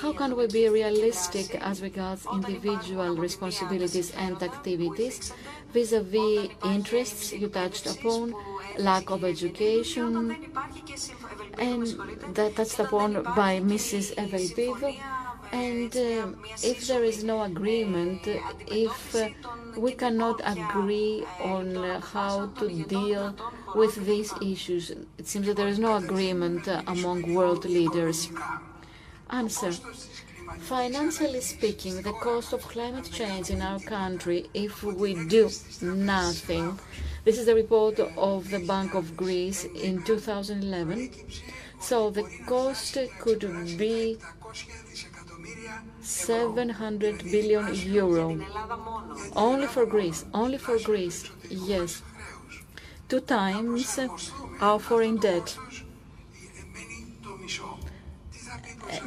[0.00, 5.32] how can we be realistic as regards individual responsibilities and activities
[5.72, 8.34] vis-à-vis interests you touched upon,
[8.78, 10.36] lack of education,
[11.58, 11.86] and
[12.34, 14.14] that touched upon by Mrs.
[14.16, 14.96] Evelpidou,
[15.56, 16.26] and uh,
[16.62, 18.20] if there is no agreement,
[18.66, 19.28] if uh,
[19.76, 21.68] we cannot agree on
[22.14, 23.34] how to deal
[23.74, 28.28] with these issues, it seems that there is no agreement uh, among world leaders.
[29.30, 29.72] Answer.
[30.60, 35.48] Financially speaking, the cost of climate change in our country, if we do
[35.80, 36.78] nothing,
[37.24, 41.10] this is the report of the Bank of Greece in 2011.
[41.80, 43.40] So the cost could
[43.78, 44.18] be
[46.06, 48.38] 700 billion euro.
[49.34, 52.02] Only for Greece, only for Greece, yes.
[53.08, 53.98] Two times
[54.60, 55.56] our foreign debt.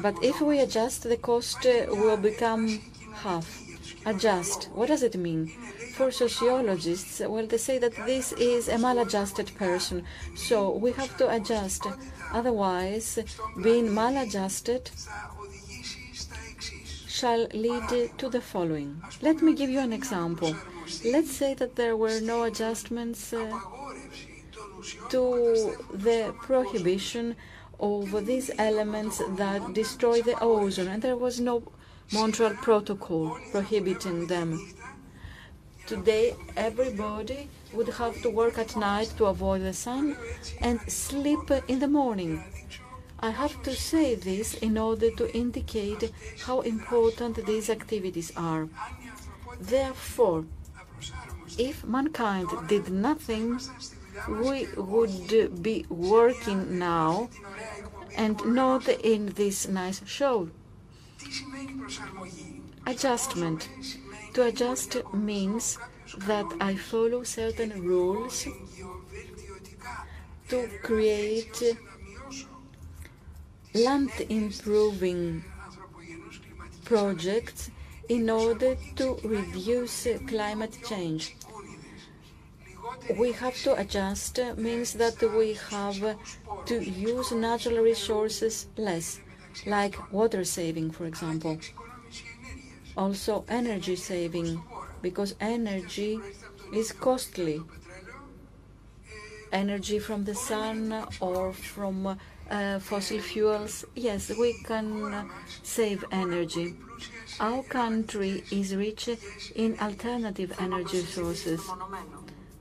[0.01, 2.81] But if we adjust, the cost uh, will become
[3.23, 3.61] half.
[4.05, 4.69] Adjust.
[4.73, 5.47] What does it mean?
[5.95, 10.05] For sociologists, well, they say that this is a maladjusted person,
[10.35, 11.85] so we have to adjust.
[12.31, 13.19] Otherwise,
[13.61, 14.89] being maladjusted
[17.19, 19.01] shall lead to the following.
[19.21, 20.55] Let me give you an example.
[21.05, 23.59] Let's say that there were no adjustments uh,
[25.09, 25.23] to
[25.93, 27.35] the prohibition
[27.79, 31.63] of these elements that destroy the ozone, and there was no
[32.13, 34.49] Montreal Protocol prohibiting them.
[35.87, 40.15] Today, everybody would have to work at night to avoid the sun
[40.61, 42.43] and sleep in the morning.
[43.21, 46.11] I have to say this in order to indicate
[46.45, 48.69] how important these activities are.
[49.59, 50.45] Therefore,
[51.57, 53.59] if mankind did nothing,
[54.29, 57.29] we would be working now
[58.15, 60.49] and not in this nice show.
[62.85, 63.69] Adjustment.
[64.33, 65.77] To adjust means
[66.17, 68.47] that I follow certain rules
[70.49, 71.77] to create
[73.73, 75.43] land improving
[76.83, 77.69] projects
[78.07, 81.35] in order to reduce climate change.
[83.17, 86.17] We have to adjust means that we have
[86.65, 89.19] to use natural resources less,
[89.65, 91.59] like water saving, for example.
[92.97, 94.61] Also energy saving,
[95.01, 96.19] because energy
[96.73, 97.61] is costly.
[99.51, 102.17] Energy from the sun or from
[102.49, 105.25] uh, fossil fuels, yes, we can uh,
[105.63, 106.75] save energy.
[107.39, 109.09] Our country is rich
[109.55, 111.61] in alternative energy sources.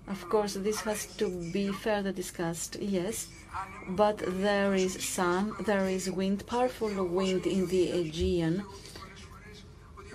[0.07, 3.29] Of course, this has to be further discussed, yes,
[3.89, 8.65] but there is sun, there is wind, powerful wind in the Aegean,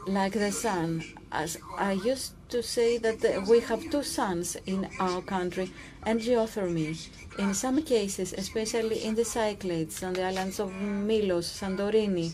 [0.08, 1.04] like the sun.
[1.32, 5.72] As I used to say that we have two suns in our country
[6.06, 6.98] and geothermy.
[7.40, 12.34] In some cases, especially in the Cyclades, on the islands of Milos, Santorini,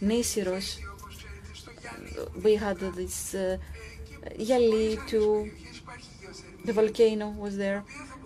[0.00, 0.78] Nisiros,
[2.42, 3.58] we had this uh,
[4.38, 5.50] Yali too,
[6.64, 7.84] the volcano was there,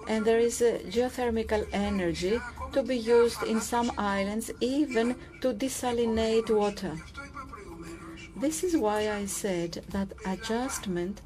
[0.09, 2.41] and there is geothermal energy
[2.73, 6.97] to be used in some islands even to desalinate water.
[8.37, 11.23] This is why I said that adjustment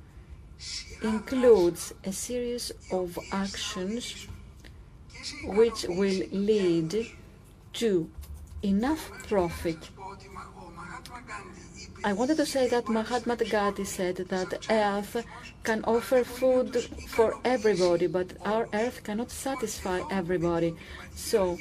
[1.03, 4.27] includes a series of actions
[5.45, 7.11] which will lead
[7.73, 8.11] to
[8.63, 9.91] enough profit.
[12.03, 15.25] I wanted to say that Mahatma Gandhi said that Earth
[15.65, 16.75] can offer food
[17.09, 20.75] for everybody, but our Earth cannot satisfy everybody.
[21.15, 21.59] So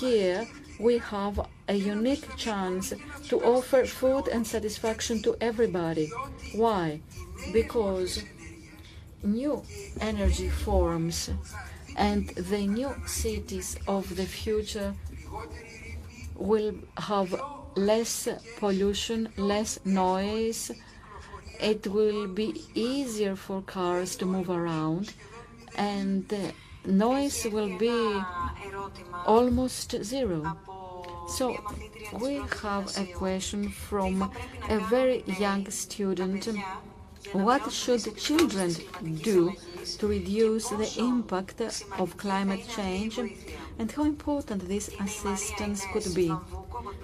[0.00, 0.46] here
[0.80, 2.94] we have a unique chance
[3.28, 6.10] to offer food and satisfaction to everybody.
[6.54, 7.00] Why?
[7.52, 8.24] Because
[9.22, 9.62] new
[10.00, 11.30] energy forms
[11.96, 14.94] and the new cities of the future
[16.34, 17.34] will have
[17.76, 18.28] less
[18.58, 20.70] pollution, less noise.
[21.60, 25.14] It will be easier for cars to move around
[25.76, 26.32] and
[26.84, 28.20] noise will be
[29.26, 30.56] almost zero.
[31.28, 31.56] So
[32.20, 34.30] we have a question from
[34.68, 36.48] a very young student.
[37.32, 38.74] What should children
[39.22, 39.52] do
[39.98, 41.60] to reduce the impact
[41.98, 46.30] of climate change and how important this assistance could be?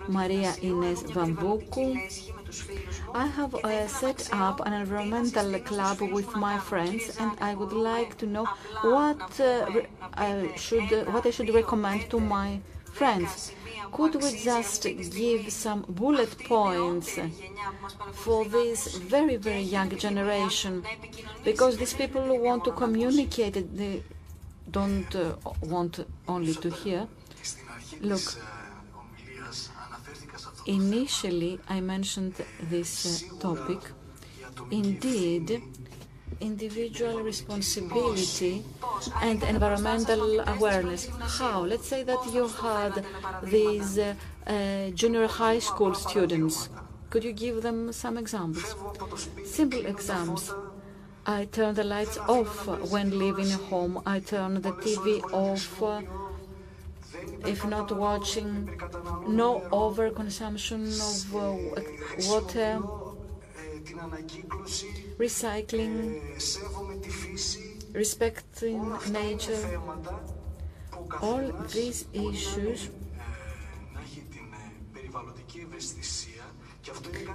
[0.09, 1.89] Maria Ines Vamvoukou.
[3.15, 8.17] I have uh, set up an environmental club with my friends, and I would like
[8.19, 8.47] to know
[8.83, 9.67] what uh,
[10.15, 12.61] I should what I should recommend to my
[12.99, 13.53] Friends,
[13.93, 17.19] could we just give some bullet points
[18.13, 20.85] for this very, very young generation?
[21.45, 24.03] Because these people want to communicate, they
[24.71, 27.09] don't uh, want only to hear.
[28.01, 28.23] Look,
[30.67, 33.81] initially I mentioned this uh, topic.
[34.71, 35.63] Indeed,
[36.41, 38.65] individual responsibility
[39.23, 41.09] and environmental awareness.
[41.39, 41.61] How?
[41.65, 43.05] Let's say that you had
[43.43, 44.15] these uh,
[44.47, 46.69] uh, junior high school students.
[47.11, 48.75] Could you give them some examples?
[49.45, 50.55] Simple examples.
[51.27, 54.03] I turn the lights off when leaving home.
[54.07, 55.83] I turn the TV off.
[55.83, 56.03] Uh,
[57.47, 58.71] if not watching,
[59.27, 60.89] no overconsumption
[62.19, 63.08] of
[65.19, 66.21] recycling,
[67.93, 69.81] respecting nature,
[71.21, 72.91] all these issues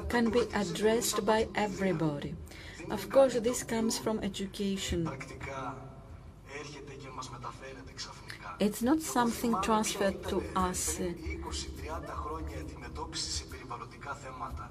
[0.09, 2.35] can be addressed by everybody.
[2.89, 5.09] Of course, this comes from education.
[8.59, 10.99] It's not something transferred to us.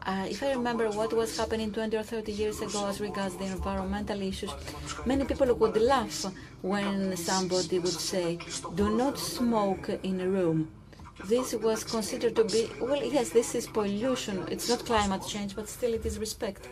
[0.05, 3.45] Uh, if I remember what was happening 20 or 30 years ago as regards the
[3.45, 4.51] environmental issues,
[5.07, 6.27] many people would laugh
[6.61, 8.39] when somebody would say,
[8.75, 10.71] do not smoke in a room.
[11.27, 14.45] This was considered to be, well, yes, this is pollution.
[14.51, 16.67] It's not climate change, but still it is respect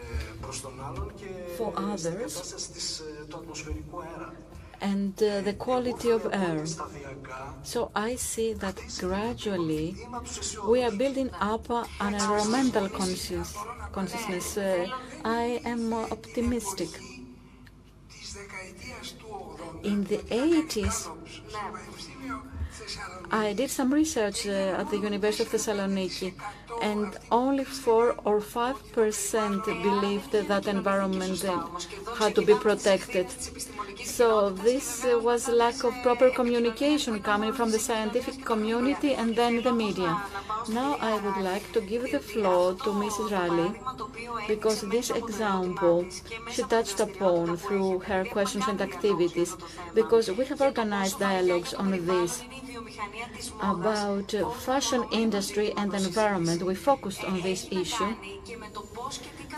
[1.57, 2.43] for others
[4.81, 6.65] and uh, the quality of air.
[7.63, 9.97] So I see that gradually
[10.67, 13.57] we are building up an environmental conscious,
[13.93, 14.57] consciousness.
[14.57, 14.87] Uh,
[15.25, 16.89] I am more optimistic.
[19.83, 21.09] In the 80s,
[23.31, 26.33] I did some research uh, at the University of Thessaloniki,
[26.83, 31.43] and only 4 or 5 percent believed that environment
[32.19, 33.29] had to be protected.
[34.05, 39.73] So this was lack of proper communication coming from the scientific community and then the
[39.73, 40.23] media.
[40.69, 43.31] Now I would like to give the floor to Mrs.
[43.33, 43.71] Riley
[44.49, 46.07] because this example
[46.51, 49.57] she touched upon through her questions and activities
[49.95, 52.43] because we have organized dialogues on this
[53.61, 56.63] about fashion industry and environment.
[56.63, 58.15] We focused on this issue.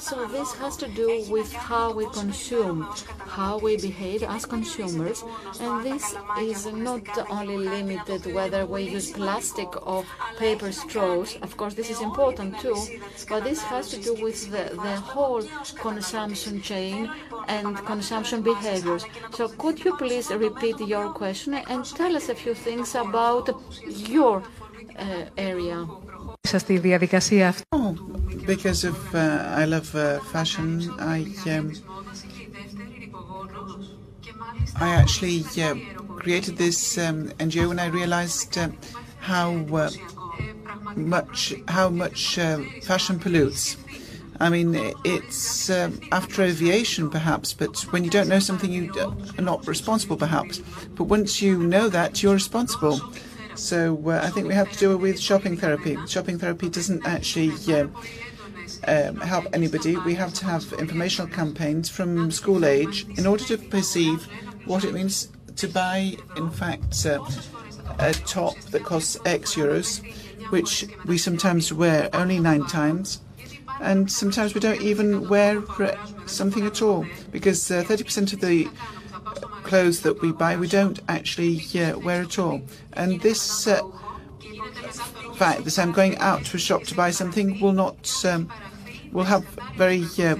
[0.03, 2.83] So this has to do with how we consume,
[3.39, 5.23] how we behave as consumers,
[5.61, 10.05] and this is not only limited whether we use plastic or
[10.39, 11.39] paper straws.
[11.41, 12.77] Of course, this is important too,
[13.29, 15.45] but this has to do with the, the whole
[15.77, 17.09] consumption chain
[17.47, 19.05] and consumption behaviors.
[19.31, 23.49] So could you please repeat your question and tell us a few things about
[23.87, 24.43] your
[24.99, 25.87] uh, area?
[26.42, 27.62] στη διαδικασία αυτή.
[27.70, 27.94] Oh,
[28.46, 30.68] because of uh, I love uh, fashion,
[31.00, 31.20] I
[31.56, 31.68] um,
[34.80, 35.76] I actually uh,
[36.22, 38.70] created this um, NGO when I realized uh,
[39.20, 39.90] how uh,
[40.96, 42.60] much how much uh,
[42.90, 43.78] fashion pollutes.
[44.40, 44.70] I mean,
[45.04, 48.84] it's um, after aviation, perhaps, but when you don't know something, you
[49.38, 50.60] are not responsible, perhaps.
[50.96, 53.02] But once you know that, you're responsible.
[53.55, 55.97] So uh, I think we have to do it with shopping therapy.
[56.07, 57.87] Shopping therapy doesn't actually uh,
[58.87, 59.97] um, help anybody.
[59.97, 64.25] We have to have informational campaigns from school age in order to perceive
[64.65, 67.25] what it means to buy, in fact, uh,
[67.99, 70.03] a top that costs X euros,
[70.51, 73.21] which we sometimes wear only nine times.
[73.81, 75.63] And sometimes we don't even wear
[76.27, 78.69] something at all because 30% of the
[79.63, 82.63] clothes that we buy we don't actually uh, wear at all.
[82.95, 83.81] And this uh,
[85.35, 88.49] fact that I'm going out to a shop to buy something will not um,
[89.13, 89.45] will have
[89.77, 90.37] very uh,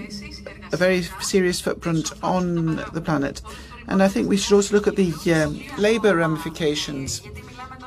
[0.73, 3.43] a very serious footprint on the planet.
[3.89, 7.23] And I think we should also look at the um, labour ramifications.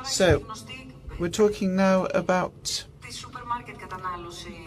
[0.04, 0.44] So
[1.18, 2.84] we're talking now about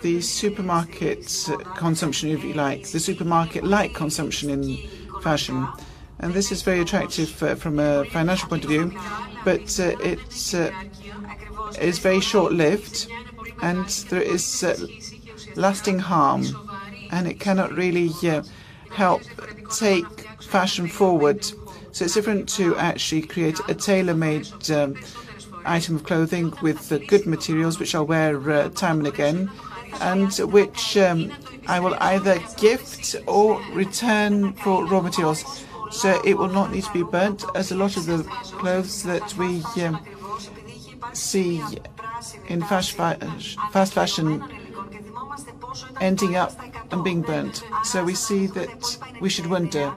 [0.02, 4.78] the supermarket consumption, if you like, the supermarket-like consumption in
[5.22, 5.68] fashion
[6.20, 8.94] and this is very attractive uh, from a financial point of view,
[9.46, 10.72] but uh, it uh,
[11.80, 13.08] is very short-lived,
[13.62, 14.76] and there is uh,
[15.56, 16.46] lasting harm,
[17.12, 18.44] and it cannot really uh,
[18.92, 19.22] help
[19.76, 20.06] take
[20.42, 21.44] fashion forward.
[21.92, 24.96] So it's different to actually create a tailor-made um,
[25.66, 29.50] item of clothing with uh, good materials, which I'll wear time and again,
[30.02, 31.32] and which um,
[31.68, 36.94] I will either gift or return for raw materials so it will not need to
[36.94, 38.24] be burnt, as a lot of the
[38.60, 40.00] clothes that we um,
[41.14, 41.62] see
[42.48, 43.18] in fast, fa-
[43.72, 44.44] fast fashion
[46.02, 46.54] ending up
[46.92, 47.64] and being burnt.
[47.84, 49.94] So we see that we should wonder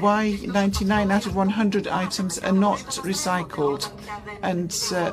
[0.00, 3.90] why 99 out of 100 items are not recycled
[4.42, 5.12] and uh,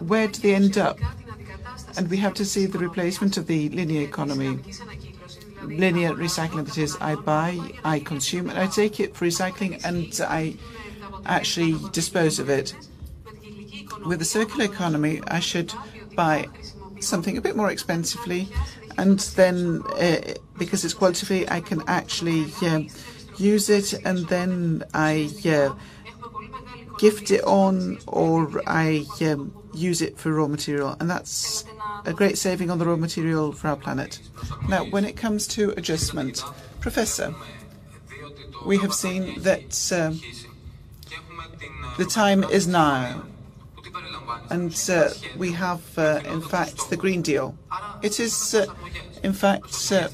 [0.00, 0.98] where do they end up?
[1.96, 4.60] And we have to see the replacement of the linear economy.
[5.68, 10.20] Linear recycling, that is, I buy, I consume, and I take it for recycling and
[10.26, 10.56] I
[11.26, 12.74] actually dispose of it.
[14.06, 15.72] With the circular economy, I should
[16.14, 16.48] buy
[17.00, 18.48] something a bit more expensively,
[18.96, 22.82] and then uh, because it's quality I can actually uh,
[23.36, 25.74] use it, and then I uh,
[26.98, 31.64] gift it on or I um, use it for raw material, and that's
[32.04, 34.20] a great saving on the raw material for our planet.
[34.68, 36.42] Now, when it comes to adjustment,
[36.80, 37.34] Professor,
[38.64, 40.20] we have seen that um,
[41.96, 43.22] the time is now,
[44.50, 47.56] and uh, we have, uh, in fact, the Green Deal.
[48.02, 48.66] It is, uh,
[49.22, 50.08] in fact, uh,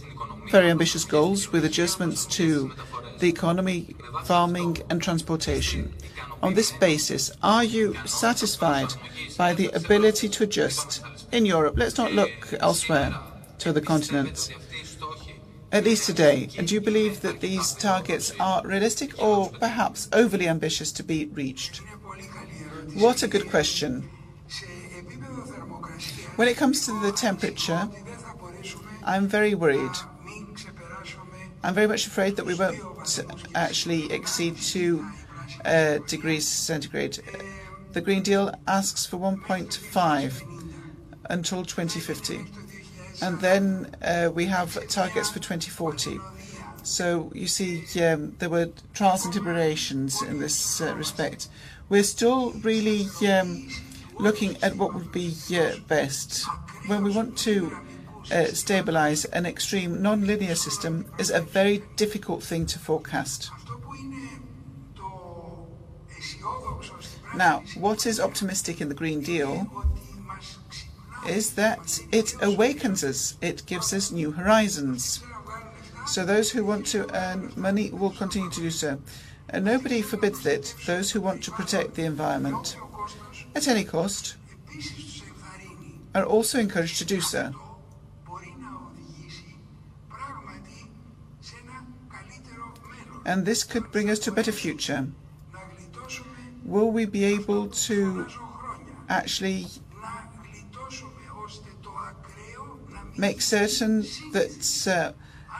[0.50, 2.72] very ambitious goals with adjustments to
[3.18, 3.94] the economy,
[4.24, 5.92] farming, and transportation.
[6.42, 8.92] On this basis, are you satisfied
[9.38, 11.02] by the ability to adjust
[11.32, 11.74] in Europe?
[11.76, 13.14] Let's not look elsewhere
[13.58, 14.50] to the continents.
[15.72, 20.46] At least today, and do you believe that these targets are realistic or perhaps overly
[20.46, 21.78] ambitious to be reached?
[22.94, 24.02] What a good question.
[26.36, 27.88] When it comes to the temperature,
[29.04, 29.96] I'm very worried.
[31.62, 32.78] I'm very much afraid that we won't
[33.54, 35.04] actually exceed 2
[35.64, 37.18] uh, degrees centigrade.
[37.92, 40.53] The Green Deal asks for 1.5
[41.30, 42.44] until 2050.
[43.22, 46.18] And then uh, we have targets for 2040.
[46.82, 51.48] So you see, um, there were trials and tribulations in this uh, respect.
[51.88, 53.68] We're still really um,
[54.18, 56.44] looking at what would be uh, best.
[56.86, 57.74] When we want to
[58.30, 63.50] uh, stabilize an extreme non-linear system is a very difficult thing to forecast.
[67.36, 69.66] Now, what is optimistic in the Green Deal
[71.28, 75.22] is that it awakens us, it gives us new horizons.
[76.06, 79.00] So those who want to earn money will continue to do so.
[79.48, 82.76] And nobody forbids it, those who want to protect the environment
[83.54, 84.36] at any cost
[86.14, 87.52] are also encouraged to do so.
[93.26, 95.06] And this could bring us to a better future.
[96.64, 98.26] Will we be able to
[99.08, 99.66] actually
[103.16, 105.12] make certain that uh,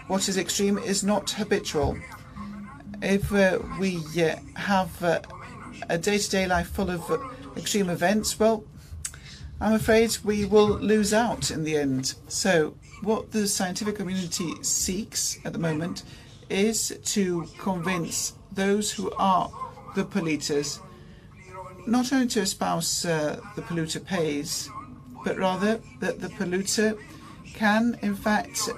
[0.06, 1.97] what is extreme is not habitual?
[3.02, 5.20] If uh, we uh, have uh,
[5.89, 7.02] a day-to-day life full of
[7.56, 8.64] extreme events, well,
[9.60, 12.14] I'm afraid we will lose out in the end.
[12.28, 16.02] So what the scientific community seeks at the moment
[16.48, 19.51] is to convince those who are
[19.94, 20.81] the polluters
[21.86, 24.70] not only to espouse uh, the polluter pays,
[25.24, 26.98] but rather that the polluter
[27.55, 28.68] can, in fact,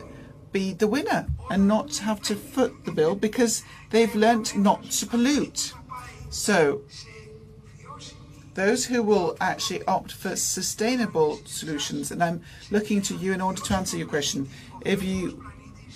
[0.52, 5.06] be the winner and not have to foot the bill because they've learnt not to
[5.06, 5.72] pollute.
[6.30, 6.82] So,
[8.54, 13.60] those who will actually opt for sustainable solutions, and I'm looking to you in order
[13.60, 14.48] to answer your question,
[14.82, 15.44] if you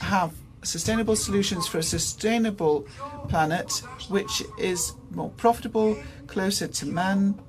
[0.00, 2.86] have sustainable solutions for a sustainable
[3.28, 5.96] planet which is more profitable,
[6.26, 7.40] closer to man,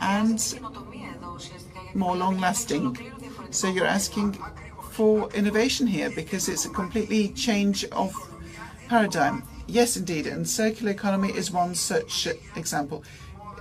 [0.00, 0.60] and
[1.94, 2.98] more long lasting.
[3.50, 4.38] So you're asking
[4.90, 8.12] for innovation here because it's a completely change of
[8.88, 9.42] paradigm.
[9.66, 13.02] Yes, indeed, and circular economy is one such example.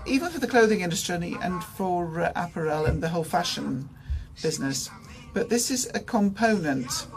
[0.06, 3.90] Even for the clothing industry and for uh, apparel and the whole fashion
[4.42, 4.90] business.
[5.34, 7.08] But this is a component,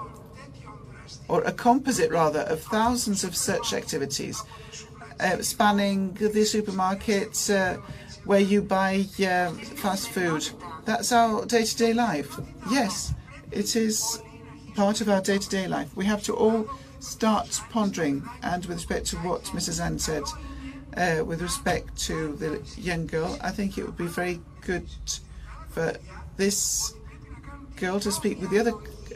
[1.29, 4.43] or a composite rather, of thousands of such activities,
[5.19, 7.81] uh, spanning the supermarkets, uh,
[8.27, 10.49] where you buy uh, fast food.
[10.85, 12.39] That's our day-to-day life.
[12.71, 13.15] Yes,
[13.51, 14.21] it is
[14.75, 15.97] part of our day-to-day life.
[15.97, 16.69] We have to all
[17.01, 19.81] start pondering, and with respect to what Mrs.
[19.81, 20.25] Ann said,
[20.97, 24.89] uh, with respect to the young girl, I think it would be very good
[25.71, 25.95] for
[26.37, 26.95] this
[27.77, 28.73] girl to speak with the other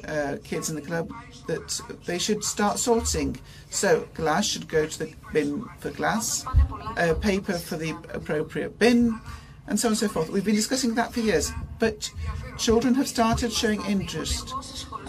[0.07, 1.12] uh, kids in the club
[1.51, 3.39] that they should start sorting.
[3.70, 6.44] So glass should go to the bin for glass,
[6.97, 9.20] uh, paper for the appropriate bin,
[9.66, 10.31] and so on and so forth.
[10.31, 12.10] We've been discussing that for years, but
[12.59, 14.55] children have started showing interest.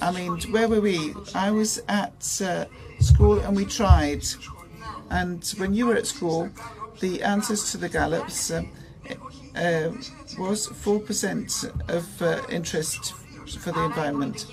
[0.02, 1.14] I mean, where were we?
[1.36, 2.66] I was at uh,
[3.00, 4.24] school and we tried
[5.12, 6.50] And when you were at school,
[7.02, 8.64] the answers to the Gallups uh,
[9.56, 9.92] uh,
[10.40, 13.14] was 4% of uh, interest
[13.56, 14.46] for the environment.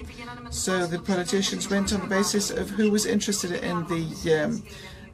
[0.50, 4.62] So the politicians went on the basis of who was interested in the um,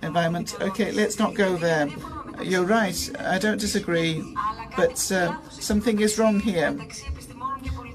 [0.03, 0.57] environment.
[0.61, 1.89] Okay, let's not go there.
[2.43, 4.23] You're right, I don't disagree,
[4.77, 6.77] but uh, something is wrong here.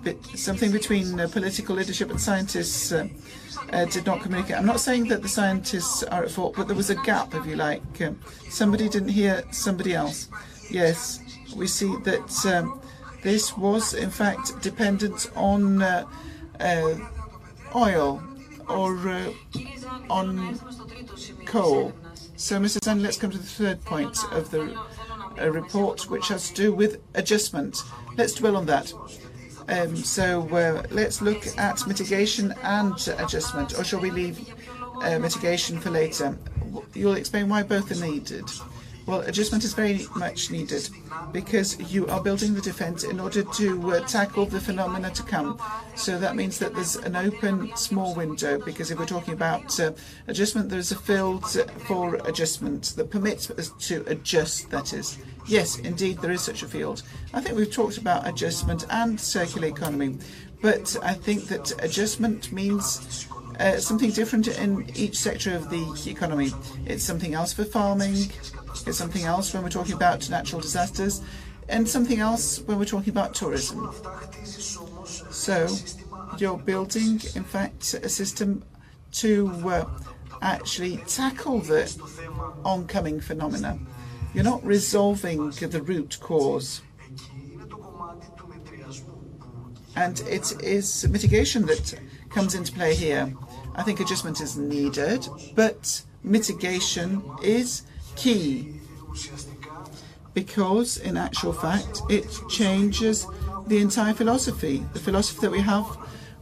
[0.04, 3.10] But something between uh, political leadership and scientists uh,
[3.74, 4.56] uh, did not communicate.
[4.56, 7.46] I'm not saying that the scientists are at fault, but there was a gap, if
[7.46, 7.84] you like.
[8.02, 10.30] Um, somebody didn't hear somebody else.
[10.70, 11.20] Yes,
[11.56, 12.79] we see that um,
[13.22, 16.06] this was, in fact, dependent on uh,
[16.60, 16.96] uh,
[17.76, 18.24] oil
[18.68, 19.32] or uh,
[20.10, 20.60] on
[21.46, 21.94] coal.
[22.36, 22.84] So, Mr.
[22.84, 24.80] Zan, let's come to the third point of the
[25.40, 27.84] uh, report, which has to do with adjustment.
[28.18, 28.94] Let's dwell on that.
[29.70, 34.52] Um, so uh, let's look at mitigation and adjustment, or shall we leave
[35.04, 36.36] uh, mitigation for later?
[36.96, 38.50] You'll explain why both are needed.
[39.10, 40.88] Well, adjustment is very much needed
[41.32, 45.60] because you are building the defence in order to uh, tackle the phenomena to come.
[45.96, 49.94] So that means that there's an open small window because if we're talking about uh,
[50.28, 51.44] adjustment, there's a field
[51.88, 55.18] for adjustment that permits us to adjust, that is.
[55.48, 57.02] Yes, indeed, there is such a field.
[57.34, 60.20] I think we've talked about adjustment and circular economy,
[60.62, 63.28] but I think that adjustment means
[63.60, 66.52] uh, something different in each sector of the economy.
[66.86, 68.32] It's something else for farming,
[68.88, 71.22] it's something else when we're talking about natural disasters,
[71.68, 73.94] and something else when we're talking about tourism.
[75.06, 75.68] So,
[76.38, 78.64] you're building, in fact, a system
[79.14, 79.86] to uh,
[80.42, 81.86] actually tackle the
[82.64, 83.80] oncoming phenomena.
[84.34, 86.82] You're not resolving the root cause.
[89.96, 92.00] And it is mitigation that
[92.30, 93.34] comes into play here.
[93.76, 97.84] I think adjustment is needed, but mitigation is
[98.20, 98.80] key
[100.34, 103.26] because, in actual fact, it changes
[103.68, 105.88] the entire philosophy, the philosophy that we have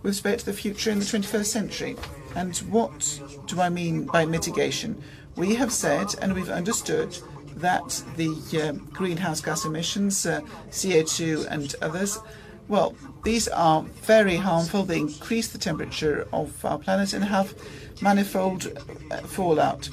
[0.01, 1.95] with respect to the future in the 21st century.
[2.35, 5.01] And what do I mean by mitigation?
[5.35, 7.17] We have said and we've understood
[7.55, 8.31] that the
[8.61, 12.19] uh, greenhouse gas emissions, uh, CO2 and others,
[12.67, 14.83] well, these are very harmful.
[14.83, 17.55] They increase the temperature of our planet and have
[18.01, 18.67] manifold
[19.09, 19.89] uh, fallout.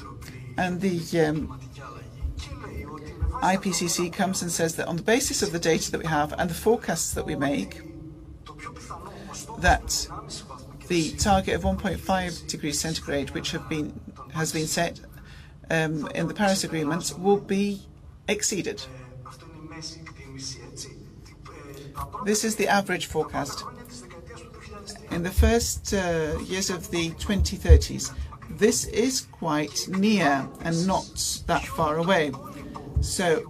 [0.57, 1.59] And the um,
[3.41, 6.49] IPCC comes and says that on the basis of the data that we have and
[6.49, 7.81] the forecasts that we make,
[9.59, 10.07] that
[10.87, 13.99] the target of 1.5 degrees centigrade, which have been
[14.33, 14.99] has been set
[15.69, 17.81] um, in the Paris Agreement, will be
[18.27, 18.85] exceeded.
[22.25, 23.63] This is the average forecast.
[25.11, 28.13] In the first uh, years of the 2030s,
[28.49, 32.31] this is quite near and not that far away.
[33.01, 33.41] So,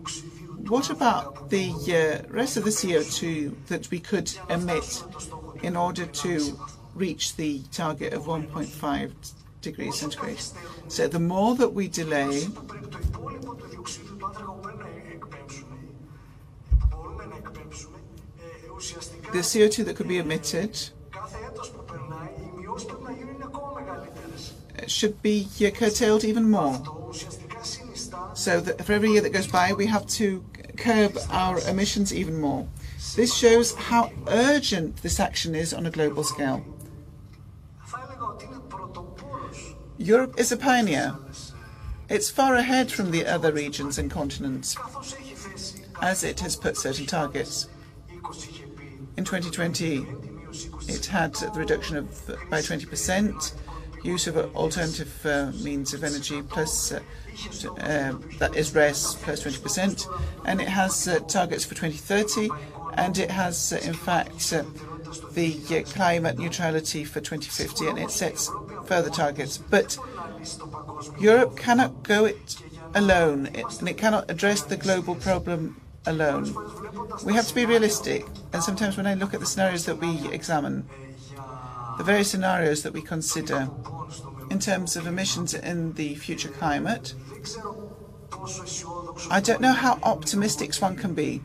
[0.68, 5.04] what about the uh, rest of the CO2 that we could emit
[5.64, 6.60] in order to
[6.94, 9.12] reach the target of 1.5
[9.62, 10.42] degrees centigrade?
[10.88, 12.48] So, the more that we delay,
[19.32, 20.90] the CO2 that could be emitted
[24.88, 27.12] should be curtailed even more.
[28.46, 30.46] So that for every year that goes by, we have to
[30.78, 32.68] curb our emissions even more.
[33.16, 36.64] This shows how urgent this action is on a global scale.
[39.98, 41.16] Europe is a pioneer.
[42.08, 44.78] It's far ahead from the other regions and continents,
[46.04, 47.68] as it has put certain targets.
[49.18, 50.06] In 2020,
[50.88, 53.54] it had the reduction of by 20%,
[54.04, 57.00] use of alternative uh, means of energy plus uh,
[57.80, 60.08] uh, that is RES plus 20%,
[60.46, 62.50] and it has uh, targets for 2030,
[62.94, 64.64] and it has uh, in fact uh,
[65.34, 68.50] the climate neutrality for 2050, and it sets
[68.86, 69.58] further targets.
[69.58, 69.98] But
[71.20, 72.58] Europe cannot go it
[72.94, 76.56] alone, it, and it cannot address the global problem alone.
[77.26, 80.28] We have to be realistic, and sometimes when I look at the scenarios that we
[80.32, 80.88] examine,
[81.98, 83.70] the various scenarios that we consider
[84.56, 87.14] in terms of emissions in the future climate,
[89.30, 91.42] I don't know how optimistic one can be.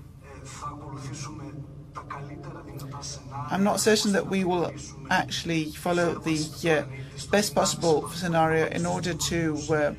[3.51, 4.73] I'm not certain that we will
[5.11, 6.39] actually follow the
[6.71, 9.95] uh, best possible scenario in order to uh,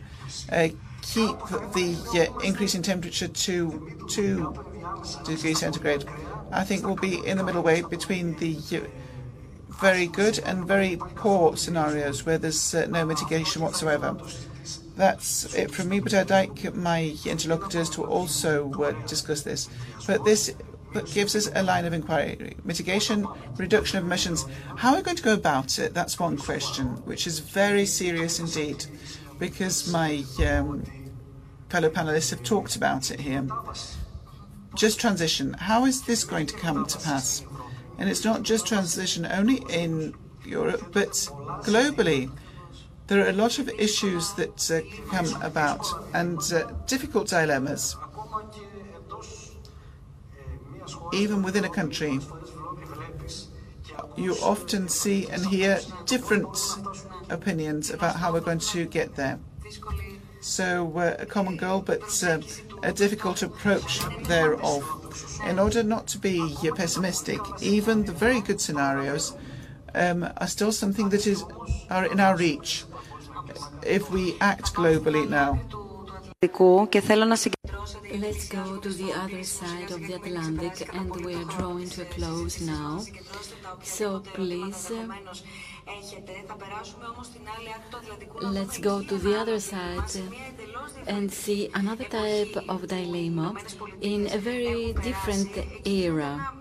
[0.50, 0.70] uh,
[1.02, 1.38] keep
[1.76, 4.56] the uh, increase in temperature to 2
[5.26, 6.06] degrees centigrade.
[6.54, 8.88] I think we'll be in the middle way between the uh,
[9.82, 14.16] very good and very poor scenarios where there's uh, no mitigation whatsoever.
[14.96, 19.70] That's it from me, but I'd like my interlocutors to also uh, discuss this.
[20.06, 20.54] But this
[21.14, 22.56] gives us a line of inquiry.
[22.64, 23.26] Mitigation,
[23.58, 24.46] reduction of emissions.
[24.78, 25.94] How are we going to go about it?
[25.94, 28.86] That's one question, which is very serious indeed,
[29.40, 30.84] because my um,
[31.70, 33.48] fellow panelists have talked about it here.
[34.76, 35.54] Just transition.
[35.54, 37.44] How is this going to come to pass?
[37.98, 40.16] And it's not just transition only in
[40.46, 41.12] Europe, but
[41.64, 42.32] globally.
[43.08, 47.96] There are a lot of issues that uh, come about and uh, difficult dilemmas.
[51.14, 52.20] Even within a country,
[54.16, 56.58] you often see and hear different
[57.30, 59.40] opinions about how we're going to get there.
[60.42, 62.40] So, uh, a common goal, but uh,
[62.84, 64.84] a difficult approach thereof.
[65.46, 69.34] In order not to be pessimistic, even the very good scenarios
[69.96, 71.44] um, are still something that is
[71.90, 72.86] are in our reach
[73.86, 75.60] if we act globally now.
[78.14, 82.06] Let's go to the other side of the Atlantic and we are drawing to a
[82.06, 83.04] close now.
[83.84, 84.92] So please,
[88.42, 90.12] let's go to the other side
[91.08, 93.56] and see another type of dilemma
[94.02, 95.52] in a very different
[95.86, 96.52] era.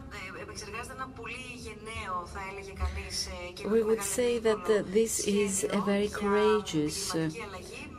[3.68, 7.14] We would say that this is a very courageous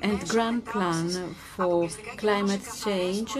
[0.01, 1.87] and grand plan for
[2.17, 3.37] climate change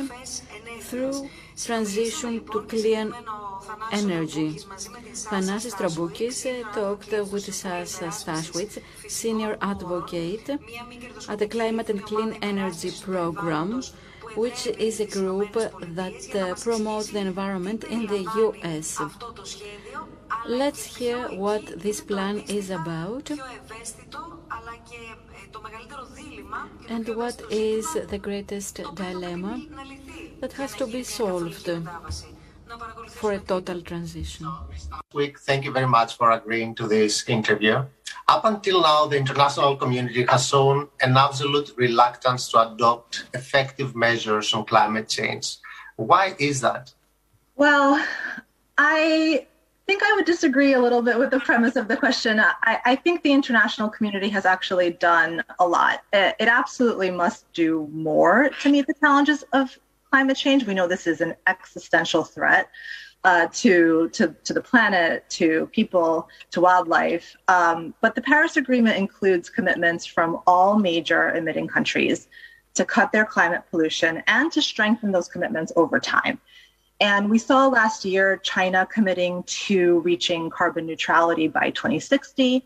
[0.82, 1.30] through
[1.66, 3.14] transition to clean
[3.92, 4.50] energy.
[5.32, 6.40] Thanasis Traboukis
[6.74, 10.50] talked with Sasha Stashwick, senior advocate
[11.30, 13.82] at the Climate and Clean Energy Program,
[14.36, 19.00] which is a group that uh, promotes the environment in the US.
[20.48, 23.30] Let's hear what this plan is about
[26.90, 29.61] and what is the greatest dilemma
[30.40, 31.69] that has to be solved
[33.10, 34.48] for a total transition.
[35.14, 37.84] Week, thank you very much for agreeing to this interview.
[38.28, 44.53] Up until now, the international community has shown an absolute reluctance to adopt effective measures
[44.53, 45.57] on climate change.
[45.98, 46.94] Why is that?
[47.56, 48.03] Well,
[48.78, 49.48] I
[49.92, 52.40] think I would disagree a little bit with the premise of the question.
[52.40, 56.04] I, I think the international community has actually done a lot.
[56.14, 59.78] It, it, absolutely must do more to meet the challenges of
[60.10, 60.66] climate change.
[60.66, 62.70] We know this is an existential threat
[63.26, 67.36] uh, to, to, to the planet, to people, to wildlife.
[67.50, 72.30] Um, but the Paris Agreement includes commitments from all major emitting countries
[72.76, 76.40] to cut their climate pollution and to strengthen those commitments over time.
[77.02, 82.64] And we saw last year China committing to reaching carbon neutrality by 2060.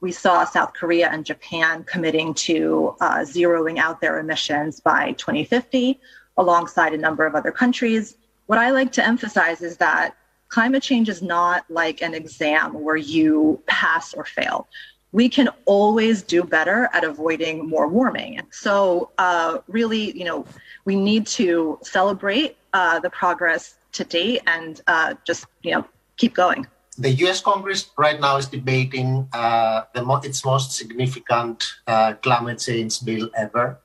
[0.00, 6.00] We saw South Korea and Japan committing to uh, zeroing out their emissions by 2050,
[6.36, 8.16] alongside a number of other countries.
[8.46, 10.16] What I like to emphasize is that
[10.48, 14.66] climate change is not like an exam where you pass or fail.
[15.12, 18.40] We can always do better at avoiding more warming.
[18.50, 20.44] So, uh, really, you know,
[20.84, 25.84] we need to celebrate uh, the progress to date and uh, just you know
[26.16, 26.66] keep going.
[26.98, 27.40] The U.S.
[27.42, 33.28] Congress right now is debating uh, the mo- its most significant uh, climate change bill
[33.36, 33.78] ever,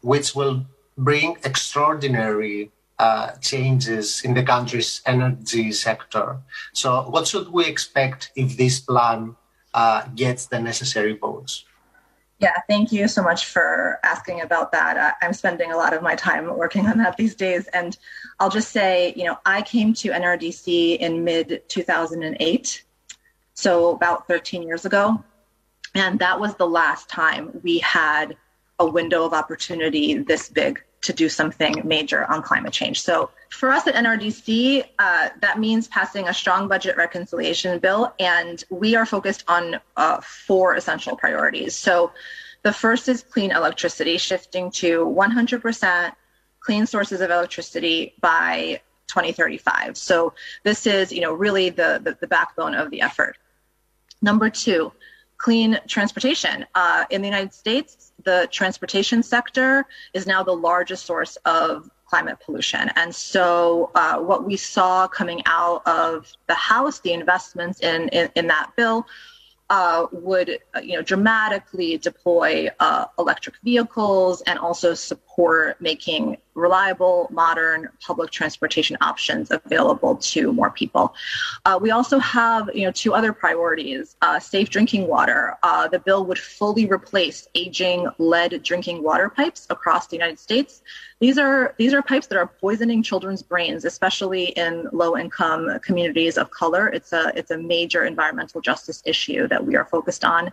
[0.00, 0.64] which will
[0.96, 6.38] bring extraordinary uh, changes in the country's energy sector.
[6.72, 9.34] So, what should we expect if this plan
[9.74, 11.64] uh, gets the necessary votes?
[12.42, 15.16] Yeah, thank you so much for asking about that.
[15.22, 17.68] I'm spending a lot of my time working on that these days.
[17.68, 17.96] And
[18.40, 22.82] I'll just say, you know, I came to NRDC in mid 2008,
[23.54, 25.22] so about 13 years ago.
[25.94, 28.36] And that was the last time we had
[28.80, 33.02] a window of opportunity this big to do something major on climate change.
[33.02, 38.62] So for us at NRDC, uh, that means passing a strong budget reconciliation bill, and
[38.70, 41.74] we are focused on uh, four essential priorities.
[41.74, 42.12] So
[42.62, 46.12] the first is clean electricity, shifting to 100%
[46.60, 49.96] clean sources of electricity by 2035.
[49.96, 53.36] So this is, you know, really the, the, the backbone of the effort.
[54.22, 54.92] Number two,
[55.36, 56.64] clean transportation.
[56.74, 62.38] Uh, in the United States, the transportation sector is now the largest source of climate
[62.44, 62.90] pollution.
[62.96, 68.30] And so, uh, what we saw coming out of the House, the investments in, in,
[68.34, 69.06] in that bill,
[69.70, 76.36] uh, would uh, you know dramatically deploy uh, electric vehicles and also support support making
[76.54, 81.14] reliable, modern public transportation options available to more people.
[81.64, 85.56] Uh, we also have, you know, two other priorities: uh, safe drinking water.
[85.62, 90.82] Uh, the bill would fully replace aging lead drinking water pipes across the United States.
[91.20, 96.50] These are these are pipes that are poisoning children's brains, especially in low-income communities of
[96.50, 96.88] color.
[96.88, 100.52] It's a it's a major environmental justice issue that we are focused on.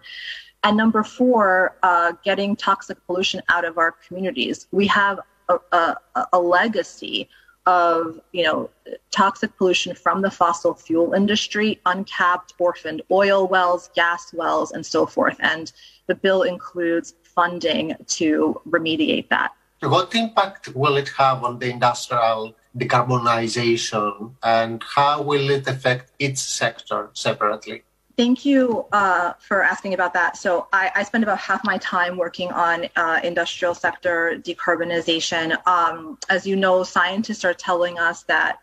[0.64, 4.68] And number four, uh, getting toxic pollution out of our communities.
[4.72, 5.98] We have a, a,
[6.34, 7.30] a, legacy
[7.66, 8.70] of you know
[9.12, 15.06] toxic pollution from the fossil fuel industry, uncapped orphaned oil wells, gas wells, and so
[15.06, 15.38] forth.
[15.40, 15.72] And
[16.08, 19.52] the bill includes funding to remediate that.
[19.82, 26.38] What impact will it have on the industrial decarbonization, and how will it affect each
[26.38, 27.84] sector separately?
[28.20, 30.36] Thank you uh, for asking about that.
[30.36, 35.56] So I, I, spend about half my time working on uh, industrial sector decarbonization.
[35.66, 38.60] Um, as you know, scientists are telling us that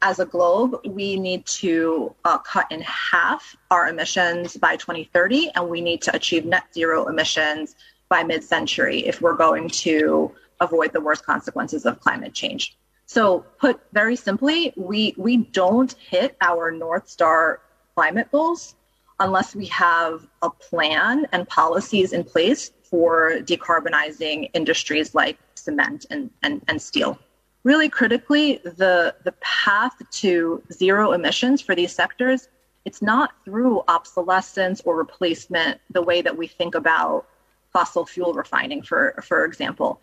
[0.00, 5.68] as a globe, we need to uh, cut in half our emissions by 2030, and
[5.68, 7.74] we need to achieve net zero emissions
[8.08, 10.30] by mid-century if we're going to
[10.60, 12.76] avoid the worst consequences of climate change.
[13.06, 17.60] So, put very simply, we we don't hit our North Star
[17.96, 18.76] climate goals
[19.20, 26.30] unless we have a plan and policies in place for decarbonizing industries like cement and,
[26.42, 27.18] and, and steel.
[27.62, 32.48] Really critically, the, the path to zero emissions for these sectors,
[32.86, 37.26] it's not through obsolescence or replacement the way that we think about
[37.72, 40.00] fossil fuel refining, for, for example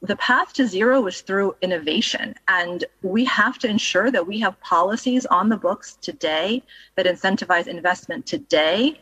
[0.00, 2.34] the path to zero is through innovation.
[2.46, 6.62] And we have to ensure that we have policies on the books today
[6.96, 9.00] that incentivize investment today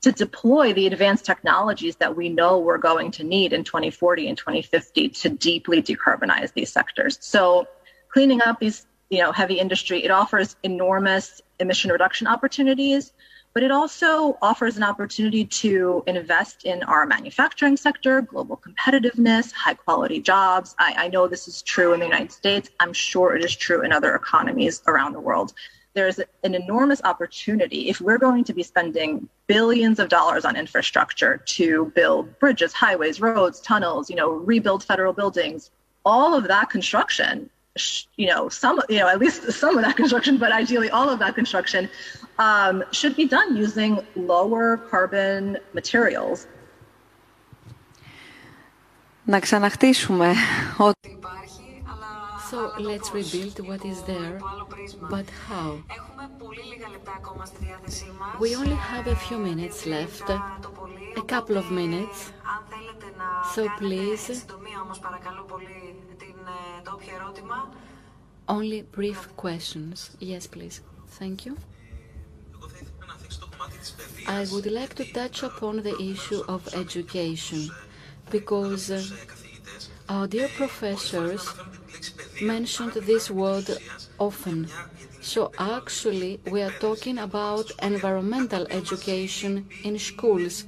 [0.00, 4.38] to deploy the advanced technologies that we know we're going to need in 2040 and
[4.38, 7.18] 2050 to deeply decarbonize these sectors.
[7.20, 7.68] So
[8.08, 13.12] cleaning up these, you know, heavy industry, it offers enormous emission reduction opportunities,
[13.52, 19.74] but it also offers an opportunity to invest in our manufacturing sector, global competitiveness, high
[19.74, 20.74] quality jobs.
[20.78, 22.70] I, I, know this is true in the United States.
[22.78, 25.52] I'm sure it is true in other economies around the world.
[25.94, 31.38] There's an enormous opportunity if we're going to be spending billions of dollars on infrastructure
[31.38, 35.72] to build bridges, highways, roads, tunnels, you know, rebuild federal buildings.
[36.04, 37.50] All of that construction
[38.15, 41.19] you know some you know at least some of that construction but ideally all of
[41.19, 41.89] that construction
[42.39, 46.47] um, should be done using lower carbon materials
[49.27, 50.33] Να ξαναχτίσουμε
[50.77, 51.17] ότι
[52.49, 54.39] So let's rebuild what is there,
[55.13, 55.69] but how?
[58.39, 60.25] We only have a few minutes left,
[61.21, 62.17] a couple of minutes.
[63.53, 64.45] So please,
[68.48, 70.10] only brief questions.
[70.18, 70.80] Yes, please.
[71.06, 71.56] Thank you.
[74.26, 77.70] I would like to touch upon the issue of education
[78.30, 78.90] because
[80.08, 81.48] our dear professors
[82.42, 83.68] mentioned this word
[84.18, 84.68] often.
[85.20, 90.64] So actually, we are talking about environmental education in schools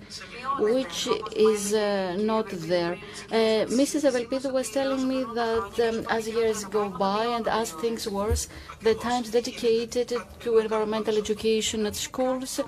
[0.58, 2.98] which is uh, not there.
[3.30, 4.04] Uh, Mrs.
[4.10, 8.48] Evelpidou was telling me that um, as years go by and as things worse,
[8.82, 12.60] the times dedicated to environmental education at schools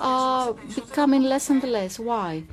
[0.00, 1.98] are becoming less and less.
[1.98, 2.44] Why?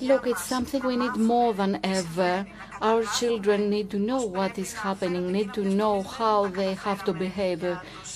[0.00, 2.46] Look, it's something we need more than ever.
[2.82, 7.14] Our children need to know what is happening, need to know how they have to
[7.14, 7.64] behave.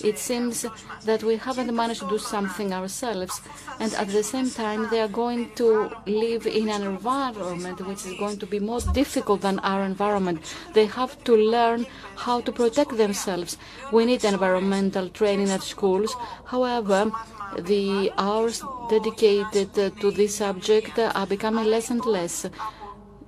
[0.02, 0.64] It seems
[1.04, 3.40] that we haven't managed to do something ourselves,
[3.78, 8.18] and at the same time, they are going to live in an environment which is
[8.18, 10.40] going to be more difficult than our environment.
[10.72, 11.86] They have to learn
[12.16, 13.58] how to protect themselves.
[13.92, 16.14] We need environmental training at schools.
[16.46, 17.12] However,
[17.58, 22.46] the hours dedicated to this subject are becoming less and less.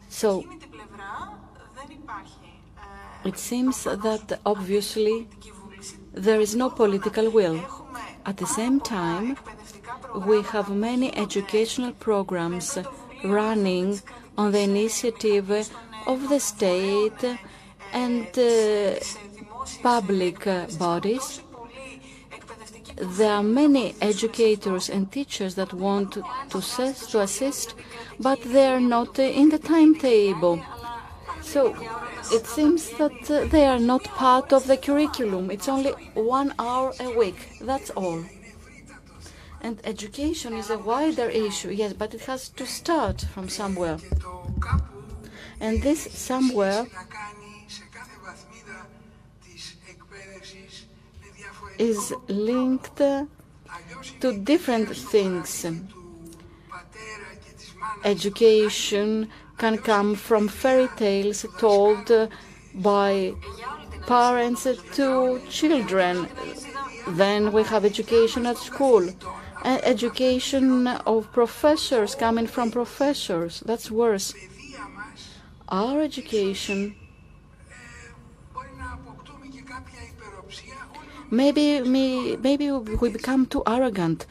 [0.08, 0.44] So
[3.24, 5.28] it seems that obviously
[6.12, 7.60] there is no political will.
[8.24, 9.36] At the same time,
[10.26, 12.78] we have many educational programs
[13.24, 14.00] running
[14.36, 15.50] on the initiative
[16.06, 17.24] of the state
[17.92, 18.94] and uh,
[19.82, 20.44] public
[20.78, 21.40] bodies
[22.96, 26.24] there are many educators and teachers that want to,
[26.58, 27.74] assist,
[28.20, 30.62] but they are not in the timetable.
[31.52, 31.76] So
[32.32, 35.50] it seems that uh, they are not part of the curriculum.
[35.50, 37.58] It's only one hour a week.
[37.60, 38.24] That's all.
[39.60, 43.98] And education is a wider issue, yes, but it has to start from somewhere.
[45.60, 46.86] And this somewhere
[51.78, 55.66] is linked to different things
[58.04, 59.28] education,
[59.62, 62.10] can come from fairy tales told
[62.74, 63.32] by
[64.08, 64.66] parents
[64.96, 66.26] to children.
[67.06, 69.04] Then we have education at school,
[69.64, 73.62] education of professors coming from professors.
[73.64, 74.34] That's worse.
[75.68, 76.96] Our education
[81.30, 81.66] maybe
[82.48, 84.26] maybe we become too arrogant.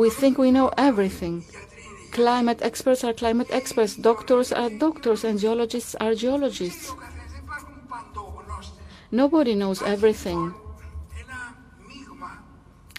[0.00, 1.44] We think we know everything.
[2.16, 6.94] Climate experts are climate experts, doctors are doctors, and geologists are geologists.
[9.10, 10.54] Nobody knows everything.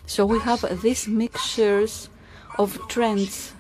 [0.05, 2.09] So we have these mixtures
[2.59, 3.53] of trends,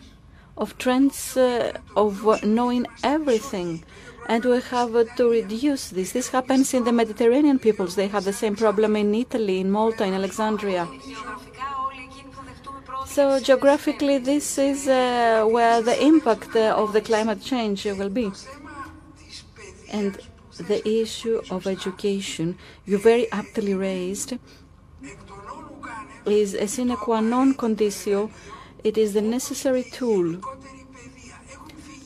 [0.57, 3.83] of trends uh, of knowing everything.
[4.29, 6.11] And we have uh, to reduce this.
[6.11, 7.95] This happens in the Mediterranean peoples.
[7.95, 10.87] They have the same problem in Italy, in Malta, in Alexandria.
[13.17, 18.29] So geographically, this is uh, where the impact uh, of the climate change will be.
[19.89, 20.19] And
[20.59, 24.37] the issue of education you very aptly raised
[26.27, 28.29] is a sine qua non conditio.
[28.83, 30.39] It is the necessary tool.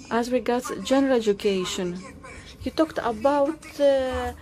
[0.09, 1.99] As regards general education,
[2.61, 4.33] you talked about uh, uh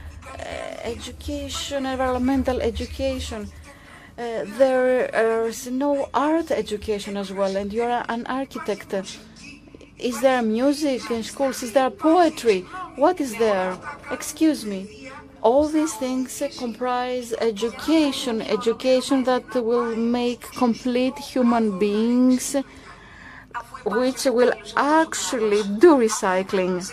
[0.94, 3.50] education, environmental education.
[4.20, 8.94] Uh, there is no art education as well, and you're an architect.
[9.98, 11.64] Is there music in schools?
[11.64, 12.62] Is there poetry?
[12.98, 13.78] What is there?
[14.12, 15.10] Excuse me.
[15.42, 22.58] All these things comprise education, education that will make complete human beings,
[23.86, 26.84] which will actually do recycling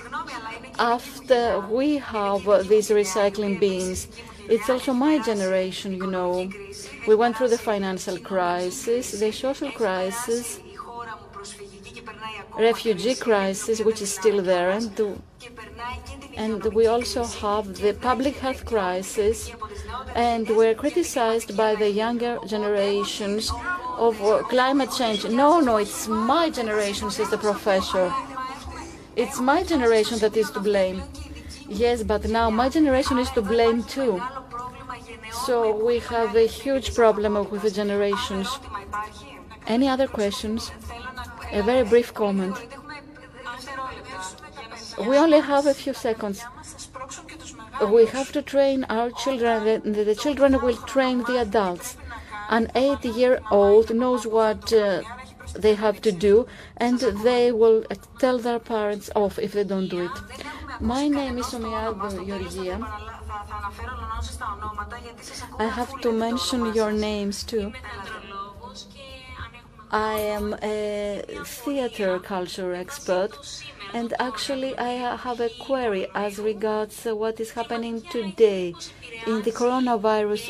[0.78, 4.07] after we have these recycling bins.
[4.48, 6.48] It's also my generation, you know.
[7.07, 10.61] We went through the financial crisis, the social crisis,
[12.59, 14.91] refugee crisis, which is still there, and,
[16.37, 19.51] and we also have the public health crisis,
[20.15, 23.53] and we're criticized by the younger generations
[23.99, 24.16] of
[24.49, 25.24] climate change.
[25.28, 28.12] No, no, it's my generation, says the professor.
[29.15, 31.03] It's my generation that is to blame.
[31.69, 34.20] Yes, but now my generation is to blame too.
[35.32, 38.48] So we have a huge problem with the generations.
[39.66, 40.70] Any other questions?
[41.53, 42.57] A very brief comment.
[44.98, 46.43] We only have a few seconds.
[47.82, 51.97] We have to train our children, the children will train the adults.
[52.48, 55.03] An eight year old knows what uh,
[55.55, 56.47] they have to do,
[56.77, 57.85] and they will
[58.19, 60.11] tell their parents off if they don't do it.
[60.81, 63.16] My name is Omiyad Georgia.
[65.59, 67.73] I have to mention your names too.
[69.91, 73.33] I am a theater culture expert,
[73.93, 78.75] and actually I have a query as regards what is happening today
[79.27, 80.45] in the coronavirus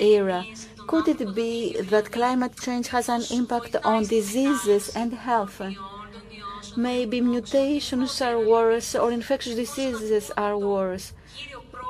[0.00, 0.44] era.
[0.86, 5.60] Could it be that climate change has an impact on diseases and health?
[6.76, 11.12] Maybe mutations are worse or infectious diseases are worse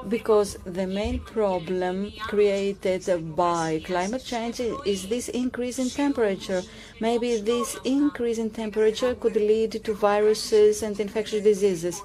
[0.08, 6.62] because the main problem created by climate change is this increase in temperature.
[7.00, 12.02] Maybe this increase in temperature could lead to viruses and infectious diseases.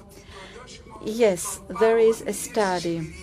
[1.04, 3.14] Yes, there is a study.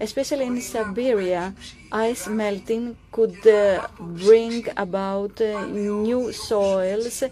[0.00, 1.54] Especially in Siberia,
[1.92, 7.22] ice melting could uh, bring about uh, new soils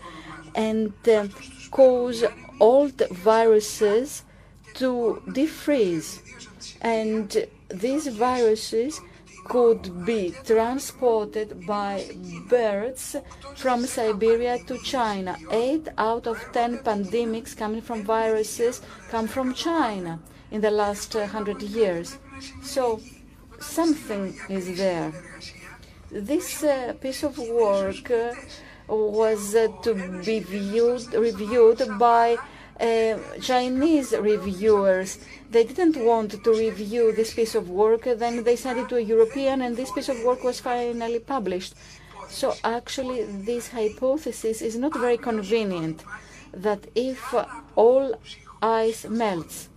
[0.55, 1.27] and uh,
[1.71, 2.25] cause
[2.61, 4.23] old viruses
[4.75, 6.21] to defreeze
[6.81, 9.01] and these viruses
[9.47, 12.05] could be transported by
[12.49, 13.17] birds
[13.57, 15.37] from Siberia to China.
[15.51, 20.21] Eight out of ten pandemics coming from viruses come from China
[20.51, 22.19] in the last uh, hundred years.
[22.63, 23.01] So
[23.61, 25.13] something is there.
[26.11, 28.35] This uh, piece of work uh,
[28.89, 29.95] was uh, to
[30.25, 32.37] be viewed, reviewed by
[32.81, 35.19] uh, Chinese reviewers.
[35.51, 39.01] They didn't want to review this piece of work, then they sent it to a
[39.01, 41.75] European, and this piece of work was finally published.
[42.29, 46.05] So actually, this hypothesis is not very convenient.
[46.53, 47.35] That if
[47.75, 48.15] all
[48.63, 49.69] ice melts,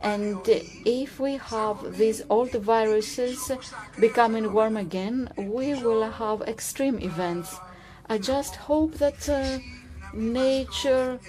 [0.00, 0.40] and
[0.84, 3.52] if we have these old viruses
[4.00, 7.56] becoming warm again, we will have extreme events.
[8.08, 9.58] I just hope that uh,
[10.12, 11.20] nature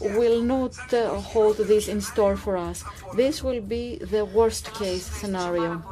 [0.00, 2.84] will not uh, hold this in store for us.
[3.14, 5.82] This will be the worst case scenario.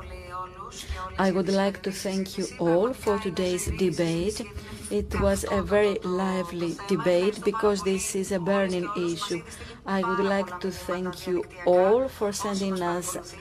[1.19, 4.43] I would like to thank you all for today's debate.
[4.91, 9.43] It was a very lively debate because this is a burning issue.
[9.87, 13.35] I would like to thank you all for sending us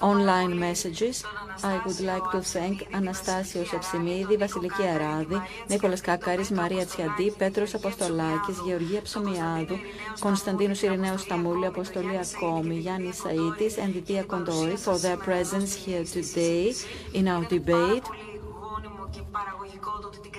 [0.00, 1.24] online messages.
[1.62, 8.58] I would like to thank Αναστάσιο Σεψιμίδη, Βασιλική Αράδη, Νίκολας Κάκαρης, Μαρία Τσιαντή, Πέτρος Αποστολάκης,
[8.66, 9.76] Γεωργία Ψωμιάδου,
[10.20, 16.74] Κωνσταντίνου Ειρηναίου Σταμούλη, Αποστολή Ακόμη, Γιάννη Σαΐτης and Διτία Κοντόρη for their presence here today
[17.18, 18.06] in our debate.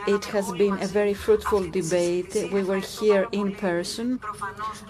[0.07, 2.33] It has been a very fruitful debate.
[2.51, 4.19] We were here in person.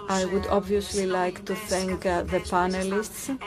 [0.09, 3.37] I would obviously like to thank uh, the panelists.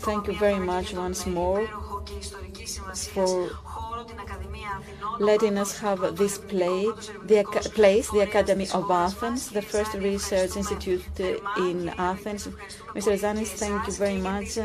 [0.00, 1.66] Thank you very much once more
[3.14, 3.50] for
[5.18, 6.86] letting us have this play,
[7.24, 7.42] the
[7.74, 11.04] place, the Academy of Athens, the first research institute
[11.58, 12.46] in Athens.
[12.94, 13.18] Mr.
[13.18, 14.58] Zanis, thank you very much.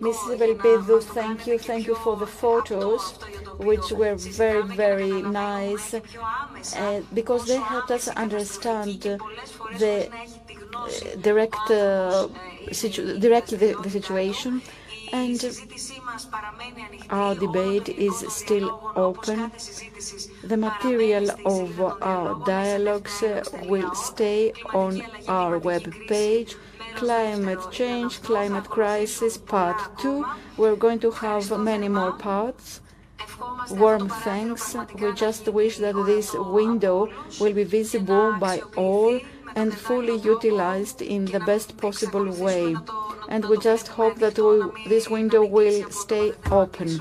[0.00, 0.36] Mrs.
[0.36, 1.58] Evelpidou, thank you.
[1.58, 3.12] Thank you for the photos,
[3.58, 9.00] which were very, very nice, uh, because they helped us understand
[9.78, 10.10] the
[10.74, 12.28] uh, direct, uh,
[13.18, 14.62] directly the, the situation
[15.12, 15.40] and
[17.10, 19.50] our debate is still open.
[20.44, 23.22] The material of our dialogues
[23.64, 26.56] will stay on our web page.
[26.96, 30.24] Climate change, climate crisis, part two.
[30.56, 32.80] We're going to have many more parts.
[33.70, 34.76] Warm thanks.
[35.00, 37.08] We just wish that this window
[37.40, 39.20] will be visible by all
[39.54, 42.76] and fully utilized in the best possible way
[43.28, 47.00] and we just hope that we, this window will stay open.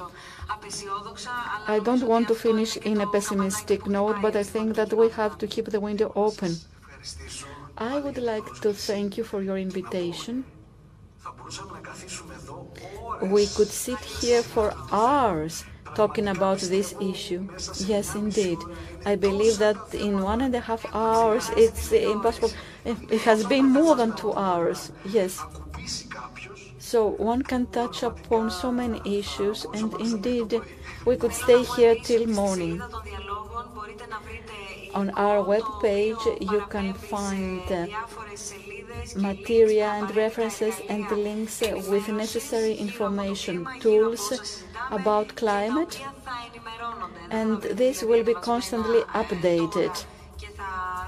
[1.67, 5.38] I don't want to finish in a pessimistic note, but I think that we have
[5.39, 6.55] to keep the window open.
[7.77, 10.45] I would like to thank you for your invitation.
[13.22, 15.65] We could sit here for hours
[15.95, 17.47] talking about this issue.
[17.85, 18.57] Yes, indeed.
[19.06, 22.52] I believe that in one and a half hours it's impossible.
[22.85, 24.91] It has been more than two hours.
[25.06, 25.41] Yes.
[26.80, 30.61] So one can touch upon so many issues, and indeed,
[31.06, 32.81] we could stay here till morning.
[34.94, 37.86] On our web page, you can find uh,
[39.16, 46.01] material and references and links with necessary information, tools about climate,
[47.31, 49.94] and this will be constantly updated.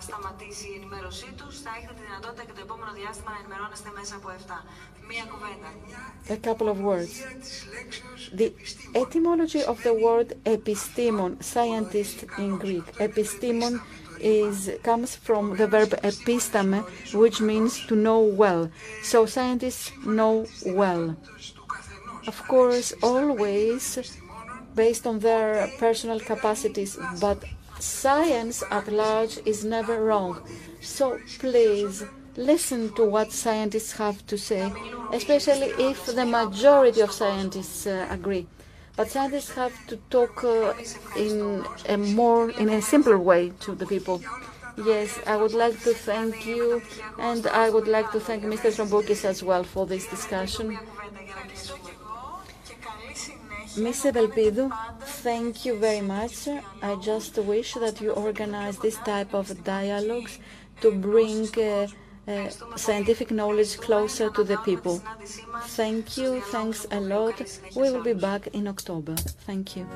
[0.07, 4.29] σταματήσει η ενημέρωσή τους, θα έχετε δυνατότητα και το επόμενο διάστημα να ενημερώνεστε μέσα από
[4.39, 4.59] αυτά.
[6.30, 7.24] A couple of words.
[8.34, 8.54] The
[8.94, 13.82] etymology of the word epistemon, scientist in Greek, epistemon
[14.20, 18.70] is comes from the verb episteme, which means to know well.
[19.04, 21.16] So scientists know well.
[22.28, 23.82] Of course, always
[24.76, 27.44] based on their personal capacities, but
[27.80, 30.42] science at large is never wrong.
[30.82, 32.04] So please
[32.38, 34.72] listen to what scientists have to say,
[35.12, 38.48] especially if the majority of scientists uh, agree.
[38.96, 40.74] But scientists have to talk uh,
[41.16, 44.22] in a more, in a simpler way to the people.
[44.86, 46.84] Yes, I would like to thank you,
[47.20, 48.72] and I would like to thank Mr.
[48.72, 50.78] Tromboukis as well for this discussion.
[53.76, 54.06] Ms.
[54.06, 54.72] Evelpidou,
[55.24, 56.48] thank you very much.
[56.82, 60.40] I just wish that you organize this type of dialogues
[60.82, 61.88] to bring uh,
[62.28, 65.02] Uh, scientific knowledge closer to the people.
[65.78, 66.42] Thank you.
[66.42, 67.42] Thanks a lot.
[67.76, 69.16] We will be back in October.
[69.46, 69.88] Thank you.